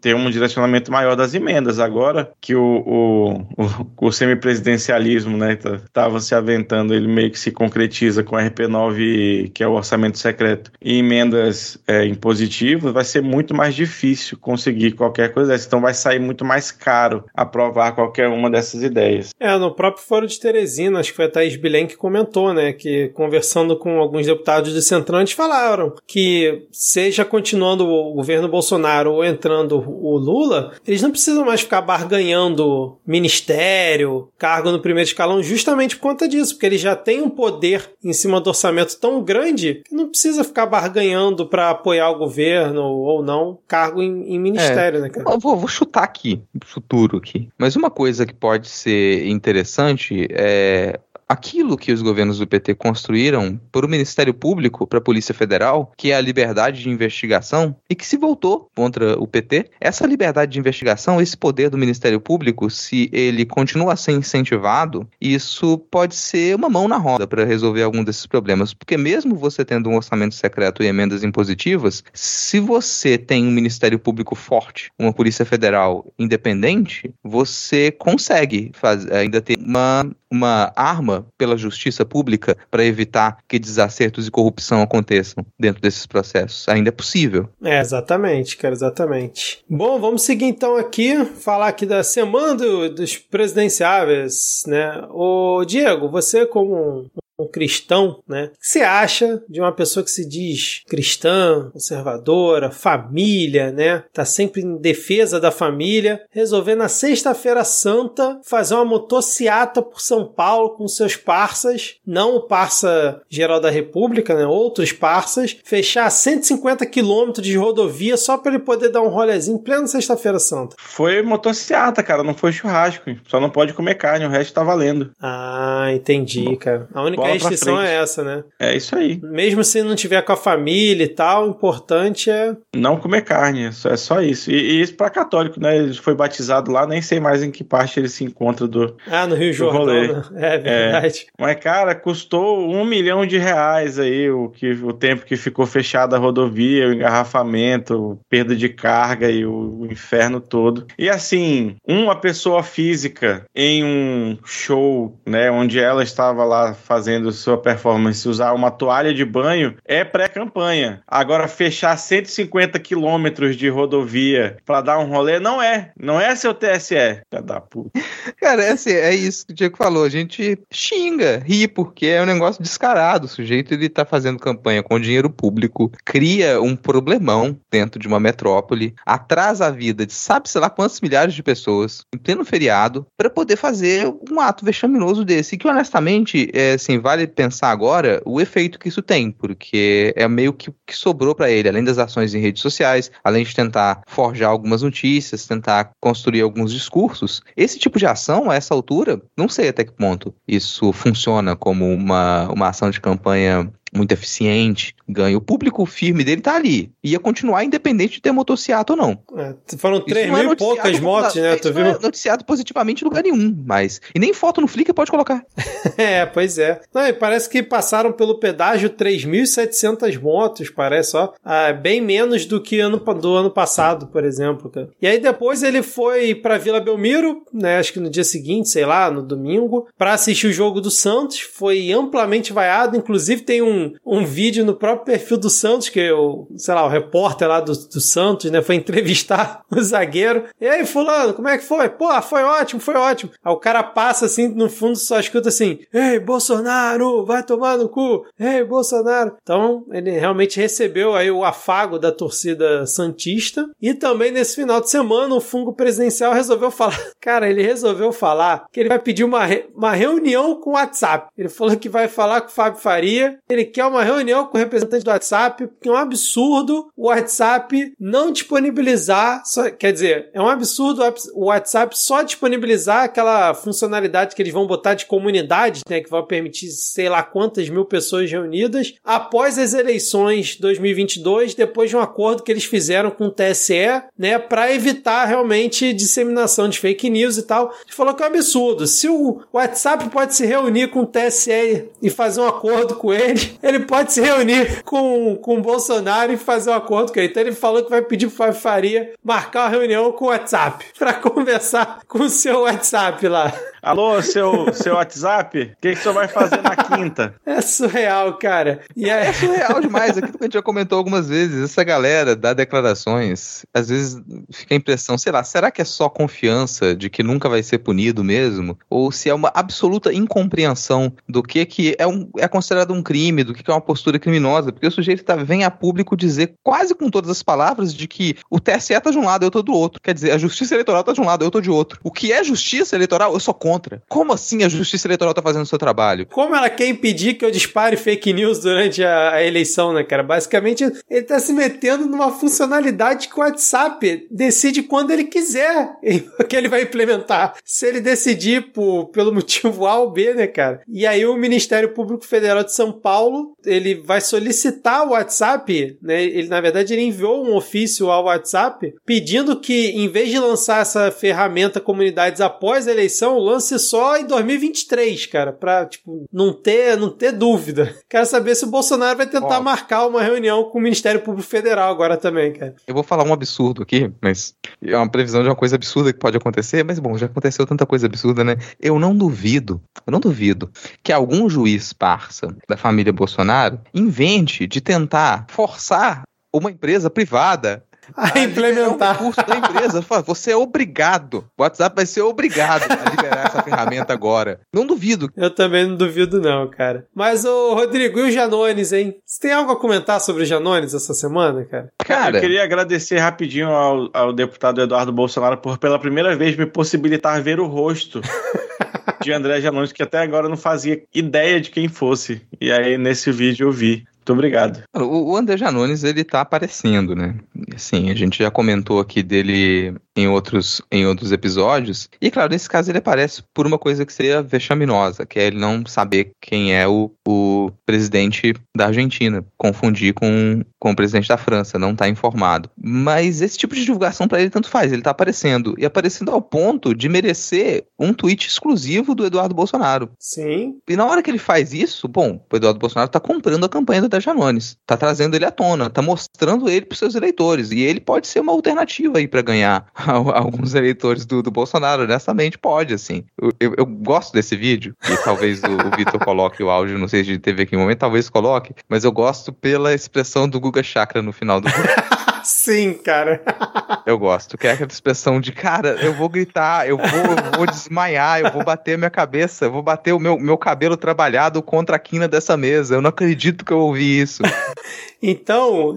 [0.00, 1.78] ter um direcionamento maior das emendas.
[1.78, 3.32] Agora que o, o,
[3.62, 9.50] o, o semipresidencialismo, né, estava se aventando, ele meio que se concretiza com o RP9,
[9.52, 14.92] que é o orçamento secreto, e emendas é, impositivas, vai ser muito mais difícil conseguir
[14.92, 15.66] qualquer coisa dessa.
[15.66, 19.30] Então vai sair muito mais caro aprovar qualquer uma dessas ideias.
[19.40, 22.72] É, no próprio Fórum de Teresina, acho que foi a Thaís Bilen que comentou, né,
[22.72, 29.12] que conversando com alguns deputados do Centrão, eles falaram que seja continuando o governo Bolsonaro
[29.12, 35.42] ou entrando o Lula, eles não precisam mais ficar barganhando ministério, cargo no primeiro escalão,
[35.42, 39.22] justamente por conta disso, porque eles já têm um poder em cima do orçamento tão
[39.22, 44.38] grande que não precisa ficar barganhando para apoiar o governo ou não cargo em, em
[44.38, 45.38] ministério, é, né, cara?
[45.38, 47.48] Vou, vou chutar aqui, futuro aqui.
[47.56, 50.98] Mas uma coisa que pode ser interessante é
[51.32, 55.90] aquilo que os governos do PT construíram para o Ministério Público, para a Polícia Federal,
[55.96, 59.70] que é a liberdade de investigação, e que se voltou contra o PT.
[59.80, 65.08] Essa liberdade de investigação, esse poder do Ministério Público, se ele continua a ser incentivado,
[65.18, 68.74] isso pode ser uma mão na roda para resolver algum desses problemas.
[68.74, 73.98] Porque mesmo você tendo um orçamento secreto e emendas impositivas, se você tem um Ministério
[73.98, 81.56] Público forte, uma Polícia Federal independente, você consegue fazer, ainda ter uma uma arma pela
[81.56, 86.68] justiça pública para evitar que desacertos e corrupção aconteçam dentro desses processos.
[86.68, 87.48] Ainda é possível.
[87.62, 89.64] É, exatamente, cara, exatamente.
[89.68, 95.06] Bom, vamos seguir então aqui, falar aqui da semana do, dos presidenciáveis, né?
[95.10, 98.50] O Diego, você como um cristão, né?
[98.54, 104.04] O que você acha de uma pessoa que se diz cristã, conservadora, família, né?
[104.12, 110.26] Tá sempre em defesa da família, resolver na sexta-feira santa fazer uma motociata por São
[110.26, 114.46] Paulo com seus parças, não o parça geral da República, né?
[114.46, 119.62] Outros parças, fechar 150 quilômetros de rodovia só para ele poder dar um rolezinho em
[119.62, 120.76] plena sexta-feira santa.
[120.78, 123.10] Foi motociata, cara, não foi churrasco.
[123.26, 125.10] Só não pode comer carne, o resto tá valendo.
[125.20, 126.88] Ah, entendi, cara.
[126.92, 128.44] A única a restrição é essa, né?
[128.58, 129.20] É isso aí.
[129.22, 132.56] Mesmo se não tiver com a família e tal, o importante é.
[132.74, 134.50] Não comer carne, é só isso.
[134.50, 135.76] E, e isso para católico, né?
[135.76, 138.96] Ele foi batizado lá, nem sei mais em que parte ele se encontra do.
[139.06, 139.86] Ah, no Rio Jordão.
[139.86, 140.22] Né?
[140.36, 141.26] É verdade.
[141.28, 141.42] É.
[141.42, 146.16] Mas, cara, custou um milhão de reais aí o, que, o tempo que ficou fechada
[146.16, 150.86] a rodovia, o engarrafamento, perda de carga e o, o inferno todo.
[150.98, 157.32] E assim, uma pessoa física em um show, né, onde ela estava lá fazendo fazendo
[157.32, 161.02] sua performance usar uma toalha de banho é pré-campanha.
[161.06, 165.90] Agora, fechar 150 quilômetros de rodovia para dar um rolê não é.
[165.98, 167.20] Não é seu TSE.
[167.30, 168.00] Da puta.
[168.40, 170.04] Cara, é, assim, é isso que o Diego falou.
[170.04, 173.26] A gente xinga, ri, porque é um negócio descarado.
[173.26, 178.20] O sujeito ele tá fazendo campanha com dinheiro público, cria um problemão dentro de uma
[178.20, 183.28] metrópole, atrasa a vida de sabe-se lá quantos milhares de pessoas em pleno feriado para
[183.28, 185.56] poder fazer um ato vexaminoso desse.
[185.56, 190.52] Que honestamente, é, assim, vale pensar agora o efeito que isso tem, porque é meio
[190.52, 194.50] que que sobrou para ele, além das ações em redes sociais, além de tentar forjar
[194.50, 197.40] algumas notícias, tentar construir alguns discursos.
[197.56, 201.92] Esse tipo de ação, a essa altura, não sei até que ponto isso funciona como
[201.92, 205.36] uma, uma ação de campanha muito eficiente, ganha.
[205.36, 206.90] O público firme dele tá ali.
[207.04, 209.18] Ia continuar independente de ter motocicleta ou não.
[209.36, 211.56] É, foram 3 mil é e poucas motos, né?
[211.56, 211.84] Tu viu?
[211.84, 214.00] Não é noticiado positivamente em lugar nenhum, mas.
[214.14, 215.44] E nem foto no Flickr pode colocar.
[215.98, 216.80] é, pois é.
[216.94, 221.32] Não, e parece que passaram pelo pedágio 3.700 motos, parece, ó.
[221.44, 224.70] Ah, bem menos do que ano, do ano passado, por exemplo.
[224.70, 224.88] Cara.
[225.02, 227.78] E aí depois ele foi pra Vila Belmiro, né?
[227.78, 231.40] Acho que no dia seguinte, sei lá, no domingo, para assistir o jogo do Santos.
[231.40, 236.46] Foi amplamente vaiado, inclusive tem um um, vídeo no próprio perfil do Santos, que o,
[236.56, 240.44] sei lá, o repórter lá do, do Santos, né, foi entrevistar o zagueiro.
[240.60, 241.88] E aí, fulano, como é que foi?
[241.88, 243.32] Pô, foi ótimo, foi ótimo.
[243.44, 247.88] Aí o cara passa assim, no fundo só escuta assim, ei, Bolsonaro, vai tomar no
[247.88, 249.36] cu, ei, Bolsonaro.
[249.42, 253.68] Então, ele realmente recebeu aí o afago da torcida santista.
[253.80, 258.66] E também nesse final de semana, o fungo presidencial resolveu falar, cara, ele resolveu falar
[258.72, 259.66] que ele vai pedir uma, re...
[259.74, 261.28] uma reunião com o WhatsApp.
[261.36, 264.60] Ele falou que vai falar com o Fábio Faria, ele quer uma reunião com o
[264.60, 270.40] representante do WhatsApp, porque é um absurdo o WhatsApp não disponibilizar, só, quer dizer, é
[270.40, 271.02] um absurdo
[271.34, 276.22] o WhatsApp só disponibilizar aquela funcionalidade que eles vão botar de comunidade, né, que vai
[276.22, 282.42] permitir sei lá quantas mil pessoas reunidas após as eleições 2022, depois de um acordo
[282.42, 287.42] que eles fizeram com o TSE, né, para evitar realmente disseminação de fake news e
[287.42, 287.74] tal.
[287.84, 288.86] Ele falou que é um absurdo.
[288.86, 293.58] Se o WhatsApp pode se reunir com o TSE e fazer um acordo com ele,
[293.62, 297.28] ele pode se reunir com, com o Bolsonaro e fazer um acordo com ele.
[297.28, 300.84] Então ele falou que vai pedir pro Fábio Faria marcar uma reunião com o WhatsApp
[300.98, 303.52] para conversar com o seu WhatsApp lá.
[303.82, 305.60] Alô, seu, seu WhatsApp?
[305.60, 307.34] O que, que o senhor vai fazer na quinta?
[307.44, 308.82] É surreal, cara.
[308.94, 309.26] E aí...
[309.26, 310.16] É surreal demais.
[310.16, 311.64] Aquilo que a gente já comentou algumas vezes.
[311.64, 314.22] Essa galera dá declarações, às vezes
[314.52, 317.78] fica a impressão, sei lá, será que é só confiança de que nunca vai ser
[317.78, 318.78] punido mesmo?
[318.88, 323.42] Ou se é uma absoluta incompreensão do que, que é, um, é considerado um crime,
[323.52, 326.94] do que é uma postura criminosa, porque o sujeito tá, vem a público dizer quase
[326.94, 329.72] com todas as palavras de que o TSE tá de um lado, eu tô do
[329.72, 330.00] outro.
[330.02, 332.00] Quer dizer, a justiça eleitoral tá de um lado, eu tô de outro.
[332.02, 334.02] O que é justiça eleitoral, eu sou contra.
[334.08, 336.26] Como assim a justiça eleitoral tá fazendo o seu trabalho?
[336.26, 340.22] Como ela quer impedir que eu dispare fake news durante a, a eleição, né, cara?
[340.22, 345.96] Basicamente, ele tá se metendo numa funcionalidade que o WhatsApp decide quando ele quiser
[346.48, 347.54] que ele vai implementar.
[347.64, 350.82] Se ele decidir por, pelo motivo A ou B, né, cara?
[350.88, 356.22] E aí o Ministério Público Federal de São Paulo, ele vai solicitar o WhatsApp, né?
[356.22, 360.82] Ele, na verdade, ele enviou um ofício ao WhatsApp pedindo que, em vez de lançar
[360.82, 366.96] essa ferramenta comunidades após a eleição, lance só em 2023, cara, pra, tipo, não ter,
[366.96, 367.94] não ter dúvida.
[368.08, 371.48] Quero saber se o Bolsonaro vai tentar Ó, marcar uma reunião com o Ministério Público
[371.48, 372.74] Federal agora também, cara.
[372.86, 376.18] Eu vou falar um absurdo aqui, mas é uma previsão de uma coisa absurda que
[376.18, 378.56] pode acontecer, mas bom, já aconteceu tanta coisa absurda, né?
[378.80, 380.70] Eu não duvido, eu não duvido
[381.02, 386.22] que algum juiz parça da família Bolsonaro invente de tentar forçar
[386.52, 387.84] uma empresa privada
[388.16, 389.14] a implementar.
[389.14, 390.04] O curso da empresa.
[390.26, 391.44] Você é obrigado.
[391.56, 394.60] O WhatsApp vai ser obrigado a liberar essa ferramenta agora.
[394.74, 395.30] Não duvido.
[395.36, 397.06] Eu também não duvido, não, cara.
[397.14, 399.16] Mas, o Rodrigo, e o Janones, hein?
[399.24, 401.92] Você tem algo a comentar sobre o Janones essa semana, cara?
[402.04, 406.66] Cara, eu queria agradecer rapidinho ao, ao deputado Eduardo Bolsonaro por pela primeira vez me
[406.66, 408.20] possibilitar ver o rosto.
[409.22, 412.42] de André Janones, que até agora não fazia ideia de quem fosse.
[412.60, 414.04] E aí, nesse vídeo, eu vi.
[414.18, 414.84] Muito obrigado.
[414.94, 417.34] O André Janones, ele tá aparecendo, né?
[417.74, 422.08] Assim, a gente já comentou aqui dele em outros, em outros episódios.
[422.20, 425.58] E claro, nesse caso ele aparece por uma coisa que seria vexaminosa, que é ele
[425.58, 431.36] não saber quem é o, o presidente da Argentina, confundir com, com o presidente da
[431.36, 432.70] França, não tá informado.
[432.76, 435.74] Mas esse tipo de divulgação para ele tanto faz, ele tá aparecendo.
[435.78, 440.10] E aparecendo ao ponto de merecer um tweet exclusivo do Eduardo Bolsonaro.
[440.18, 440.76] Sim.
[440.88, 444.00] E na hora que ele faz isso, bom, o Eduardo Bolsonaro tá comprando a campanha
[444.00, 447.61] do André Janones, tá trazendo ele à tona, tá mostrando ele pros seus eleitores.
[447.70, 452.58] E ele pode ser uma alternativa aí para ganhar alguns eleitores do, do Bolsonaro, honestamente,
[452.58, 453.24] pode, assim.
[453.60, 457.22] Eu, eu, gosto desse vídeo, e talvez o, o Vitor coloque o áudio, não sei
[457.24, 461.22] se teve aqui um momento, talvez coloque, mas eu gosto pela expressão do Guga Chakra
[461.22, 461.82] no final do vídeo.
[462.62, 463.42] Sim, cara.
[464.06, 467.66] Eu gosto, que é aquela expressão de, cara, eu vou gritar, eu vou, eu vou
[467.66, 471.62] desmaiar, eu vou bater a minha cabeça, eu vou bater o meu, meu cabelo trabalhado
[471.62, 472.94] contra a quina dessa mesa.
[472.94, 474.42] Eu não acredito que eu ouvi isso.
[475.22, 475.96] então,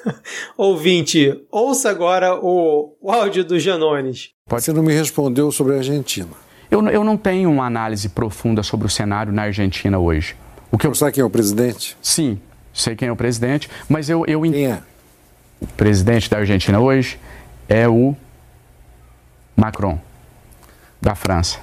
[0.56, 4.30] ouvinte, ouça agora o, o áudio do Janones.
[4.46, 6.30] Você não me respondeu sobre a Argentina.
[6.70, 10.34] Eu, eu não tenho uma análise profunda sobre o cenário na Argentina hoje.
[10.70, 10.94] O que eu...
[10.94, 11.96] Sabe quem é o presidente?
[12.00, 12.40] Sim,
[12.72, 14.24] sei quem é o presidente, mas eu...
[14.26, 14.40] eu...
[14.42, 14.80] Quem é?
[15.60, 17.18] O presidente da Argentina hoje
[17.68, 18.14] é o
[19.56, 19.98] Macron,
[21.00, 21.58] da França.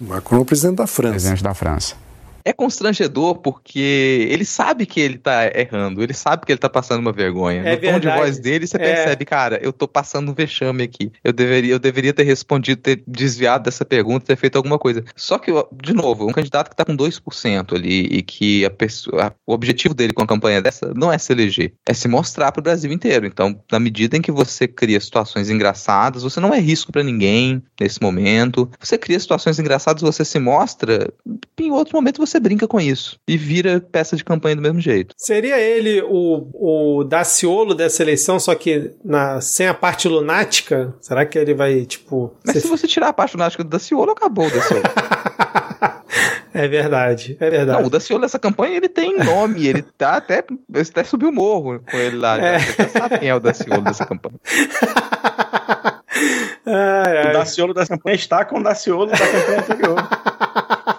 [0.00, 1.12] Macron é o presidente da França.
[1.12, 2.03] Presidente da França
[2.44, 7.00] é constrangedor porque ele sabe que ele tá errando, ele sabe que ele tá passando
[7.00, 7.62] uma vergonha.
[7.62, 8.80] É no tom de voz dele, você é.
[8.80, 11.10] percebe, cara, eu tô passando um vexame aqui.
[11.22, 15.02] Eu deveria, eu deveria ter respondido, ter desviado dessa pergunta, ter feito alguma coisa.
[15.16, 15.50] Só que,
[15.82, 19.94] de novo, um candidato que tá com 2% ali e que a pessoa, o objetivo
[19.94, 23.26] dele com a campanha dessa não é se eleger, é se mostrar pro Brasil inteiro.
[23.26, 27.62] Então, na medida em que você cria situações engraçadas, você não é risco para ninguém
[27.80, 28.70] nesse momento.
[28.78, 31.12] Você cria situações engraçadas, você se mostra,
[31.58, 34.80] em outro momento você você brinca com isso e vira peça de campanha do mesmo
[34.80, 35.14] jeito.
[35.16, 40.94] Seria ele o, o Daciolo dessa eleição, só que na, sem a parte lunática?
[41.00, 42.34] Será que ele vai, tipo.
[42.44, 42.60] Mas ser...
[42.62, 44.82] se você tirar a parte lunática do Daciolo, acabou o Daciolo.
[46.56, 47.80] É verdade, é verdade.
[47.80, 51.80] Não, o Daciolo nessa campanha ele tem nome, ele tá até, até subiu o morro
[51.80, 52.38] com ele lá.
[52.38, 52.60] É.
[52.60, 54.38] Você sabe quem é o Daciolo dessa campanha.
[56.66, 57.30] Ai, ai.
[57.30, 59.96] O Daciolo dessa campanha está com o Daciolo da campanha anterior.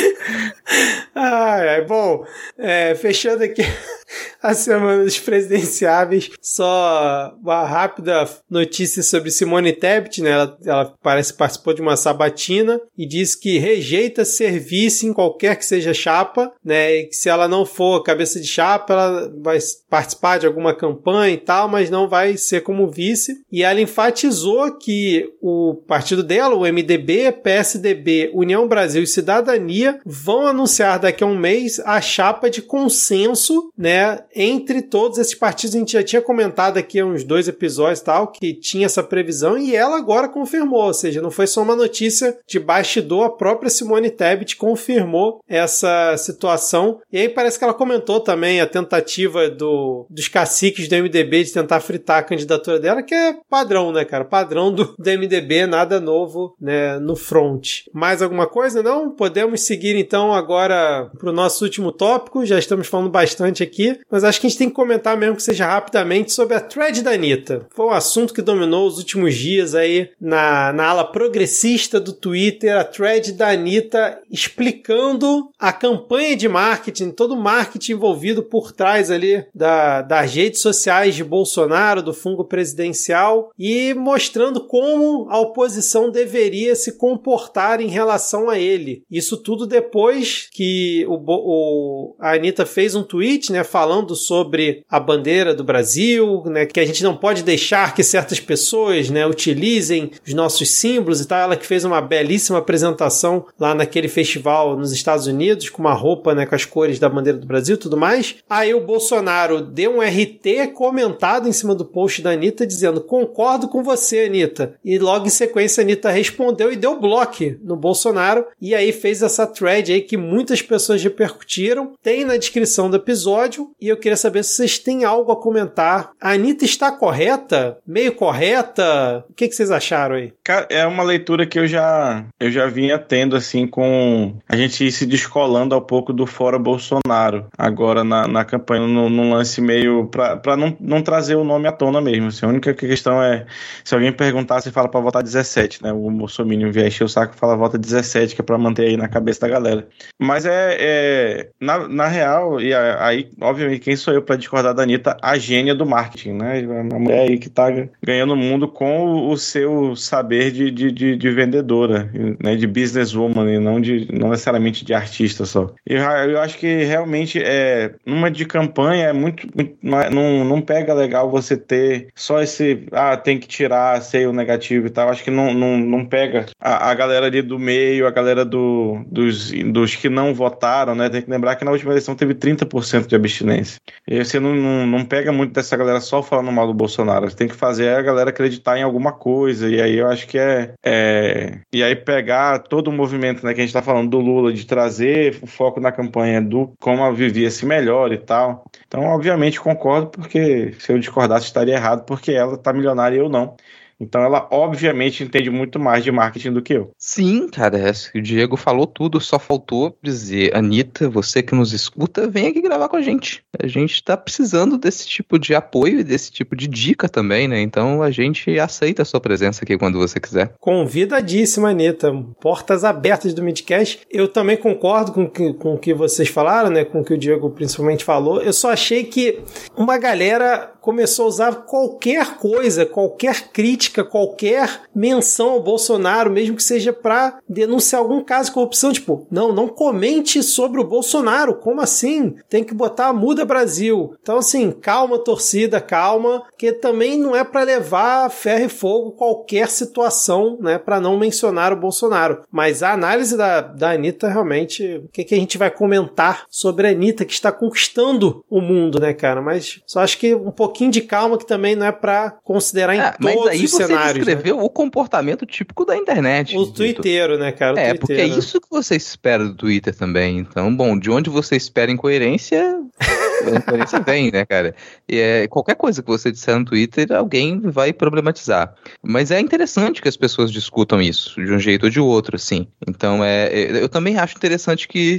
[1.14, 2.24] Ai, ai, bom,
[2.56, 3.62] é, fechando aqui
[4.40, 10.30] a semana dos presidenciáveis, só uma rápida notícia sobre Simone Tebet, né?
[10.30, 15.56] Ela, ela parece participou de uma sabatina e disse que rejeita ser vice em qualquer
[15.56, 16.96] que seja chapa, né?
[16.96, 19.58] E que se ela não for cabeça de chapa, ela vai
[19.88, 23.42] participar de alguma campanha e tal, mas não vai ser como vice.
[23.50, 30.46] E ela enfatizou que o partido dela, o MDB, PSDB, União Brasil e Cidadania, vão
[30.46, 34.20] anunciar daqui a um mês a chapa de consenso, né?
[34.34, 38.54] entre todos esses partidos, a gente já tinha comentado aqui uns dois episódios tal, que
[38.54, 42.58] tinha essa previsão e ela agora confirmou, ou seja, não foi só uma notícia de
[42.58, 47.00] bastidor, a própria Simone Tebet confirmou essa situação.
[47.12, 51.52] E aí parece que ela comentou também a tentativa do, dos caciques do MDB de
[51.52, 54.24] tentar fritar a candidatura dela, que é padrão, né, cara?
[54.24, 57.82] Padrão do, do MDB, nada novo, né, no front.
[57.92, 58.82] Mais alguma coisa?
[58.82, 59.10] Não?
[59.10, 62.44] Podemos seguir então agora pro nosso último tópico.
[62.44, 65.44] Já estamos falando bastante aqui, mas acho que a gente tem que comentar mesmo que
[65.44, 67.68] seja rapidamente sobre a thread da Anitta.
[67.70, 72.76] Foi um assunto que dominou os últimos dias aí na, na ala progressista do Twitter,
[72.76, 79.08] a thread da Anitta explicando a campanha de marketing, todo o marketing envolvido por trás
[79.08, 86.10] ali da, das redes sociais de Bolsonaro, do fungo presidencial e mostrando como a oposição
[86.10, 89.04] deveria se comportar em relação a ele.
[89.08, 94.98] Isso tudo depois que o, o, a Anitta fez um tweet, né, falando sobre a
[94.98, 100.10] bandeira do Brasil, né, que a gente não pode deixar que certas pessoas, né, utilizem
[100.26, 101.38] os nossos símbolos e tal.
[101.38, 106.34] Ela que fez uma belíssima apresentação lá naquele festival nos Estados Unidos com uma roupa,
[106.34, 108.36] né, com as cores da bandeira do Brasil, e tudo mais.
[108.48, 113.68] Aí o Bolsonaro deu um RT comentado em cima do post da Anitta dizendo: "Concordo
[113.68, 114.74] com você, Anitta".
[114.84, 117.30] E logo em sequência a Anitta respondeu e deu bloco
[117.62, 121.92] no Bolsonaro e aí fez essa thread aí que muitas pessoas repercutiram.
[122.02, 126.10] Tem na descrição do episódio e eu queria saber se vocês têm algo a comentar.
[126.20, 127.78] A Anitta está correta?
[127.86, 129.24] Meio correta?
[129.28, 130.32] O que, que vocês acharam aí?
[130.68, 135.06] É uma leitura que eu já, eu já vinha tendo, assim, com a gente se
[135.06, 140.06] descolando ao pouco do fora Bolsonaro, agora na, na campanha, num, lance meio.
[140.06, 142.28] para não, não trazer o nome à tona mesmo.
[142.28, 143.46] Assim, a única questão é:
[143.84, 145.92] se alguém perguntar, você fala para votar 17, né?
[145.92, 146.40] O Bolsonaro
[146.72, 149.39] vier encher o saco e fala volta 17, que é pra manter aí na cabeça
[149.40, 149.88] da galera.
[150.18, 150.76] Mas é.
[150.78, 155.16] é na, na real, e aí, obviamente, quem sou eu para discordar da Anitta?
[155.22, 156.60] A gênia do marketing, né?
[156.60, 157.66] Uma mulher aí que tá
[158.02, 162.10] ganhando o mundo com o seu saber de, de, de, de vendedora,
[162.42, 162.56] né?
[162.56, 165.72] De businesswoman, e não, de, não necessariamente de artista só.
[165.88, 167.94] E eu acho que realmente é.
[168.04, 169.48] Numa de campanha é muito.
[169.54, 172.86] muito não, não pega legal você ter só esse.
[172.92, 175.08] Ah, tem que tirar, sei o negativo e tal.
[175.08, 179.04] Acho que não, não, não pega a, a galera ali do meio, a galera do,
[179.30, 181.08] dos, dos que não votaram, né?
[181.08, 183.80] Tem que lembrar que na última eleição teve 30% de abstinência.
[184.06, 187.28] E você não, não, não, pega muito dessa galera só falando mal do Bolsonaro.
[187.30, 189.68] Você tem que fazer a galera acreditar em alguma coisa.
[189.68, 190.74] E aí eu acho que é.
[190.84, 191.58] é...
[191.72, 194.66] E aí pegar todo o movimento né, que a gente tá falando do Lula, de
[194.66, 198.64] trazer o foco na campanha do como vivia-se melhor e tal.
[198.86, 203.28] Então, obviamente, concordo, porque se eu discordasse estaria errado, porque ela tá milionária e eu
[203.28, 203.56] não.
[204.00, 206.90] Então ela obviamente entende muito mais de marketing do que eu.
[206.98, 212.28] Sim, cara, é, o Diego falou tudo, só faltou dizer, Anitta, você que nos escuta,
[212.28, 213.42] vem aqui gravar com a gente.
[213.62, 217.60] A gente tá precisando desse tipo de apoio e desse tipo de dica também, né?
[217.60, 220.54] Então a gente aceita a sua presença aqui quando você quiser.
[220.58, 222.12] Convidadíssima, Anitta.
[222.40, 224.00] Portas abertas do Midcast.
[224.10, 226.84] Eu também concordo com que, com o que vocês falaram, né?
[226.84, 228.40] Com o que o Diego principalmente falou.
[228.40, 229.40] Eu só achei que
[229.76, 236.62] uma galera começou a usar qualquer coisa, qualquer crítica, qualquer menção ao Bolsonaro, mesmo que
[236.62, 238.92] seja para denunciar algum caso de corrupção.
[238.92, 241.56] Tipo, não, não comente sobre o Bolsonaro.
[241.56, 242.34] Como assim?
[242.48, 244.14] Tem que botar muda Brasil.
[244.22, 249.68] Então, assim, calma, torcida, calma, que também não é para levar ferro e fogo qualquer
[249.68, 252.42] situação, né, para não mencionar o Bolsonaro.
[252.50, 256.86] Mas a análise da, da Anitta, realmente, o que, que a gente vai comentar sobre
[256.86, 259.42] a Anitta que está conquistando o mundo, né, cara?
[259.42, 263.00] Mas só acho que um pouquinho de calma que também não é para considerar em
[263.00, 264.26] é, todos mas aí os você cenários.
[264.26, 264.62] descreveu né?
[264.62, 266.56] o comportamento típico da internet.
[266.56, 267.74] O twitteiro, né, cara?
[267.74, 270.38] O é, porque é isso que você espera do Twitter também.
[270.38, 272.80] Então, bom, de onde você espera incoerência,
[273.46, 274.74] a incoerência vem, né, cara?
[275.08, 278.74] E é, qualquer coisa que você disser no Twitter, alguém vai problematizar.
[279.02, 282.66] Mas é interessante que as pessoas discutam isso, de um jeito ou de outro, assim.
[282.86, 285.16] Então, é, é eu também acho interessante que,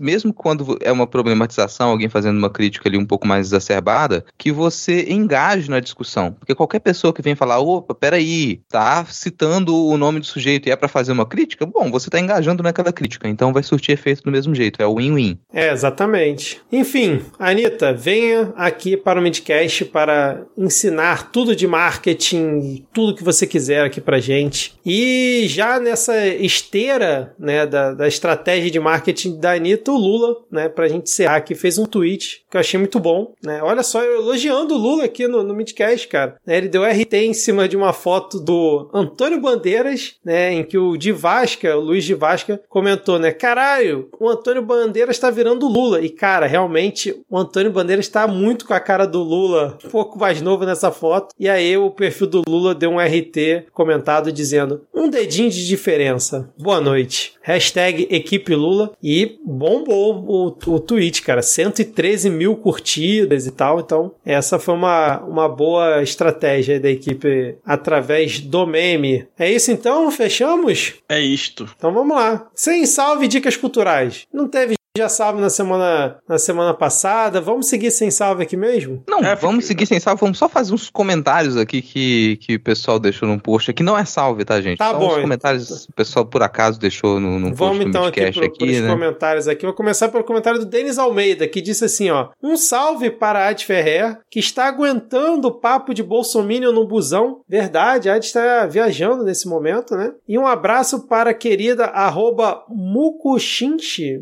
[0.00, 4.52] mesmo quando é uma problematização, alguém fazendo uma crítica ali um pouco mais exacerbada, que
[4.52, 6.32] você engaje na discussão.
[6.32, 10.72] Porque qualquer pessoa que vem falar, opa, peraí, tá citando o nome do sujeito e
[10.72, 14.22] é para fazer uma crítica, bom, você tá engajando naquela crítica, então vai surtir efeito
[14.22, 15.38] do mesmo jeito, é o win-win.
[15.52, 16.60] É, exatamente.
[16.72, 17.22] Enfim,
[17.60, 23.84] Anitta, venha aqui para o Midcast para ensinar tudo de marketing, tudo que você quiser
[23.84, 24.74] aqui pra gente.
[24.84, 30.68] E já nessa esteira, né, da, da estratégia de marketing da Anitta, o Lula, né,
[30.68, 34.02] pra gente encerrar aqui, fez um tweet que eu achei muito bom, né, olha só,
[34.02, 36.36] eu elogiando Lula aqui no, no Midcast, cara.
[36.46, 40.52] Né, ele deu RT em cima de uma foto do Antônio Bandeiras, né?
[40.52, 43.32] Em que o de Vasca, o Luiz de Vasca, comentou, né?
[43.32, 46.00] Caralho, o Antônio Bandeiras tá virando Lula.
[46.00, 50.18] E, cara, realmente, o Antônio Bandeiras está muito com a cara do Lula, um pouco
[50.18, 51.34] mais novo nessa foto.
[51.38, 56.52] E aí o perfil do Lula deu um RT comentado dizendo: um dedinho de diferença.
[56.58, 57.34] Boa noite.
[57.42, 58.92] Hashtag equipe Lula.
[59.02, 61.42] E bombou o, o tweet, cara.
[61.42, 63.80] 113 mil curtidas e tal.
[63.80, 69.26] Então, essa foi uma, uma boa estratégia da equipe através do meme.
[69.38, 70.10] É isso então?
[70.10, 70.94] Fechamos?
[71.08, 71.68] É isto.
[71.76, 72.48] Então vamos lá.
[72.54, 74.26] Sem salve dicas culturais.
[74.32, 77.40] Não teve já salve na semana, na semana passada.
[77.40, 79.04] Vamos seguir sem salve aqui mesmo?
[79.08, 80.20] Não, é, vamos seguir sem salve.
[80.20, 83.84] Vamos só fazer uns comentários aqui que, que o pessoal deixou no post aqui.
[83.84, 84.78] Não é salve, tá, gente?
[84.78, 85.14] Tá só bom.
[85.14, 88.44] Uns comentários o pessoal por acaso deixou no, no vamos post então do aqui, pro,
[88.44, 88.90] aqui, né?
[88.90, 89.64] comentários aqui.
[89.64, 92.30] Vou começar pelo comentário do Denis Almeida, que disse assim, ó.
[92.42, 96.40] Um salve para a Ad Ferrer, que está aguentando o papo de Bolsonaro
[96.72, 97.42] no busão.
[97.48, 100.12] Verdade, a Ad está viajando nesse momento, né?
[100.26, 104.18] E um abraço para a querida arroba Mukuchinchi,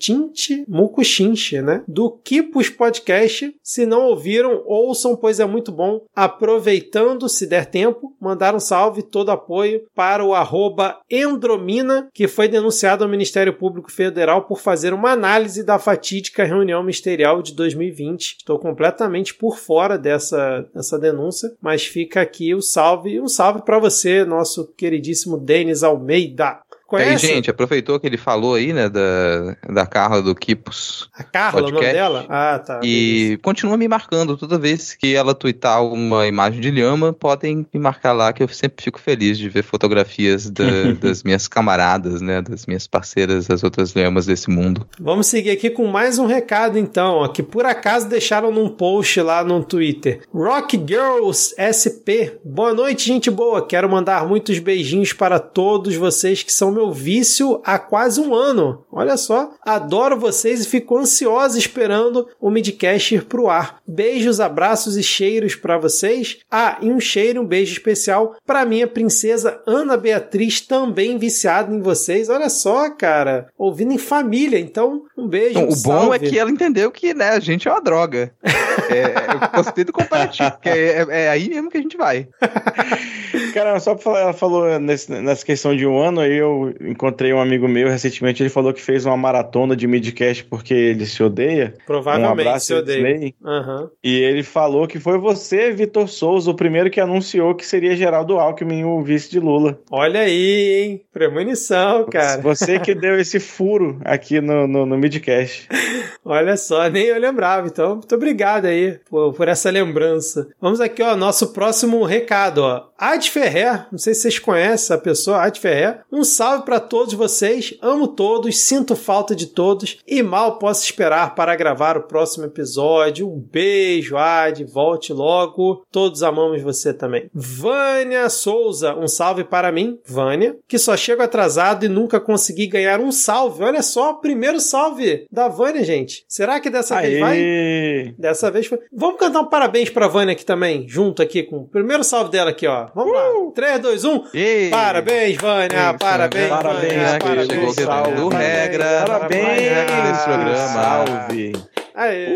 [0.00, 1.84] Mukuchinchi, Mukuchinchi, né?
[1.86, 3.54] Do Kipus Podcast.
[3.62, 6.06] Se não ouviram, ouçam, pois é muito bom.
[6.16, 12.48] Aproveitando, se der tempo, mandar um salve, todo apoio para o arroba Endromina, que foi
[12.48, 18.36] denunciado ao Ministério Público Federal por fazer uma análise da fatídica reunião ministerial de 2020.
[18.38, 23.20] Estou completamente por fora dessa, dessa denúncia, mas fica aqui o salve.
[23.20, 26.60] Um salve para você, nosso queridíssimo Denis Almeida.
[26.90, 27.24] Conhece?
[27.24, 31.08] Aí, gente, aproveitou que ele falou aí, né, da, da Carla do Kipos.
[31.16, 32.26] A Carla, podcast, o nome dela?
[32.28, 32.80] Ah, tá.
[32.82, 33.38] E beleza.
[33.42, 34.36] continua me marcando.
[34.36, 38.48] Toda vez que ela twittar uma imagem de lhama, podem me marcar lá, que eu
[38.48, 40.64] sempre fico feliz de ver fotografias da,
[41.00, 44.84] das minhas camaradas, né, das minhas parceiras, das outras lhamas desse mundo.
[44.98, 49.20] Vamos seguir aqui com mais um recado, então, ó, que por acaso deixaram num post
[49.20, 50.22] lá no Twitter.
[50.34, 52.34] Rock Girls SP.
[52.44, 53.64] Boa noite, gente boa.
[53.64, 58.84] Quero mandar muitos beijinhos para todos vocês que são meu vício há quase um ano.
[58.90, 63.80] Olha só, adoro vocês e fico ansiosa esperando o Midcast ir pro ar.
[63.86, 66.38] Beijos, abraços e cheiros para vocês.
[66.50, 71.82] Ah, e um cheiro, um beijo especial para minha princesa Ana Beatriz, também viciada em
[71.82, 72.30] vocês.
[72.30, 74.58] Olha só, cara, ouvindo em família.
[74.58, 75.58] Então, um beijo.
[75.58, 76.06] Então, um o salve.
[76.06, 78.32] bom é que ela entendeu que né, a gente é uma droga.
[78.42, 82.26] é, eu gostei do comparativo, porque é, é, aí mesmo que a gente vai.
[83.52, 87.32] Cara, só pra falar, ela falou nesse, nessa questão de um ano, aí eu encontrei
[87.32, 91.22] um amigo meu recentemente, ele falou que fez uma maratona de midcast porque ele se
[91.22, 91.74] odeia.
[91.86, 93.34] Provavelmente um abraço, se odeia.
[93.42, 93.90] Uhum.
[94.02, 98.38] E ele falou que foi você, Vitor Souza, o primeiro que anunciou que seria Geraldo
[98.38, 99.78] Alckmin o vice de Lula.
[99.90, 101.02] Olha aí, hein?
[101.12, 102.40] Premonição, cara.
[102.40, 105.68] Você que deu esse furo aqui no, no, no midcast.
[106.24, 107.66] Olha só, nem eu lembrava.
[107.66, 110.48] Então, muito obrigado aí por, por essa lembrança.
[110.60, 112.90] Vamos aqui, ó, nosso próximo recado, ó.
[112.98, 116.00] Ad Ferrer, não sei se vocês conhecem a pessoa, Ad Ferrer.
[116.12, 117.74] Um salve para todos vocês.
[117.80, 123.28] Amo todos, sinto falta de todos e mal posso esperar para gravar o próximo episódio.
[123.28, 125.84] Um beijo, Ad, volte logo.
[125.90, 127.30] Todos amamos você também.
[127.34, 133.00] Vânia Souza, um salve para mim, Vânia, que só chego atrasado e nunca consegui ganhar
[133.00, 133.62] um salve.
[133.64, 136.24] Olha só, primeiro salve da Vânia, gente.
[136.28, 137.08] Será que dessa Aê.
[137.08, 138.14] vez vai?
[138.18, 138.78] Dessa vez foi.
[138.92, 142.50] Vamos cantar um parabéns pra Vânia aqui também, junto aqui com o primeiro salve dela
[142.50, 142.88] aqui, ó.
[142.94, 143.14] Vamos uh!
[143.14, 143.52] lá.
[143.54, 144.24] 3, 2, 1.
[144.34, 144.70] Ei.
[144.70, 145.94] Parabéns, Vânia.
[145.98, 147.18] Parabéns, Parabéns, Vânia.
[147.18, 148.14] parabéns, Chegou salve.
[148.14, 149.04] do regra.
[149.06, 149.60] Parabéns
[150.04, 150.56] nesse programa.
[150.68, 151.52] Salve.
[151.94, 152.28] Aê.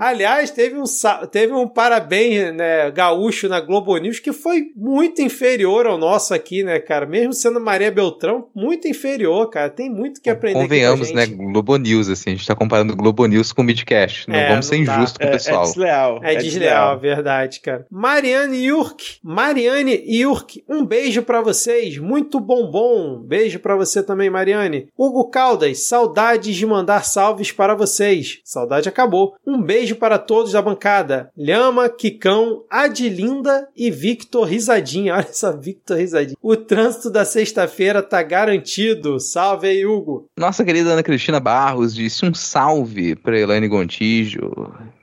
[0.00, 0.84] Aliás, teve um,
[1.30, 6.62] teve um parabéns né, gaúcho na Globo News que foi muito inferior ao nosso aqui,
[6.62, 7.06] né, cara?
[7.06, 9.70] Mesmo sendo Maria Beltrão, muito inferior, cara.
[9.70, 11.52] Tem muito que aprender Convenhamos, aqui com a né?
[11.52, 14.28] Globo News, assim, a gente tá comparando Globo News com Midcast.
[14.28, 14.96] Não É, vamos ser não dá.
[14.96, 15.62] injustos com É, o é pessoal.
[15.64, 16.20] desleal.
[16.22, 17.86] É desleal, verdade, cara.
[17.90, 23.18] Mariane Yurk, Mariane Yurk, um beijo pra vocês, muito bombom.
[23.22, 24.88] Beijo pra você também, Mariane.
[24.96, 28.40] Hugo Caldas, saudades de mandar salves para vocês.
[28.48, 29.34] Saudade acabou.
[29.46, 31.30] Um beijo para todos da bancada.
[31.36, 35.12] Lhama, Kikão, Adilinda e Victor Risadinha.
[35.16, 36.38] Olha essa Victor Risadinha.
[36.40, 39.20] O trânsito da sexta-feira tá garantido.
[39.20, 40.30] Salve aí, Hugo.
[40.34, 44.40] Nossa querida Ana Cristina Barros disse um salve para Elaine Gontijo,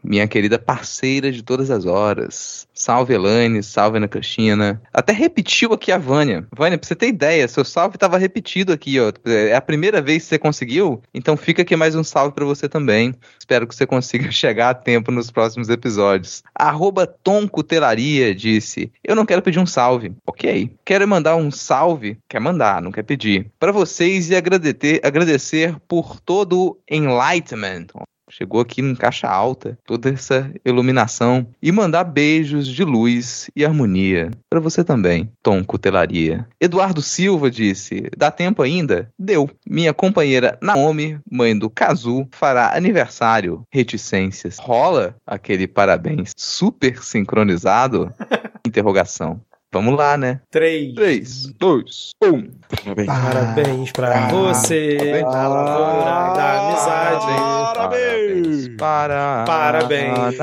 [0.05, 2.67] minha querida parceira de todas as horas.
[2.73, 4.81] Salve Elaine, salve Ana Cristina.
[4.93, 6.45] Até repetiu aqui a Vânia.
[6.55, 9.11] Vânia, pra você ter ideia, seu salve tava repetido aqui, ó.
[9.25, 12.69] É a primeira vez que você conseguiu, então fica aqui mais um salve para você
[12.69, 13.13] também.
[13.39, 16.43] Espero que você consiga chegar a tempo nos próximos episódios.
[16.53, 20.13] Arroba Tom Cutelaria disse: Eu não quero pedir um salve.
[20.27, 20.69] Ok.
[20.85, 22.17] Quero mandar um salve.
[22.29, 23.47] Quer mandar, não quer pedir.
[23.59, 27.87] Para vocês e agradecer, agradecer por todo o enlightenment.
[28.29, 34.31] Chegou aqui em caixa alta, toda essa iluminação e mandar beijos de luz e harmonia
[34.49, 36.47] para você também, Tom Cutelaria.
[36.59, 39.49] Eduardo Silva disse: "Dá tempo ainda?" Deu.
[39.67, 43.63] Minha companheira Naomi, mãe do Kazu, fará aniversário.
[43.71, 44.57] Reticências.
[44.57, 48.13] Rola aquele parabéns super sincronizado?
[48.65, 49.41] Interrogação.
[49.71, 50.39] Vamos lá, né?
[50.51, 50.95] 3.
[50.95, 52.49] 3, 2, 1.
[52.69, 53.07] Parabéns.
[53.07, 57.64] Parabéns pra você na lavoura da amizade.
[57.89, 58.67] Parabéns.
[58.77, 60.37] Para, Parabéns.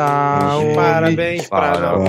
[0.74, 2.09] Parabéns pra Naomi.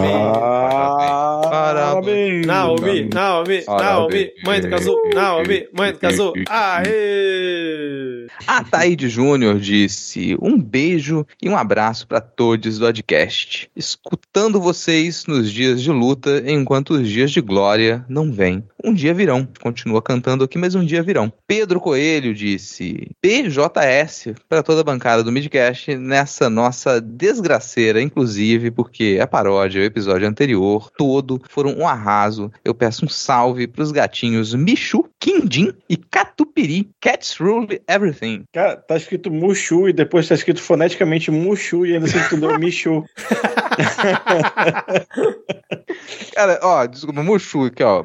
[1.50, 2.46] Parabéns.
[2.46, 3.66] Naomi, Naomi, Parabéns.
[3.66, 6.34] Naomi, mãe do Kazu, Naomi, mãe do Kazu.
[6.48, 8.28] Aê!
[8.48, 13.70] A Taíde Júnior disse: um beijo e um abraço para todos do Adcast.
[13.76, 18.64] Escutando vocês nos dias de luta, enquanto os dias de glória não vêm.
[18.84, 19.48] Um dia virão.
[19.62, 21.32] Continua cantando aqui, mas um dia virão.
[21.48, 29.20] Pedro Coelho disse: PJS para toda a bancada do Midcast nessa nossa desgraceira, inclusive porque
[29.22, 32.52] a paródia, o episódio anterior, todo foram um arraso.
[32.64, 36.90] Eu peço um salve para os gatinhos Michu, Quindim e Catupiri.
[37.00, 38.44] Cats rule everything.
[38.52, 43.06] Cara, tá escrito Mushu e depois tá escrito foneticamente Mushu e ainda se estudou Michu.
[46.36, 48.04] Cara, ó, desculpa, Mushu aqui, ó.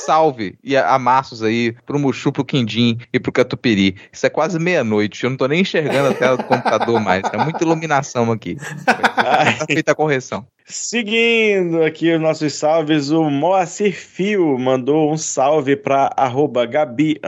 [0.00, 3.94] Salve e amassos aí pro Mushu, pro Quindim e pro Catupiri.
[4.12, 7.22] Isso é quase meia-noite, eu não tô nem enxergando a tela do computador mais.
[7.22, 8.56] Tá muita iluminação aqui.
[8.84, 10.44] Tá feita a correção.
[10.68, 17.20] Seguindo aqui os nossos salves, o Moacir Fio mandou um salve para arroba Gabi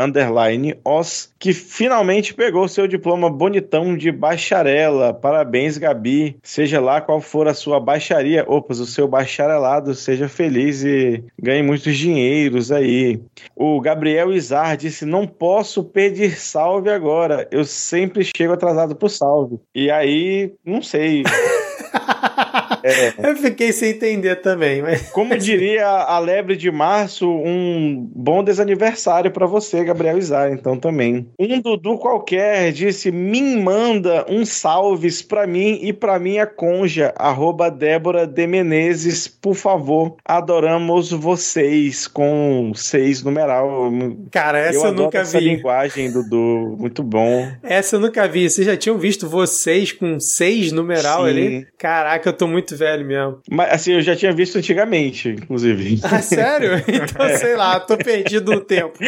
[1.38, 5.14] que finalmente pegou seu diploma bonitão de bacharela.
[5.14, 6.36] Parabéns, Gabi.
[6.42, 11.62] Seja lá qual for a sua baixaria, opas, o seu bacharelado, seja feliz e ganhe
[11.62, 13.20] muitos dinheiros aí.
[13.54, 19.60] O Gabriel Izar disse: Não posso pedir salve agora, eu sempre chego atrasado pro salve.
[19.72, 21.22] E aí, não sei.
[22.82, 23.12] É.
[23.28, 25.10] Eu fiquei sem entender também, mas.
[25.12, 31.28] Como diria a lebre de março, um bom desaniversário para você, Gabriel Izar, então também.
[31.38, 37.70] Um Dudu qualquer disse: Me manda um salves para mim e para minha conja, arroba
[37.70, 40.16] Débora de Menezes, por favor.
[40.24, 43.90] Adoramos vocês, com seis numeral.
[44.30, 45.56] Cara, essa eu, eu nunca essa vi.
[45.56, 47.48] linguagem, Dudu, muito bom.
[47.62, 48.48] Essa eu nunca vi.
[48.48, 51.30] Vocês já tinham visto vocês com seis numeral Sim.
[51.30, 51.66] ali?
[51.78, 53.38] Caraca, eu tô muito velho mesmo.
[53.50, 56.00] Mas assim, eu já tinha visto antigamente, inclusive.
[56.02, 56.82] Ah, sério?
[56.88, 58.98] Então, sei lá, tô perdido no tempo.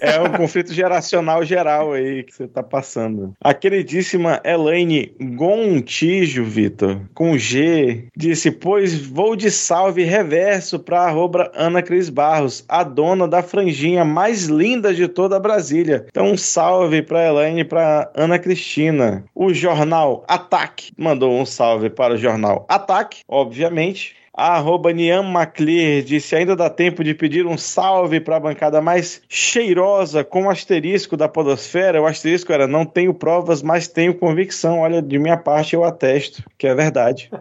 [0.00, 3.32] É um conflito geracional geral aí que você tá passando.
[3.40, 11.50] A queridíssima Elaine Gontijo, Vitor, com G, disse: Pois vou de salve reverso pra arroba
[11.54, 16.06] Ana Cris Barros, a dona da franjinha mais linda de toda a Brasília.
[16.08, 19.24] Então, um salve pra Elaine e pra Ana Cristina.
[19.34, 24.16] O jornal Ataque mandou um salve para o jornal Ataque, obviamente.
[24.34, 28.80] A arroba Niam Maclear disse: ainda dá tempo de pedir um salve para a bancada
[28.80, 32.00] mais cheirosa com o asterisco da Podosfera.
[32.00, 34.80] O asterisco era: não tenho provas, mas tenho convicção.
[34.80, 37.30] Olha, de minha parte eu atesto, que é verdade.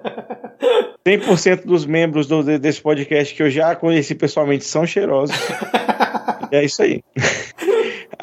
[1.05, 5.35] 100% dos membros do, desse podcast que eu já conheci pessoalmente são cheirosos.
[6.51, 7.03] é isso aí.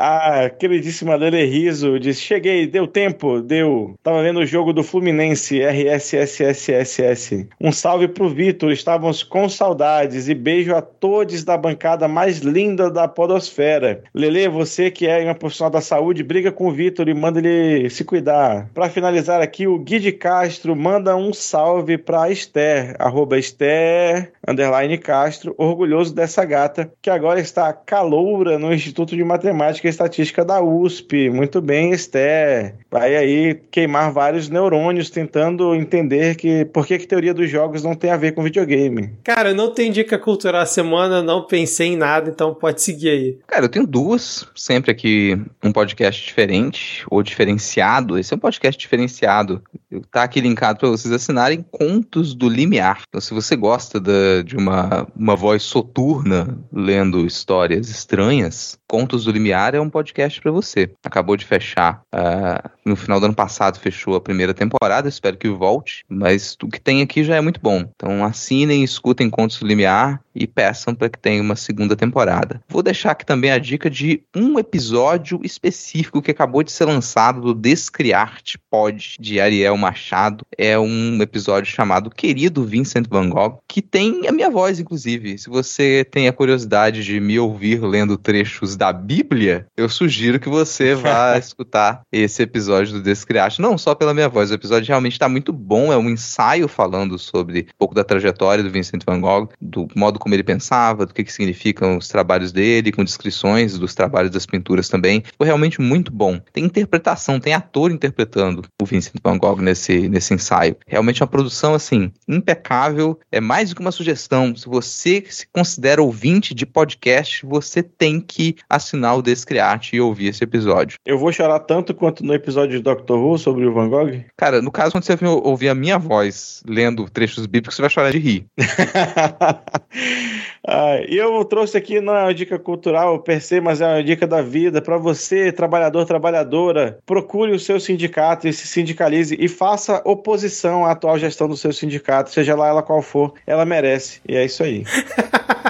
[0.00, 3.96] A queridíssima Lele Riso disse: Cheguei, deu tempo, deu.
[4.00, 7.48] Tava vendo o jogo do Fluminense, RSSSSS.
[7.60, 12.88] Um salve pro Vitor, estávamos com saudades e beijo a todos da bancada mais linda
[12.88, 14.04] da Podosfera.
[14.14, 17.90] Lele, você que é uma profissional da saúde, briga com o Vitor e manda ele
[17.90, 18.70] se cuidar.
[18.72, 24.96] Para finalizar aqui, o Gui de Castro manda um salve pra Esther, arroba Esther, underline
[24.96, 30.62] Castro, orgulhoso dessa gata, que agora está caloura no Instituto de Matemática e Estatística da
[30.62, 31.30] USP.
[31.30, 32.74] Muito bem, Esther.
[32.90, 37.94] Vai aí queimar vários neurônios tentando entender que por que, que teoria dos jogos não
[37.94, 39.10] tem a ver com videogame.
[39.24, 43.08] Cara, eu não tem dica cultural a semana, não pensei em nada, então pode seguir
[43.10, 43.38] aí.
[43.46, 48.18] Cara, eu tenho duas, sempre aqui um podcast diferente ou diferenciado.
[48.18, 49.62] Esse é um podcast diferenciado.
[50.10, 53.02] Tá aqui linkado para vocês assinarem Contos do Limiar.
[53.08, 59.32] Então, se você gosta da, de uma, uma voz soturna lendo histórias estranhas, Contos do
[59.32, 60.90] Limiar é um podcast para você.
[61.04, 62.02] Acabou de fechar.
[62.14, 66.68] Uh, no final do ano passado fechou a primeira temporada, espero que volte, mas o
[66.68, 67.84] que tem aqui já é muito bom.
[67.94, 72.60] Então assinem, escutem Contos do Limiar e peçam para que tenha uma segunda temporada.
[72.68, 77.40] Vou deixar aqui também a dica de um episódio específico que acabou de ser lançado
[77.40, 80.44] do Descriarte Pod de Ariel Machado.
[80.56, 85.38] É um episódio chamado Querido Vincent Van Gogh, que tem a minha voz, inclusive.
[85.38, 90.48] Se você tem a curiosidade de me ouvir lendo trechos da Bíblia, eu sugiro que
[90.48, 95.12] você vá escutar esse episódio do Descriarte, não só pela minha voz, o episódio realmente
[95.12, 99.20] está muito bom, é um ensaio falando sobre um pouco da trajetória do Vincent van
[99.20, 103.78] Gogh, do modo como ele pensava, do que, que significam os trabalhos dele, com descrições
[103.78, 105.22] dos trabalhos das pinturas também.
[105.36, 106.40] Foi realmente muito bom.
[106.52, 110.76] Tem interpretação, tem ator interpretando o Vincent van Gogh nesse, nesse ensaio.
[110.86, 114.54] Realmente uma produção, assim, impecável, é mais do que uma sugestão.
[114.54, 120.28] Se você se considera ouvinte de podcast, você tem que assinar o Descriarte e ouvir
[120.28, 120.98] esse episódio.
[121.06, 123.14] Eu vou chorar tanto quanto no episódio do Dr.
[123.14, 124.22] Who sobre o Van Gogh?
[124.36, 128.10] Cara, no caso, quando você ouvir a minha voz lendo trechos bíblicos, você vai chorar
[128.10, 128.46] de rir.
[130.68, 134.04] ah, e eu trouxe aqui não é uma dica cultural, per se, mas é uma
[134.04, 134.82] dica da vida.
[134.82, 140.90] Para você, trabalhador, trabalhadora, procure o seu sindicato e se sindicalize e faça oposição à
[140.90, 144.20] atual gestão do seu sindicato, seja lá ela qual for, ela merece.
[144.28, 144.84] E é isso aí.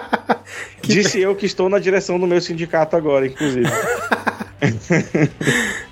[0.83, 3.69] Disse eu que estou na direção do meu sindicato agora, inclusive.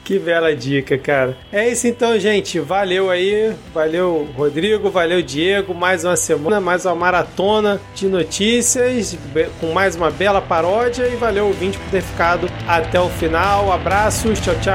[0.04, 1.36] que bela dica, cara.
[1.52, 2.58] É isso então, gente.
[2.60, 3.52] Valeu aí.
[3.74, 4.90] Valeu, Rodrigo.
[4.90, 5.74] Valeu, Diego.
[5.74, 9.16] Mais uma semana, mais uma maratona de notícias,
[9.60, 11.08] com mais uma bela paródia.
[11.08, 13.72] E valeu, ouvinte, por ter ficado até o final.
[13.72, 14.40] Abraços.
[14.40, 14.74] Tchau, tchau.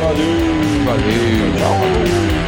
[0.00, 0.84] Valeu.
[0.84, 1.58] Valeu.
[1.58, 2.39] Tchau.